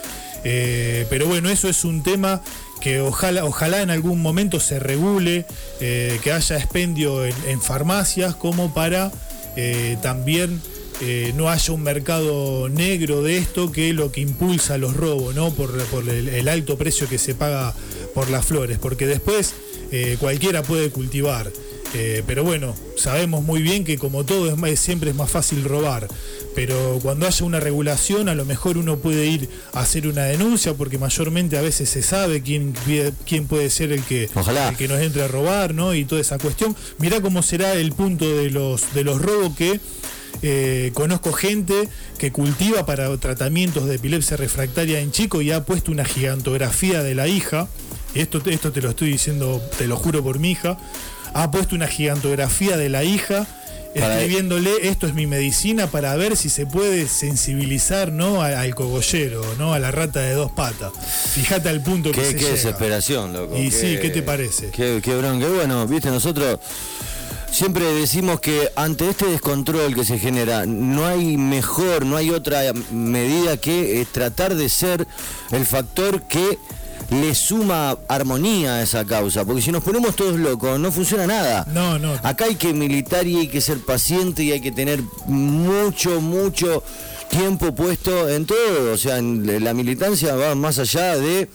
Eh, 0.44 1.06
pero 1.10 1.28
bueno, 1.28 1.50
eso 1.50 1.68
es 1.68 1.84
un 1.84 2.02
tema 2.02 2.42
que 2.82 3.00
ojalá, 3.00 3.46
ojalá 3.46 3.82
en 3.82 3.90
algún 3.90 4.22
momento 4.22 4.60
se 4.60 4.80
regule, 4.80 5.46
eh, 5.80 6.20
que 6.24 6.32
haya 6.34 6.58
expendio 6.58 7.26
en, 7.26 7.62
farmacias 7.62 8.36
como 8.36 8.74
para 8.74 9.12
eh, 9.56 9.98
también 10.02 10.62
no 11.34 11.50
haya 11.50 11.74
un 11.74 11.82
mercado 11.82 12.70
negro 12.70 13.24
de 13.24 13.38
esto 13.38 13.72
que 13.72 13.90
es 13.90 13.96
lo 13.96 14.12
que 14.12 14.22
impulsa 14.22 14.78
los 14.78 14.96
robos, 14.96 15.34
¿no? 15.34 15.50
Por, 15.52 15.72
el, 16.08 16.48
alto 16.48 16.78
precio 16.78 17.10
que 17.10 17.18
se 17.18 17.34
paga 17.34 17.74
por 18.14 18.30
las 18.30 18.46
flores, 18.46 18.78
porque 18.78 19.08
después 19.08 19.56
cualquiera 20.20 20.62
puede 20.62 20.92
cultivar. 20.92 21.52
Pero 22.26 22.44
bueno, 22.44 22.74
sabemos 22.96 23.44
muy 23.44 23.62
bien 23.62 23.84
que 23.84 23.98
como 23.98 24.24
todo 24.24 24.56
es 24.66 24.80
siempre 24.80 25.10
es 25.10 25.16
más 25.16 25.30
fácil 25.30 25.64
robar 25.64 26.08
pero 26.56 27.00
cuando 27.02 27.28
haya 27.28 27.46
una 27.46 27.60
regulación 27.60 28.30
a 28.30 28.36
lo 28.36 28.46
mejor 28.46 28.78
uno 28.78 28.98
puede 28.98 29.26
ir 29.26 29.50
a 29.74 29.82
hacer 29.82 30.08
una 30.08 30.24
denuncia 30.24 30.74
porque 30.74 30.98
mayormente 30.98 31.58
a 31.58 31.62
veces 31.62 31.90
se 31.90 32.04
sabe 32.04 32.42
quién, 32.42 32.74
quién 33.26 33.48
puede 33.48 33.70
ser 33.70 33.92
el 33.92 34.04
que, 34.04 34.30
que 34.78 34.88
nos 34.88 35.02
entre 35.02 35.24
a 35.24 35.28
robar, 35.28 35.74
¿no? 35.74 35.94
Y 35.94 36.06
toda 36.06 36.22
esa 36.22 36.38
cuestión. 36.38 36.76
Mirá 36.98 37.22
cómo 37.22 37.42
será 37.42 37.74
el 37.74 37.92
punto 37.94 38.26
de 38.26 38.50
los, 38.50 38.94
de 38.94 39.04
los 39.04 39.22
robos 39.22 39.56
que 39.56 39.80
eh, 40.42 40.92
conozco 40.94 41.32
gente 41.32 41.88
que 42.18 42.32
cultiva 42.32 42.86
para 42.86 43.16
tratamientos 43.18 43.86
de 43.86 43.96
epilepsia 43.96 44.38
refractaria 44.38 45.00
en 45.00 45.12
chico 45.12 45.42
y 45.42 45.52
ha 45.52 45.66
puesto 45.66 45.92
una 45.92 46.06
gigantografía 46.06 47.02
de 47.04 47.16
la 47.16 47.28
hija. 47.28 47.68
Esto, 48.14 48.42
esto 48.46 48.74
te 48.74 48.82
lo 48.82 48.90
estoy 48.90 49.12
diciendo, 49.12 49.62
te 49.78 49.88
lo 49.88 49.96
juro 49.96 50.22
por 50.22 50.40
mi 50.40 50.52
hija. 50.52 50.78
Ha 51.34 51.52
puesto 51.52 51.76
una 51.76 51.88
gigantografía 51.88 52.78
de 52.78 52.90
la 52.90 53.04
hija 53.04 53.48
escribiéndole 53.94 54.88
esto 54.88 55.08
es 55.08 55.14
mi 55.14 55.28
medicina 55.28 55.88
para 55.88 56.16
ver 56.16 56.38
si 56.38 56.50
se 56.50 56.66
puede 56.66 57.08
sensibilizar 57.08 58.12
¿no? 58.12 58.42
al 58.42 58.74
cogollero, 58.76 59.44
¿no? 59.58 59.74
a 59.74 59.80
la 59.80 59.92
rata 59.92 60.22
de 60.22 60.34
dos 60.34 60.52
patas. 60.52 60.92
Fíjate 61.34 61.70
al 61.70 61.82
punto 61.82 62.12
que 62.12 62.24
se 62.24 62.36
Qué 62.36 62.52
desesperación, 62.52 63.34
loco. 63.34 63.58
Y 63.58 63.72
sí, 63.72 63.98
¿qué 64.02 64.10
te 64.10 64.22
parece? 64.22 64.70
Qué, 64.70 65.02
qué 65.04 65.16
bronca. 65.16 65.48
Bueno, 65.48 65.86
viste, 65.88 66.10
nosotros 66.10 66.60
siempre 67.52 67.86
decimos 67.94 68.40
que 68.40 68.72
ante 68.76 69.10
este 69.10 69.26
descontrol 69.26 69.94
que 69.94 70.06
se 70.06 70.18
genera, 70.18 70.66
no 70.66 71.06
hay 71.06 71.38
mejor, 71.38 72.06
no 72.06 72.16
hay 72.16 72.30
otra 72.30 72.62
medida 72.92 73.58
que 73.58 74.06
tratar 74.12 74.56
de 74.56 74.70
ser 74.70 75.06
el 75.52 75.66
factor 75.66 76.24
que 76.24 76.58
le 77.12 77.36
suma 77.36 77.98
armonía 78.08 78.76
a 78.76 78.82
esa 78.82 79.06
causa, 79.06 79.44
porque 79.44 79.62
si 79.62 79.72
nos 79.72 79.84
ponemos 79.84 80.16
todos 80.16 80.40
locos 80.40 80.80
no 80.80 80.92
funciona 80.92 81.28
nada. 81.28 81.66
No, 81.72 82.00
no. 82.00 82.14
Acá 82.24 82.46
hay 82.46 82.56
que 82.56 82.74
militar 82.74 83.28
y 83.28 83.38
hay 83.38 83.48
que 83.48 83.60
ser 83.60 83.80
paciente 83.80 84.44
y 84.44 84.52
hay 84.54 84.62
que 84.62 84.72
tener 84.72 85.02
mucho, 85.26 86.22
mucho 86.22 86.84
tiempo 87.30 87.76
puesto 87.76 88.30
en 88.30 88.46
todo. 88.46 88.94
O 88.94 88.98
sea, 88.98 89.22
la 89.22 89.74
militancia 89.74 90.36
va 90.36 90.56
más 90.56 90.80
allá 90.80 91.18
de 91.18 91.50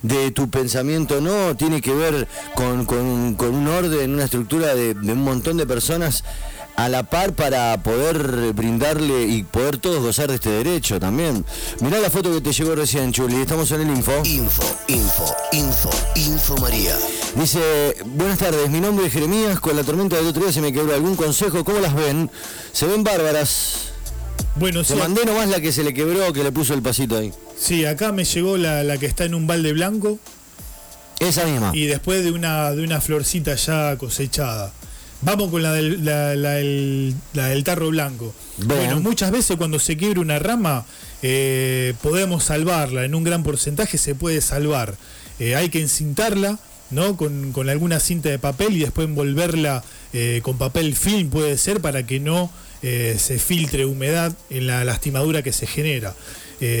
de 0.00 0.30
tu 0.30 0.48
pensamiento 0.48 1.20
no, 1.20 1.56
tiene 1.56 1.80
que 1.80 1.92
ver 1.92 2.28
con, 2.54 2.86
un 2.88 3.68
orden, 3.68 4.14
una 4.14 4.24
estructura 4.24 4.74
de, 4.76 4.94
de 4.94 5.12
un 5.12 5.24
montón 5.24 5.56
de 5.56 5.66
personas 5.66 6.22
a 6.78 6.88
la 6.88 7.02
par 7.02 7.32
para 7.32 7.76
poder 7.82 8.52
brindarle 8.52 9.24
y 9.24 9.42
poder 9.42 9.78
todos 9.78 10.00
gozar 10.00 10.28
de 10.28 10.36
este 10.36 10.48
derecho 10.48 11.00
también. 11.00 11.44
Mirá 11.80 11.98
la 11.98 12.08
foto 12.08 12.32
que 12.32 12.40
te 12.40 12.52
llegó 12.52 12.76
recién, 12.76 13.12
Chuli. 13.12 13.34
Estamos 13.34 13.68
en 13.72 13.80
el 13.80 13.88
info. 13.88 14.12
Info, 14.24 14.62
info, 14.86 15.36
info, 15.50 15.90
info 16.14 16.56
María. 16.58 16.96
Dice, 17.34 17.96
buenas 18.06 18.38
tardes, 18.38 18.70
mi 18.70 18.80
nombre 18.80 19.06
es 19.06 19.12
Jeremías, 19.12 19.58
con 19.58 19.74
la 19.74 19.82
tormenta 19.82 20.14
del 20.14 20.28
otro 20.28 20.44
día 20.44 20.52
se 20.52 20.60
me 20.60 20.72
quebró 20.72 20.94
algún 20.94 21.16
consejo, 21.16 21.64
¿cómo 21.64 21.80
las 21.80 21.96
ven? 21.96 22.30
Se 22.70 22.86
ven 22.86 23.02
bárbaras. 23.02 23.90
Bueno, 24.54 24.84
Te 24.84 24.94
mandé 24.94 25.24
nomás 25.24 25.48
la 25.48 25.60
que 25.60 25.72
se 25.72 25.82
le 25.82 25.92
quebró, 25.92 26.32
que 26.32 26.44
le 26.44 26.52
puso 26.52 26.74
el 26.74 26.82
pasito 26.82 27.18
ahí. 27.18 27.32
Sí, 27.58 27.86
acá 27.86 28.12
me 28.12 28.22
llegó 28.24 28.56
la, 28.56 28.84
la 28.84 28.98
que 28.98 29.06
está 29.06 29.24
en 29.24 29.34
un 29.34 29.48
balde 29.48 29.72
blanco. 29.72 30.20
Esa 31.18 31.44
misma. 31.44 31.72
Y 31.74 31.86
después 31.86 32.22
de 32.22 32.30
una, 32.30 32.70
de 32.70 32.84
una 32.84 33.00
florcita 33.00 33.56
ya 33.56 33.96
cosechada. 33.96 34.72
Vamos 35.20 35.50
con 35.50 35.62
la 35.62 35.72
del, 35.72 36.04
la, 37.32 37.64
tarro 37.64 37.88
blanco. 37.88 38.32
Bueno, 38.58 39.00
muchas 39.00 39.30
veces 39.32 39.56
cuando 39.56 39.78
se 39.78 39.96
quiebra 39.96 40.20
una 40.20 40.38
rama, 40.38 40.86
eh, 41.22 41.94
podemos 42.02 42.44
salvarla. 42.44 43.04
En 43.04 43.14
un 43.14 43.24
gran 43.24 43.42
porcentaje 43.42 43.98
se 43.98 44.14
puede 44.14 44.40
salvar. 44.40 44.94
Eh, 45.40 45.56
hay 45.56 45.70
que 45.70 45.80
encintarla 45.80 46.58
¿no? 46.90 47.16
Con, 47.16 47.52
alguna 47.68 48.00
cinta 48.00 48.28
de 48.28 48.38
papel 48.38 48.76
y 48.76 48.80
después 48.80 49.06
envolverla 49.06 49.82
eh, 50.12 50.40
con 50.42 50.56
papel 50.56 50.96
film, 50.96 51.30
puede 51.30 51.58
ser, 51.58 51.80
para 51.80 52.06
que 52.06 52.20
no 52.20 52.50
se 52.80 53.40
filtre 53.40 53.86
humedad 53.86 54.32
en 54.50 54.68
la 54.68 54.84
lastimadura 54.84 55.42
que 55.42 55.52
se 55.52 55.66
genera. 55.66 56.14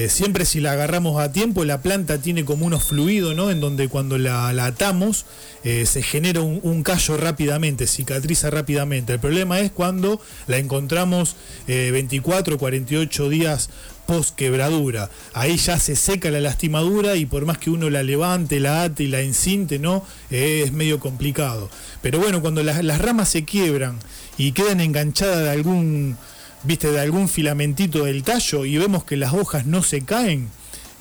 Siempre 0.08 0.44
si 0.44 0.60
la 0.60 0.72
agarramos 0.72 1.20
a 1.20 1.32
tiempo, 1.32 1.64
la 1.64 1.82
planta 1.82 2.18
tiene 2.18 2.44
como 2.44 2.66
unos 2.66 2.84
fluidos, 2.84 3.36
¿no? 3.36 3.50
En 3.50 3.60
donde 3.60 3.88
cuando 3.88 4.18
la, 4.18 4.48
atamos, 4.64 5.24
eh, 5.64 5.86
se 5.86 6.02
genera 6.02 6.40
un, 6.40 6.82
callo 6.82 7.16
rápidamente, 7.16 7.86
cicatriza 7.86 8.50
rápidamente. 8.50 9.12
El 9.12 9.20
problema 9.20 9.60
es 9.60 9.70
cuando 9.70 10.20
la 10.46 10.58
encontramos 10.58 11.36
24 11.66 12.56
o 12.56 12.58
48 12.58 13.28
días 13.28 13.70
post 14.08 14.34
quebradura. 14.34 15.10
Ahí 15.34 15.58
ya 15.58 15.78
se 15.78 15.94
seca 15.94 16.30
la 16.30 16.40
lastimadura 16.40 17.16
y 17.16 17.26
por 17.26 17.44
más 17.44 17.58
que 17.58 17.68
uno 17.68 17.90
la 17.90 18.02
levante, 18.02 18.58
la 18.58 18.84
ate 18.84 19.04
y 19.04 19.06
la 19.08 19.20
encinte, 19.20 19.78
¿no? 19.78 20.02
Eh, 20.30 20.62
es 20.64 20.72
medio 20.72 20.98
complicado. 20.98 21.68
Pero 22.00 22.18
bueno, 22.18 22.40
cuando 22.40 22.62
las, 22.62 22.98
ramas 22.98 23.28
se 23.28 23.44
quiebran 23.44 23.98
y 24.38 24.52
quedan 24.52 24.80
enganchadas 24.80 25.44
de 25.44 25.50
algún, 25.50 26.16
viste, 26.62 26.90
de 26.90 27.00
algún 27.00 27.28
filamentito 27.28 28.04
del 28.04 28.22
tallo 28.22 28.64
y 28.64 28.78
vemos 28.78 29.04
que 29.04 29.16
las 29.16 29.32
hojas 29.32 29.66
no 29.66 29.82
se 29.82 30.02
caen, 30.02 30.48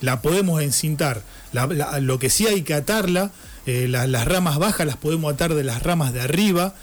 la 0.02 0.22
podemos 0.22 0.62
encintar. 0.62 1.22
lo 2.02 2.20
que 2.20 2.30
sí 2.30 2.48
hay 2.48 2.62
que 2.62 2.74
atarla 2.74 3.32
eh, 3.68 3.90
las 3.90 4.26
ramas 4.26 4.60
bajas 4.60 4.88
las 4.88 4.96
podemos 4.96 5.34
atar 5.34 5.54
de 5.54 5.64
las 5.66 5.84
ramas 5.84 6.14
de 6.14 6.22
arriba. 6.22 6.74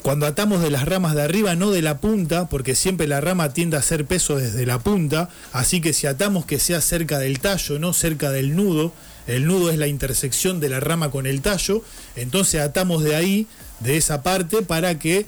Cuando 0.00 0.26
atamos 0.26 0.62
de 0.62 0.70
las 0.70 0.86
ramas 0.86 1.14
de 1.14 1.22
arriba, 1.22 1.54
no 1.54 1.70
de 1.70 1.82
la 1.82 1.98
punta, 1.98 2.48
porque 2.48 2.74
siempre 2.74 3.06
la 3.06 3.20
rama 3.20 3.52
tiende 3.52 3.76
a 3.76 3.80
hacer 3.80 4.06
peso 4.06 4.36
desde 4.36 4.66
la 4.66 4.78
punta, 4.78 5.28
así 5.52 5.80
que 5.80 5.92
si 5.92 6.06
atamos 6.06 6.44
que 6.46 6.58
sea 6.58 6.80
cerca 6.80 7.18
del 7.18 7.40
tallo, 7.40 7.78
no 7.78 7.92
cerca 7.92 8.30
del 8.30 8.56
nudo, 8.56 8.92
el 9.26 9.46
nudo 9.46 9.70
es 9.70 9.78
la 9.78 9.86
intersección 9.86 10.60
de 10.60 10.68
la 10.68 10.80
rama 10.80 11.10
con 11.10 11.26
el 11.26 11.40
tallo, 11.40 11.82
entonces 12.16 12.60
atamos 12.60 13.02
de 13.02 13.16
ahí, 13.16 13.46
de 13.80 13.96
esa 13.96 14.22
parte, 14.22 14.60
para 14.62 14.98
que 14.98 15.26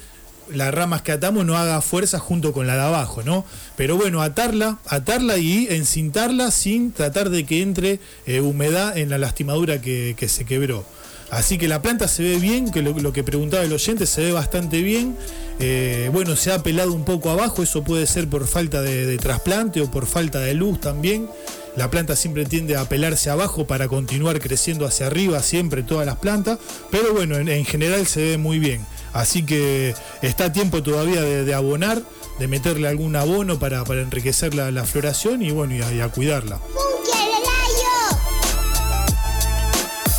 las 0.50 0.72
ramas 0.72 1.02
que 1.02 1.12
atamos 1.12 1.44
no 1.44 1.56
haga 1.56 1.80
fuerza 1.80 2.18
junto 2.18 2.52
con 2.52 2.66
la 2.66 2.74
de 2.74 2.82
abajo, 2.82 3.22
¿no? 3.22 3.44
Pero 3.76 3.96
bueno, 3.96 4.22
atarla, 4.22 4.78
atarla 4.86 5.38
y 5.38 5.66
encintarla 5.70 6.50
sin 6.50 6.92
tratar 6.92 7.30
de 7.30 7.44
que 7.44 7.62
entre 7.62 8.00
eh, 8.26 8.40
humedad 8.40 8.96
en 8.96 9.10
la 9.10 9.18
lastimadura 9.18 9.80
que, 9.80 10.14
se 10.28 10.44
quebró. 10.44 10.84
Así 11.30 11.58
que 11.58 11.66
la 11.66 11.82
planta 11.82 12.06
se 12.06 12.22
ve 12.22 12.36
bien, 12.38 12.70
que 12.70 12.82
lo, 12.82 13.12
que 13.12 13.24
preguntaba 13.24 13.64
el 13.64 13.72
oyente 13.72 14.06
se 14.06 14.22
ve 14.22 14.32
bastante 14.32 14.82
bien. 14.82 15.16
Eh, 15.58 16.08
bueno, 16.12 16.36
se 16.36 16.52
ha 16.52 16.62
pelado 16.62 16.92
un 16.92 17.04
poco 17.04 17.30
abajo, 17.30 17.62
eso 17.62 17.82
puede 17.82 18.06
ser 18.06 18.28
por 18.28 18.46
falta 18.46 18.82
de, 18.82 19.16
trasplante 19.18 19.80
o 19.80 19.90
por 19.90 20.06
falta 20.06 20.38
de 20.38 20.54
luz 20.54 20.80
también. 20.80 21.28
La 21.76 21.90
planta 21.90 22.16
siempre 22.16 22.46
tiende 22.46 22.76
a 22.76 22.88
pelarse 22.88 23.28
abajo 23.28 23.66
para 23.66 23.88
continuar 23.88 24.40
creciendo 24.40 24.86
hacia 24.86 25.08
arriba, 25.08 25.42
siempre 25.42 25.82
todas 25.82 26.06
las 26.06 26.16
plantas. 26.16 26.58
Pero 26.90 27.12
bueno, 27.12 27.36
en 27.36 27.64
general 27.64 28.06
se 28.06 28.22
ve 28.22 28.38
muy 28.38 28.58
bien. 28.58 28.86
Así 29.16 29.44
que 29.44 29.94
está 30.20 30.52
tiempo 30.52 30.82
todavía 30.82 31.22
de, 31.22 31.54
abonar, 31.54 32.02
de 32.38 32.48
meterle 32.48 32.86
algún 32.86 33.16
abono 33.16 33.58
para, 33.58 33.82
enriquecer 33.88 34.54
la, 34.54 34.84
floración 34.84 35.40
y 35.40 35.50
bueno, 35.50 35.74
y 35.74 36.00
a, 36.00 36.08
cuidarla. 36.08 36.60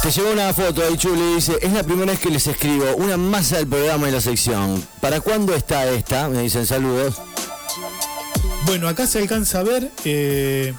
Te 0.01 0.11
llegó 0.11 0.31
una 0.31 0.51
foto 0.51 0.81
ahí, 0.81 0.97
Chuli, 0.97 1.35
dice, 1.35 1.59
es 1.61 1.73
la 1.73 1.83
primera 1.83 2.11
vez 2.11 2.19
que 2.19 2.31
les 2.31 2.47
escribo, 2.47 2.95
una 2.95 3.17
masa 3.17 3.57
del 3.57 3.67
programa 3.67 4.09
y 4.09 4.11
la 4.13 4.21
sección. 4.21 4.83
¿Para 4.99 5.21
cuándo 5.21 5.53
está 5.53 5.85
esta? 5.85 6.27
Me 6.27 6.41
dicen 6.41 6.65
saludos. 6.65 7.21
Bueno, 8.65 8.87
acá 8.87 9.05
se 9.05 9.19
alcanza 9.19 9.59
a 9.59 9.63
ver, 9.63 9.91
eh, 10.05 10.73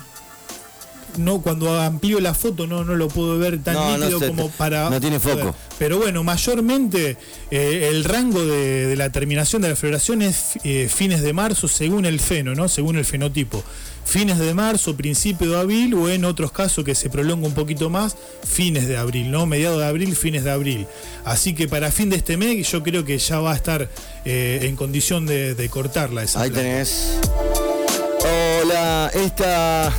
no 1.18 1.40
cuando 1.40 1.80
amplío 1.80 2.20
la 2.20 2.34
foto 2.34 2.66
no, 2.66 2.84
no 2.84 2.94
lo 2.94 3.08
puedo 3.08 3.38
ver 3.38 3.62
tan 3.62 4.00
nítido 4.00 4.20
como 4.20 4.50
para. 4.50 4.90
No 4.90 5.00
tiene 5.00 5.20
foco. 5.20 5.54
Pero 5.78 5.98
bueno, 5.98 6.24
mayormente 6.24 7.16
eh, 7.50 7.88
el 7.90 8.04
rango 8.04 8.44
de, 8.44 8.94
la 8.96 9.10
terminación 9.10 9.62
de 9.62 9.68
la 9.68 9.76
floración 9.76 10.22
es 10.22 10.58
eh, 10.64 10.90
fines 10.92 11.22
de 11.22 11.32
marzo 11.32 11.68
según 11.68 12.04
el 12.04 12.20
feno, 12.20 12.54
¿no? 12.54 12.68
Según 12.68 12.96
el 12.96 13.04
fenotipo. 13.04 13.62
Fines 14.04 14.38
de 14.38 14.54
marzo, 14.54 14.96
principio 14.96 15.50
de 15.50 15.60
abril, 15.60 15.92
o 15.92 16.08
en 16.08 16.24
otros 16.24 16.50
casos 16.50 16.82
que 16.82 16.94
se 16.94 17.10
prolonga 17.10 17.46
un 17.46 17.52
poquito 17.52 17.90
más, 17.90 18.16
fines 18.42 18.88
de 18.88 18.96
abril, 18.96 19.30
¿no? 19.30 19.44
Mediados 19.44 19.78
de 19.80 19.86
abril, 19.86 20.16
fines 20.16 20.44
de 20.44 20.50
abril. 20.50 20.86
Así 21.26 21.54
que 21.54 21.68
para 21.68 21.90
fin 21.90 22.08
de 22.08 22.16
este 22.16 22.38
mes 22.38 22.70
yo 22.70 22.82
creo 22.82 23.04
que 23.04 23.18
ya 23.18 23.40
va 23.40 23.52
a 23.52 23.56
estar 23.56 23.90
eh, 24.24 24.60
en 24.62 24.76
condición 24.76 25.26
de, 25.26 25.68
cortarla 25.70 26.22
esa. 26.22 26.40
Ahí 26.40 26.50
tenés. 26.50 27.18
Hola, 28.20 29.10
esta 29.14 29.92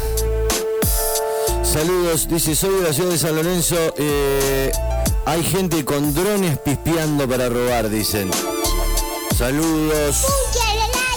Saludos, 1.71 2.27
dice, 2.27 2.55
soy 2.55 2.77
de 2.77 2.81
la 2.81 2.93
ciudad 2.93 3.11
de 3.11 3.17
San 3.19 3.35
Lorenzo. 3.35 3.75
Eh, 3.95 4.71
hay 5.25 5.43
gente 5.43 5.85
con 5.85 6.15
drones 6.15 6.57
pispeando 6.57 7.29
para 7.29 7.47
robar, 7.47 7.91
dicen. 7.91 8.31
Saludos. 9.37 10.25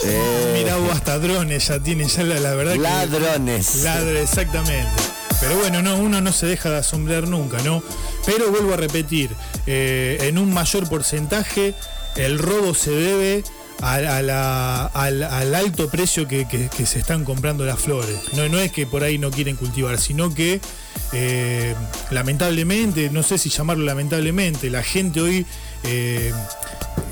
Eh, 0.05 0.59
Mira 0.59 0.77
vos 0.77 0.91
hasta 0.91 1.19
drones 1.19 1.69
ya 1.69 1.81
tiene 1.81 2.07
ya 2.07 2.25
la, 2.25 2.55
verdad 2.55 2.77
ladrones. 2.77 3.77
Ladrones. 3.77 4.29
exactamente. 4.29 4.91
Pero 5.41 5.57
bueno, 5.57 5.81
no, 5.81 5.97
uno 5.97 6.21
no 6.21 6.33
se 6.33 6.45
deja 6.45 6.69
de 6.69 6.77
asombrar 6.77 7.27
nunca, 7.29 7.57
¿no? 7.63 7.83
Pero 8.27 8.51
vuelvo 8.51 8.75
a 8.75 8.77
repetir, 8.77 9.31
eh, 9.67 10.19
en 10.21 10.37
un 10.37 10.53
mayor 10.53 10.87
porcentaje 10.87 11.75
el 12.17 12.39
robo 12.39 12.75
se 12.75 12.91
debe 12.91 13.45
al, 13.83 15.55
alto 15.55 15.91
precio 15.91 16.29
que, 16.29 16.47
se 16.87 16.99
están 16.99 17.25
comprando 17.25 17.65
las 17.65 17.79
flores. 17.79 18.17
No, 18.35 18.49
no 18.49 18.59
es 18.59 18.73
que 18.73 18.87
por 18.87 19.03
ahí 19.03 19.19
no 19.19 19.31
quieren 19.31 19.57
cultivar, 19.57 19.99
sino 19.99 20.33
que 20.33 20.61
eh, 21.13 21.75
lamentablemente, 22.11 23.11
no 23.11 23.23
sé 23.23 23.39
si 23.39 23.51
llamarlo 23.51 23.85
lamentablemente, 23.85 24.71
la 24.71 24.83
gente 24.83 25.21
hoy 25.21 25.47
eh, 25.85 26.33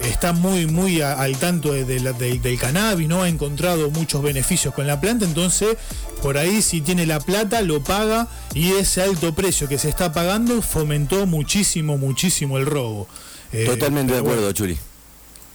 está 0.05 0.33
muy, 0.33 0.67
muy 0.67 1.01
al 1.01 1.37
tanto 1.39 1.73
del 1.73 2.59
cannabis, 2.59 3.09
¿no? 3.09 3.23
Ha 3.23 3.29
encontrado 3.29 3.91
muchos 3.91 4.23
beneficios 4.23 4.73
con 4.73 4.87
la 4.87 5.01
planta, 5.01 5.25
entonces 5.25 5.77
por 6.23 6.39
ahí 6.39 6.63
si 6.63 6.81
tiene 6.83 7.07
la 7.07 7.19
plata 7.19 7.63
lo 7.63 7.83
paga 7.83 8.29
y 8.55 8.73
ese 8.73 9.03
alto 9.03 9.35
precio 9.35 9.69
que 9.69 9.79
se 9.79 9.89
está 9.89 10.13
pagando 10.13 10.63
fomentó 10.63 11.27
muchísimo, 11.27 11.99
muchísimo 11.99 12.59
el 12.59 12.67
robo. 12.67 13.09
Eh, 13.53 13.65
Totalmente 13.65 14.13
de 14.13 14.21
acuerdo, 14.21 14.53
Chuli. 14.53 14.79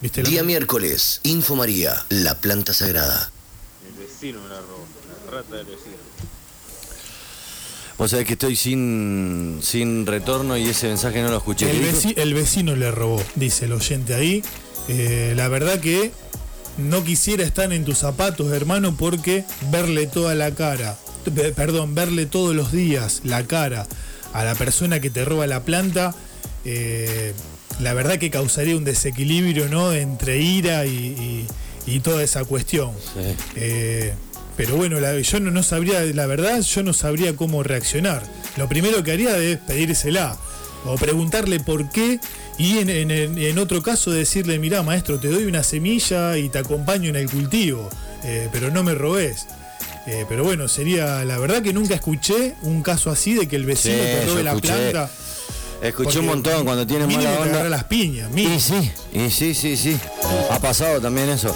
Día 0.02 0.44
miércoles, 0.44 1.22
Info 1.24 1.56
María, 1.56 2.06
la 2.10 2.40
planta 2.40 2.74
sagrada. 2.74 3.32
El 3.88 3.94
vecino 3.94 4.42
me 4.42 4.50
la 4.50 4.60
robó, 4.62 4.86
la 5.26 5.32
rata 5.32 5.56
del 5.56 5.66
vecino. 5.66 5.96
Vos 7.98 8.12
sabés 8.12 8.28
que 8.28 8.34
estoy 8.34 8.58
sin, 8.58 9.60
sin 9.62 10.06
retorno 10.06 10.58
y 10.58 10.68
ese 10.68 10.88
mensaje 10.88 11.22
no 11.22 11.30
lo 11.30 11.38
escuché. 11.38 11.72
El, 11.72 12.34
vecino 12.34 12.76
le 12.76 12.92
robó, 12.92 13.24
dice 13.36 13.66
el 13.66 13.72
oyente 13.72 14.14
ahí. 14.14 14.44
Eh, 14.90 15.34
la 15.36 15.48
verdad 15.48 15.80
que 15.80 16.12
no 16.78 17.06
quisiera 17.06 17.46
estar 17.46 17.72
en 17.72 17.86
tus 17.86 18.00
zapatos, 18.00 18.52
hermano, 18.52 18.98
porque 18.98 19.46
verle 19.72 20.08
toda 20.08 20.36
la 20.36 20.54
cara, 20.54 20.98
perdón, 21.56 21.96
verle 21.96 22.26
todos 22.26 22.54
los 22.54 22.74
días 22.74 23.22
la 23.24 23.46
cara 23.48 23.88
a 24.34 24.44
la 24.44 24.56
persona 24.56 25.00
que 25.00 25.10
te 25.10 25.24
roba 25.24 25.48
la 25.48 25.64
planta, 25.64 26.14
eh, 26.66 27.34
la 27.80 27.94
verdad 27.94 28.18
que 28.18 28.30
causaría 28.30 28.76
un 28.76 28.84
desequilibrio 28.84 29.68
¿no? 29.70 29.94
entre 29.94 30.40
ira 30.40 30.86
y, 30.86 31.48
toda 32.04 32.24
esa 32.24 32.44
cuestión. 32.46 32.92
Eh, 33.56 34.14
pero 34.58 34.76
bueno, 34.76 35.00
yo 35.22 35.40
no, 35.40 35.64
sabría, 35.64 36.02
la 36.02 36.26
verdad, 36.26 36.62
yo 36.62 36.84
no 36.84 36.94
sabría 36.94 37.36
cómo 37.36 37.64
reaccionar. 37.64 38.24
Lo 38.58 38.70
primero 38.70 39.04
que 39.04 39.12
haría 39.12 39.38
es 39.38 39.58
pedírsela 39.60 40.38
o 40.86 40.96
preguntarle 40.96 41.60
por 41.60 41.90
qué 41.90 42.20
y 42.58 42.78
en, 42.80 43.60
otro 43.60 43.84
caso 43.84 44.12
decirle, 44.12 44.60
mira 44.60 44.82
maestro, 44.84 45.20
te 45.20 45.28
doy 45.28 45.46
una 45.46 45.64
semilla 45.64 46.38
y 46.38 46.50
te 46.50 46.60
acompaño 46.60 47.10
en 47.10 47.18
el 47.18 47.30
cultivo, 47.30 47.90
eh, 48.24 48.50
pero 48.52 48.72
no 48.72 48.84
me 48.84 48.96
robes. 48.96 49.48
Eh, 50.08 50.26
pero 50.30 50.44
bueno, 50.44 50.68
sería, 50.68 51.26
la 51.26 51.38
verdad 51.40 51.64
que 51.64 51.74
nunca 51.74 51.96
escuché 51.96 52.54
un 52.62 52.84
caso 52.84 53.10
así 53.10 53.34
de 53.34 53.48
que 53.48 53.56
el 53.56 53.66
vecino 53.66 53.98
te 53.98 54.26
robe 54.26 54.44
la 54.44 54.56
planta. 54.56 55.10
Escuché 55.82 56.20
un 56.20 56.28
montón 56.28 56.66
cuando 56.66 56.86
tiene 56.86 57.06
mala 57.08 57.40
onda. 57.40 57.70
las 57.70 57.84
piñas, 57.86 58.30
Y 58.36 58.60
sí, 58.60 58.92
y 59.14 59.30
sí, 59.30 59.54
sí, 59.54 59.78
sí. 59.78 59.98
Ha 60.50 60.60
pasado 60.60 61.00
también 61.00 61.30
eso. 61.30 61.54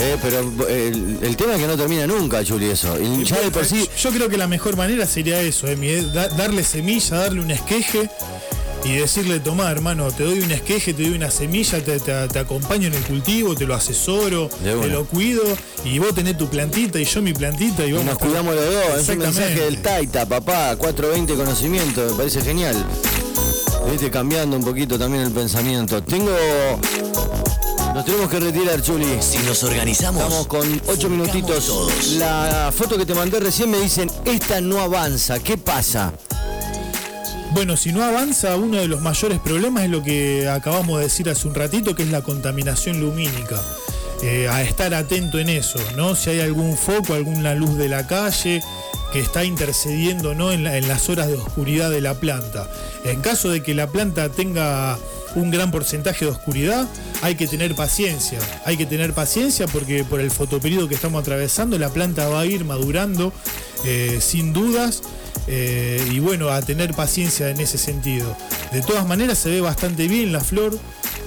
Eh, 0.00 0.16
pero 0.20 0.40
el, 0.68 1.36
tema 1.36 1.54
es 1.54 1.60
que 1.60 1.66
no 1.66 1.76
termina 1.76 2.06
nunca, 2.06 2.42
Juli, 2.44 2.70
eso. 2.70 2.96
por 3.52 3.64
sí... 3.64 3.88
Yo 4.00 4.10
creo 4.10 4.28
que 4.28 4.36
la 4.36 4.48
mejor 4.48 4.76
manera 4.76 5.06
sería 5.06 5.40
eso, 5.40 5.68
eh, 5.68 6.06
darle 6.36 6.64
semilla, 6.64 7.18
darle 7.18 7.40
un 7.40 7.50
esqueje 7.50 8.08
y 8.84 8.96
decirle, 8.96 9.38
tomá, 9.40 9.70
hermano, 9.70 10.10
te 10.10 10.24
doy 10.24 10.40
un 10.40 10.50
esqueje, 10.50 10.92
te 10.92 11.04
doy 11.04 11.14
una 11.14 11.30
semilla, 11.30 11.80
te, 11.82 12.38
acompaño 12.38 12.88
en 12.88 12.94
el 12.94 13.02
cultivo, 13.02 13.54
te 13.54 13.64
lo 13.64 13.74
asesoro, 13.74 14.48
te 14.62 14.88
lo 14.88 15.04
cuido, 15.04 15.42
y 15.84 15.98
vos 15.98 16.14
tenés 16.14 16.36
tu 16.36 16.48
plantita 16.48 16.98
y 16.98 17.04
yo 17.04 17.22
mi 17.22 17.32
plantita 17.32 17.84
y, 17.84 17.92
vamos 17.92 18.06
nos 18.06 18.18
cuidamos 18.18 18.54
los 18.54 18.64
dos. 18.64 19.00
Es 19.00 19.08
un 19.08 19.18
mensaje 19.18 19.60
del 19.60 19.82
Taita, 19.82 20.26
papá, 20.26 20.76
420 20.76 21.34
conocimiento, 21.34 22.04
me 22.10 22.16
parece 22.16 22.42
genial. 22.42 22.84
Viste, 23.92 24.10
cambiando 24.10 24.56
un 24.56 24.64
poquito 24.64 24.98
también 24.98 25.24
el 25.24 25.32
pensamiento. 25.32 26.02
Tengo. 26.02 26.30
Nos 27.94 28.06
tenemos 28.06 28.30
que 28.30 28.40
retirar, 28.40 28.80
Chuli. 28.80 29.18
Si 29.20 29.36
nos 29.40 29.62
organizamos. 29.64 30.22
Estamos 30.22 30.46
con 30.46 30.80
ocho 30.86 31.10
minutitos. 31.10 32.14
La 32.16 32.72
foto 32.74 32.96
que 32.96 33.04
te 33.04 33.12
mandé 33.12 33.38
recién 33.38 33.70
me 33.70 33.78
dicen, 33.78 34.10
esta 34.24 34.62
no 34.62 34.80
avanza. 34.80 35.40
¿Qué 35.40 35.58
pasa? 35.58 36.10
Bueno, 37.50 37.76
si 37.76 37.92
no 37.92 38.02
avanza, 38.02 38.56
uno 38.56 38.78
de 38.78 38.88
los 38.88 39.02
mayores 39.02 39.38
problemas 39.40 39.84
es 39.84 39.90
lo 39.90 40.02
que 40.02 40.48
acabamos 40.48 40.96
de 40.96 41.04
decir 41.04 41.28
hace 41.28 41.46
un 41.46 41.54
ratito, 41.54 41.94
que 41.94 42.04
es 42.04 42.10
la 42.10 42.22
contaminación 42.22 42.98
lumínica. 42.98 43.62
Eh, 44.22 44.48
a 44.48 44.62
estar 44.62 44.94
atento 44.94 45.38
en 45.38 45.50
eso, 45.50 45.78
¿no? 45.96 46.14
Si 46.14 46.30
hay 46.30 46.40
algún 46.40 46.78
foco, 46.78 47.12
alguna 47.12 47.54
luz 47.54 47.76
de 47.76 47.90
la 47.90 48.06
calle, 48.06 48.62
que 49.12 49.20
está 49.20 49.44
intercediendo 49.44 50.34
¿no? 50.34 50.52
en, 50.52 50.64
las 50.64 51.08
horas 51.08 51.28
de 51.28 51.34
oscuridad 51.34 51.90
de 51.90 52.00
la 52.00 52.14
planta. 52.14 52.68
En 53.04 53.20
caso 53.20 53.50
de 53.50 53.62
que 53.62 53.74
la 53.74 53.86
planta 53.88 54.30
tenga 54.30 54.98
un 55.34 55.50
gran 55.50 55.70
porcentaje 55.70 56.24
de 56.24 56.30
oscuridad, 56.30 56.88
hay 57.20 57.34
que 57.34 57.46
tener 57.46 57.74
paciencia. 57.74 58.38
Hay 58.64 58.76
que 58.76 58.86
tener 58.86 59.12
paciencia 59.12 59.66
porque 59.66 60.04
por 60.04 60.20
el 60.20 60.30
fotoperiodo 60.30 60.88
que 60.88 60.94
estamos 60.94 61.20
atravesando, 61.20 61.78
la 61.78 61.90
planta 61.90 62.28
va 62.28 62.40
a 62.40 62.46
ir 62.46 62.64
madurando 62.64 63.32
eh, 63.84 64.18
sin 64.20 64.52
dudas. 64.52 65.02
Eh, 65.46 66.06
y 66.10 66.20
bueno, 66.20 66.50
a 66.50 66.62
tener 66.62 66.94
paciencia 66.94 67.50
en 67.50 67.60
ese 67.60 67.76
sentido. 67.76 68.36
De 68.70 68.80
todas 68.80 69.06
maneras 69.06 69.38
se 69.38 69.50
ve 69.50 69.60
bastante 69.60 70.06
bien 70.06 70.32
la 70.32 70.40
flor, 70.40 70.78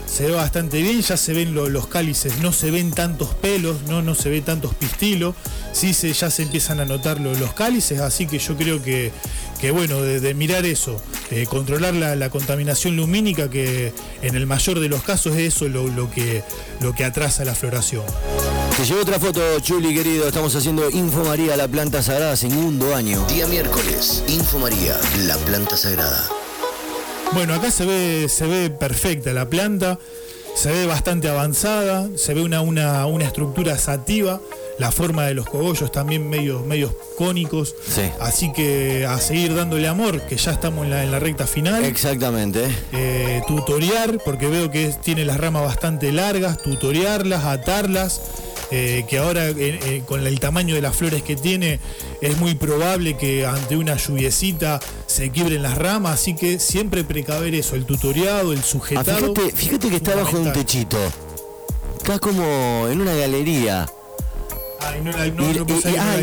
se 0.06 0.28
ve 0.28 0.32
bastante 0.32 0.82
bien, 0.82 1.01
ya 1.01 1.18
se 1.18 1.34
ven 1.34 1.53
los 1.53 1.88
cálices, 1.88 2.38
no 2.39 2.51
se 2.51 2.72
ven 2.72 2.91
tantos 2.91 3.34
pelos, 3.36 3.84
no, 3.88 4.01
no 4.01 4.16
se 4.16 4.30
ve 4.30 4.41
tantos 4.41 4.74
pistilos, 4.74 5.36
sí 5.72 5.93
se, 5.93 6.14
ya 6.14 6.30
se 6.30 6.43
empiezan 6.43 6.80
a 6.80 6.86
notar 6.86 7.20
los 7.20 7.53
cálices, 7.53 7.99
así 7.99 8.28
que 8.28 8.39
yo 8.39 8.56
creo 8.56 8.82
que, 8.82 9.12
que 9.60 9.72
bueno, 9.72 10.01
de, 10.01 10.34
mirar 10.34 10.66
eso, 10.66 11.01
eh, 11.32 11.45
controlar 11.47 11.93
la, 11.93 12.30
contaminación 12.30 12.95
lumínica, 12.95 13.49
que 13.49 13.93
en 14.22 14.36
el 14.36 14.45
mayor 14.45 14.80
de 14.80 14.89
los 14.89 15.03
casos 15.03 15.36
es 15.36 15.56
eso 15.56 15.68
lo, 15.68 16.12
que, 16.12 16.43
lo 16.82 16.93
que 16.93 17.03
atrasa 17.03 17.45
la 17.45 17.56
floración. 17.56 18.03
Te 18.78 18.86
llevo 18.86 19.01
otra 19.01 19.20
foto, 19.20 19.41
Chuli, 19.62 19.93
querido. 19.95 20.28
Estamos 20.28 20.53
haciendo 20.56 20.89
Info 20.89 21.24
María, 21.24 21.56
la 21.56 21.68
planta 21.68 22.03
sagrada, 22.03 22.36
segundo 22.36 22.93
año. 22.93 23.26
Día 23.28 23.47
miércoles, 23.47 24.24
Info 24.28 24.60
María, 24.60 24.99
la 25.26 25.38
planta 25.38 25.78
sagrada. 25.78 26.28
Bueno, 27.34 27.53
acá 27.53 27.71
se 27.71 27.86
ve, 27.86 28.30
se 28.30 28.47
ve 28.47 28.69
perfecta 28.69 29.34
la 29.34 29.49
planta, 29.49 29.99
se 30.55 30.71
ve 30.71 30.86
bastante 30.86 31.28
avanzada, 31.28 32.07
se 32.15 32.34
ve 32.34 32.41
una, 32.41 32.61
una, 32.61 33.05
una 33.05 33.26
estructura 33.26 33.78
sativa 33.78 34.39
la 34.78 34.91
forma 34.91 35.26
de 35.26 35.34
los 35.34 35.47
cogollos 35.47 35.91
también 35.91 36.30
medios, 36.30 36.65
medios 36.65 36.91
cónicos. 37.17 37.76
Así 38.19 38.51
que 38.51 39.05
a 39.05 39.19
seguir 39.19 39.55
dándole 39.55 39.88
amor, 39.88 40.21
que 40.21 40.38
ya 40.38 40.51
estamos 40.51 40.86
en 40.86 40.91
la, 40.91 41.03
en 41.03 41.11
la 41.11 41.19
recta 41.19 41.47
final. 41.47 41.84
Exactamente. 41.86 42.67
Eh, 42.91 43.41
tutoriar, 43.47 44.19
porque 44.23 44.47
veo 44.47 44.71
que 44.71 44.93
tiene 45.03 45.26
las 45.26 45.38
ramas 45.38 45.63
bastante 45.63 46.11
largas, 46.11 46.61
tutoriarlas, 46.61 47.45
atarlas. 47.45 48.21
Eh, 48.72 49.05
que 49.07 49.20
ahora 49.20 49.49
eh, 49.49 50.01
con 50.07 50.26
el 50.26 50.39
tamaño 50.39 50.74
de 50.74 50.82
las 50.82 50.95
flores 50.95 51.22
que 51.22 51.36
tiene 51.36 51.80
es 52.20 52.38
muy 52.38 52.55
probable 52.55 53.16
que 53.16 53.45
ante 53.45 53.78
una 53.78 53.95
lluviecita 53.95 54.80
se 55.05 55.30
quiebren 55.30 55.61
las 55.61 55.78
ramas, 55.78 56.16
así 56.16 56.36
que 56.36 56.57
siempre 56.59 57.03
precaver 57.03 57.53
eso, 57.53 57.76
el 57.76 57.86
tutoriado, 57.86 58.53
el 58.53 58.63
sujetado. 58.63 59.34
Ah, 59.38 59.51
fíjate, 59.53 59.89
que 59.89 59.97
está 59.97 60.16
bajo 60.16 60.39
un 60.39 60.51
techito, 60.51 60.97
está 61.97 62.18
como 62.18 62.88
en 62.89 63.01
una 63.01 63.13
galería 63.13 63.86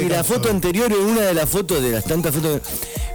y, 0.01 0.09
la 0.09 0.25
foto 0.25 0.51
anterior 0.51 0.91
es 0.93 0.99
una 0.99 1.23
de 1.23 1.35
las 1.35 1.49
fotos, 1.49 1.83
de 1.83 1.91
las 1.91 2.05
tantas 2.05 2.35
fotos. 2.35 2.61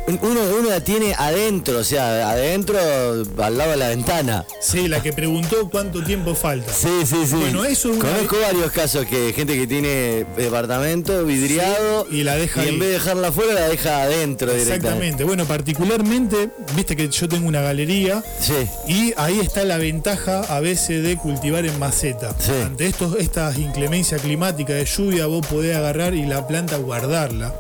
Uno, 0.08 0.40
uno 0.58 0.70
la 0.70 0.80
tiene 0.80 1.14
adentro, 1.14 1.80
o 1.80 1.84
sea, 1.84 2.30
adentro, 2.30 2.80
al 2.80 3.58
lado 3.58 3.72
de 3.72 3.78
la 3.78 3.90
ventana. 3.90 4.46
Sí, 4.62 4.88
la 4.88 5.04
que 5.04 5.12
preguntó 5.12 5.70
cuánto 5.70 6.02
tiempo 6.02 6.34
falta. 6.34 6.72
Sí, 6.72 7.06
sí, 7.06 7.28
sí. 7.28 7.36
Bueno, 7.36 7.66
eso 7.66 7.90
Conozco 7.90 8.38
varios 8.40 8.72
casos 8.72 9.06
que 9.06 9.34
gente 9.34 9.58
que 9.58 9.68
tiene 9.68 10.26
departamento 10.38 11.26
vidriado 11.26 12.08
y 12.10 12.24
la 12.24 12.36
deja 12.36 12.64
y 12.64 12.70
en 12.70 12.80
vez 12.80 12.88
de 12.88 12.94
dejarla 12.94 13.28
afuera 13.28 13.54
la 13.54 13.68
deja 13.68 14.04
adentro 14.04 14.52
Exactamente. 14.52 15.26
Bueno, 15.26 15.46
particularmente, 15.46 16.52
viste 16.74 16.96
que 16.96 17.10
yo 17.10 17.28
tengo 17.28 17.48
una 17.48 17.62
galería 17.62 18.24
sí. 18.40 18.54
y 18.88 19.14
ahí 19.18 19.40
está 19.40 19.66
la 19.66 19.78
ventaja 19.78 20.42
a 20.42 20.62
veces 20.62 21.04
de 21.04 21.18
cultivar 21.18 21.66
en 21.66 21.78
maceta. 21.80 22.34
Ante 22.66 22.88
estos, 22.88 23.18
estas 23.20 23.58
inclemencias 23.58 24.22
climáticas 24.22 24.78
de 24.78 24.86
lluvia, 24.86 25.26
vos 25.26 25.46
podés 25.46 25.76
agarrar 25.76 26.14
y 26.14 26.26
la 26.26 26.48
planta 26.48 26.78
guardarla. 26.78 27.54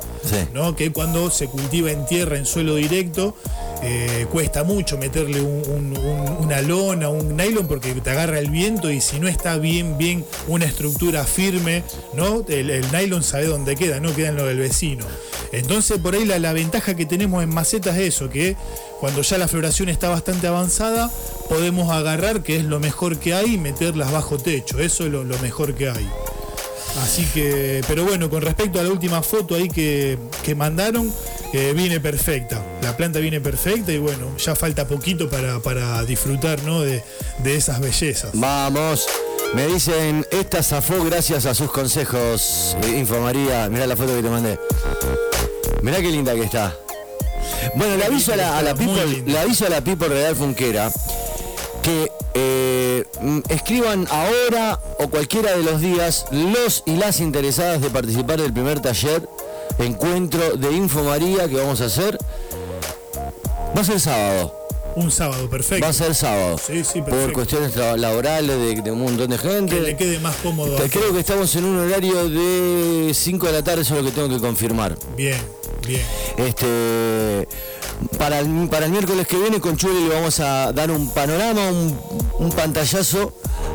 ¿No? 0.53 0.75
Que 0.75 0.91
cuando 0.91 1.30
se 1.30 1.47
cultiva 1.47 1.91
en 1.91 2.05
tierra, 2.05 2.38
en 2.38 2.45
suelo 2.45 2.75
directo, 2.75 3.36
eh, 3.84 4.25
cuesta 4.32 4.63
mucho 4.63 4.97
meterle 4.97 5.41
una 5.41 6.61
lona, 6.61 7.09
un 7.09 7.36
nylon, 7.36 7.67
porque 7.67 7.93
te 7.93 8.09
agarra 8.09 8.39
el 8.39 8.49
viento 8.49 8.89
y 8.89 9.01
si 9.01 9.19
no 9.19 9.28
está 9.28 9.57
bien, 9.57 9.97
bien 9.97 10.25
una 10.47 10.65
estructura 10.65 11.23
firme, 11.25 11.84
¿no? 12.13 12.43
El, 12.47 12.84
nylon 12.91 13.23
sabe 13.23 13.45
dónde 13.45 13.75
queda, 13.75 13.99
no 13.99 14.13
queda 14.15 14.30
en 14.30 14.38
lo 14.38 14.45
del 14.45 14.59
vecino. 14.59 15.05
Entonces, 15.51 15.99
por 15.99 16.15
ahí 16.15 16.25
la, 16.25 16.53
ventaja 16.53 16.95
que 16.95 17.05
tenemos 17.05 17.43
en 17.43 17.49
macetas 17.49 17.97
es 17.97 18.15
eso, 18.15 18.30
que 18.30 18.55
cuando 18.99 19.21
ya 19.21 19.38
la 19.38 19.47
floración 19.47 19.89
está 19.89 20.09
bastante 20.09 20.47
avanzada, 20.47 21.11
podemos 21.49 21.91
agarrar, 21.91 22.41
que 22.41 22.57
es 22.57 22.63
lo 22.63 22.80
mejor 22.80 23.17
que 23.17 23.34
hay, 23.34 23.55
y 23.55 23.57
meterlas 23.57 24.11
bajo 24.11 24.38
techo. 24.38 24.80
Eso 24.80 25.05
es 25.05 25.11
lo 25.11 25.23
mejor 25.39 25.75
que 25.75 25.89
hay. 25.89 26.07
Así 27.04 27.26
que, 27.26 27.82
pero 27.88 28.06
bueno, 28.06 28.30
con 28.30 28.41
respecto 28.41 28.80
a 28.80 28.84
la 28.84 28.89
última 28.89 29.22
foto 29.22 29.56
ahí 29.56 29.70
que, 29.70 30.18
mandaron, 30.56 31.12
eh, 31.54 31.74
viene 31.76 32.00
perfecta. 32.00 32.64
La 32.82 32.95
planta 32.95 33.20
viene 33.20 33.39
perfecta 33.41 33.91
y 33.91 33.98
bueno, 33.98 34.36
ya 34.38 34.56
falta 34.56 34.88
poquito 34.88 35.30
para, 35.30 36.04
disfrutar 36.04 36.62
¿no? 36.64 36.82
de, 36.82 37.04
esas 37.45 37.80
bellezas. 37.80 38.32
Vamos. 38.34 39.08
Me 39.54 39.66
dicen, 39.68 40.26
esta 40.30 40.62
zafó 40.62 41.04
gracias 41.06 41.45
a 41.45 41.54
sus 41.54 41.72
consejos, 41.72 42.76
Info 42.95 43.20
María. 43.22 43.70
Mirá 43.70 43.88
la 43.88 43.95
foto 43.95 44.16
que 44.16 44.22
te 44.22 44.30
mandé. 44.30 44.60
Mirá 45.82 46.02
qué 46.02 46.10
linda 46.10 46.34
que 46.34 46.43
está. 46.43 46.76
Bueno, 47.76 47.95
le 47.95 48.06
aviso 48.06 48.34
a 48.34 48.36
la, 48.36 48.58
a 48.58 48.62
la 48.62 48.76
people, 48.76 49.24
le 49.26 49.39
aviso 49.39 49.66
a 49.66 49.70
la 49.70 49.82
people 49.82 50.10
Real 50.10 50.36
Funquera 50.36 50.91
que 51.88 52.04
eh, 52.04 52.12
escriban 53.49 54.07
ahora 54.09 54.80
o 54.99 55.09
cualquiera 55.09 55.55
de 55.55 55.63
los 55.63 55.82
días 55.82 56.26
los 56.32 56.84
y 56.86 56.95
las 56.95 57.20
interesadas 57.20 57.82
de 57.82 57.89
participar 57.89 58.41
del 58.41 58.53
primer 58.53 58.80
taller, 58.80 59.28
encuentro 59.80 60.55
de 60.55 60.72
Info 60.72 61.03
María 61.03 61.47
que 61.47 61.55
vamos 61.55 61.82
a 61.82 61.86
hacer. 61.86 62.18
Va 63.76 63.82
a 63.82 63.84
ser 63.84 63.99
sábado. 63.99 64.53
Un 64.95 65.11
sábado, 65.11 65.47
perfecto. 65.47 65.84
Va 65.84 65.89
a 65.89 65.93
ser 65.93 66.15
sábado. 66.15 66.57
Sí, 66.57 66.84
sí, 66.84 67.01
perfecto. 67.01 67.26
Por 67.26 67.34
cuestiones 67.34 67.76
laborales 67.76 68.84
de, 68.84 68.91
un 68.91 69.03
montón 69.03 69.30
de 69.30 69.38
gente. 69.38 69.76
Que 69.76 69.82
le 69.82 69.95
quede 69.95 70.20
más 70.20 70.36
cómodo. 70.38 70.76
Creo 70.89 71.13
que 71.13 71.20
estamos 71.20 71.55
en 71.55 71.65
un 71.65 71.78
horario 71.78 72.28
de 72.28 73.13
5 73.13 73.45
de 73.45 73.51
la 73.51 73.63
tarde, 73.63 73.84
eso 73.84 73.95
es 73.95 74.03
lo 74.03 74.09
que 74.09 74.15
tengo 74.15 74.30
que 74.30 74.39
confirmar. 74.39 74.97
Bien, 75.15 75.39
bien. 75.86 76.01
Este 76.38 77.47
para 78.18 78.39
el, 78.39 78.68
para 78.70 78.86
el 78.86 78.91
miércoles 78.91 79.28
que 79.28 79.38
viene 79.38 79.60
con 79.60 79.78
Chuli 79.78 80.08
le 80.08 80.16
vamos 80.16 80.39
a 80.39 80.72
dar 80.74 80.91
un 80.91 81.10
panorama, 81.10 81.70
un, 81.70 82.52
pantallazo, 82.52 83.34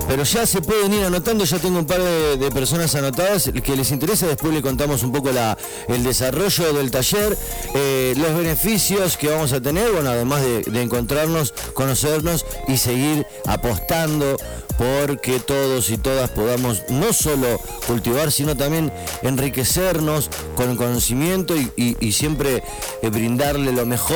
pero 0.09 0.25
ya 0.25 0.47
se 0.47 0.61
pueden 0.61 0.93
ir 0.93 1.05
anotando, 1.05 1.45
ya 1.45 1.59
tengo 1.59 1.79
un 1.79 1.87
par 1.87 2.01
de, 2.03 2.51
personas 2.53 2.95
anotadas 2.95 3.51
que 3.63 3.77
les 3.77 3.91
interesa, 3.91 4.27
después 4.27 4.53
le 4.53 4.63
contamos 4.63 5.03
un 5.03 5.13
poco 5.13 5.31
la, 5.33 5.57
el 5.89 6.03
desarrollo 6.05 6.73
del 6.73 6.91
taller, 6.91 7.37
eh, 7.75 8.15
los 8.17 8.35
beneficios 8.37 9.17
que 9.17 9.29
vamos 9.29 9.53
a 9.53 9.61
tener, 9.61 9.91
bueno, 9.93 10.11
además 10.11 10.43
de, 10.43 10.83
encontrarnos, 10.83 11.53
conocernos 11.75 12.45
y 12.69 12.77
seguir 12.77 13.27
apostando 13.47 14.37
porque 14.79 15.39
todos 15.39 15.91
y 15.91 15.99
todas 15.99 16.31
podamos 16.31 16.83
no 16.89 17.13
solo 17.13 17.61
cultivar, 17.87 18.33
sino 18.33 18.57
también 18.57 18.93
enriquecernos 19.23 20.31
con 20.57 20.71
el 20.71 20.77
conocimiento 20.77 21.55
y, 21.57 22.13
siempre 22.13 22.63
eh, 23.01 23.09
brindarle 23.09 23.73
lo 23.73 23.87
mejor 23.87 24.12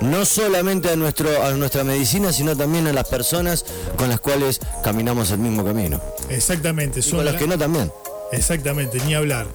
no 0.00 0.24
solamente 0.24 0.90
a, 0.90 0.96
nuestro, 0.96 1.42
a 1.42 1.52
nuestra 1.52 1.84
medicina, 1.84 2.32
sino 2.32 2.56
también 2.56 2.86
a 2.86 2.92
las 2.92 3.08
personas 3.08 3.64
con 3.96 4.08
las 4.08 4.20
cuales 4.20 4.60
caminamos 4.82 5.30
el 5.30 5.38
mismo 5.38 5.64
camino. 5.64 6.00
Exactamente. 6.28 7.02
son 7.02 7.18
con 7.18 7.24
las 7.24 7.36
que 7.36 7.46
no 7.46 7.58
también. 7.58 7.90
Exactamente, 8.32 8.98
ni 9.06 9.14
hablar. 9.14 9.46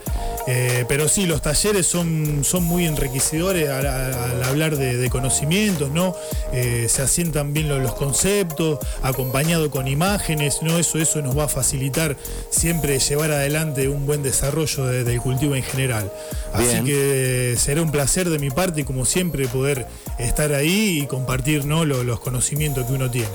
Eh, 0.52 0.84
pero 0.88 1.08
sí, 1.08 1.28
los 1.28 1.44
talleres 1.44 1.86
son, 1.86 2.44
son 2.44 2.64
muy 2.64 2.88
enriquecedores 2.88 3.70
al, 3.70 4.44
hablar 4.44 4.78
de, 4.78 5.08
conocimientos, 5.12 5.92
¿no? 5.92 6.16
Eh, 6.52 6.88
se 6.90 7.04
asientan 7.04 7.54
bien 7.54 7.70
los, 7.70 7.94
conceptos, 7.94 8.80
acompañado 9.04 9.70
con 9.70 9.88
imágenes, 9.88 10.64
¿no? 10.64 10.80
Eso, 10.80 10.98
eso 10.98 11.22
nos 11.22 11.38
va 11.38 11.44
a 11.44 11.48
facilitar 11.48 12.18
siempre 12.50 12.98
llevar 12.98 13.32
adelante 13.32 13.90
un 13.90 14.08
buen 14.08 14.24
desarrollo 14.24 14.86
del 14.88 15.22
cultivo 15.22 15.56
en 15.56 15.62
general. 15.62 16.12
Así 16.52 16.84
que 16.84 17.56
será 17.56 17.84
un 17.84 17.92
placer 17.92 18.28
de 18.32 18.40
mi 18.40 18.50
parte, 18.50 18.86
como 18.86 19.06
siempre, 19.06 19.48
poder 19.48 19.86
estar 20.18 20.52
ahí 20.54 21.02
y 21.04 21.06
compartir 21.06 21.66
¿no? 21.66 21.86
los, 21.86 22.04
los 22.06 22.20
conocimientos 22.22 22.88
que 22.88 22.94
uno 22.94 23.12
tiene. 23.12 23.30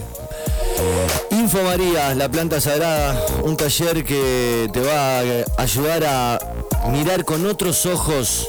Info 1.31 1.63
María, 1.63 2.15
la 2.15 2.29
planta 2.29 2.61
sagrada, 2.61 3.25
un 3.43 3.57
taller 3.57 4.05
que 4.05 4.69
te 4.73 4.81
va 4.81 5.21
a 5.21 5.63
ayudar 5.63 6.05
a 6.05 6.39
mirar 6.91 7.25
con 7.25 7.47
otros 7.47 7.87
ojos 7.87 8.49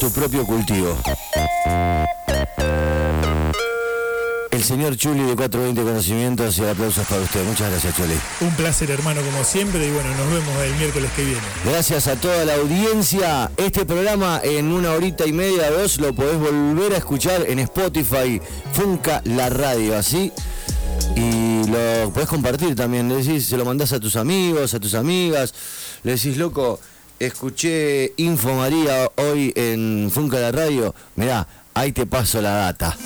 tu 0.00 0.10
propio 0.10 0.44
cultivo. 0.44 0.96
El 4.50 4.62
señor 4.62 4.96
Chuli 4.96 5.24
de 5.24 5.34
420 5.34 5.82
Conocimientos 5.82 6.58
y 6.58 6.64
aplausos 6.64 7.06
para 7.06 7.22
usted. 7.22 7.42
Muchas 7.44 7.70
gracias, 7.70 7.96
Chuli. 7.96 8.14
Un 8.42 8.54
placer, 8.54 8.90
hermano, 8.90 9.22
como 9.22 9.42
siempre. 9.44 9.86
Y 9.86 9.90
bueno, 9.90 10.10
nos 10.10 10.30
vemos 10.30 10.56
el 10.64 10.74
miércoles 10.76 11.10
que 11.16 11.24
viene. 11.24 11.40
Gracias 11.64 12.06
a 12.06 12.16
toda 12.16 12.44
la 12.44 12.54
audiencia. 12.54 13.50
Este 13.56 13.86
programa 13.86 14.40
en 14.44 14.70
una 14.70 14.92
horita 14.92 15.26
y 15.26 15.32
media, 15.32 15.70
dos, 15.70 15.98
lo 15.98 16.14
podés 16.14 16.38
volver 16.38 16.92
a 16.92 16.98
escuchar 16.98 17.46
en 17.48 17.60
Spotify. 17.60 18.40
Funca 18.72 19.22
la 19.24 19.48
radio, 19.48 19.96
así 19.96 20.32
y 21.16 21.66
lo 21.66 22.10
podés 22.12 22.28
compartir 22.28 22.74
también. 22.74 23.08
Le 23.08 23.16
decís, 23.16 23.46
se 23.46 23.56
lo 23.56 23.64
mandás 23.64 23.92
a 23.92 24.00
tus 24.00 24.16
amigos, 24.16 24.74
a 24.74 24.80
tus 24.80 24.94
amigas. 24.94 25.54
Le 26.02 26.12
decís, 26.12 26.36
loco, 26.36 26.80
escuché 27.26 28.12
Info 28.16 28.54
María 28.54 29.10
hoy 29.16 29.52
en 29.54 30.10
Funca 30.10 30.38
la 30.38 30.52
Radio. 30.52 30.94
Mirá, 31.16 31.46
ahí 31.74 31.92
te 31.92 32.06
paso 32.06 32.40
la 32.40 32.52
data. 32.52 32.96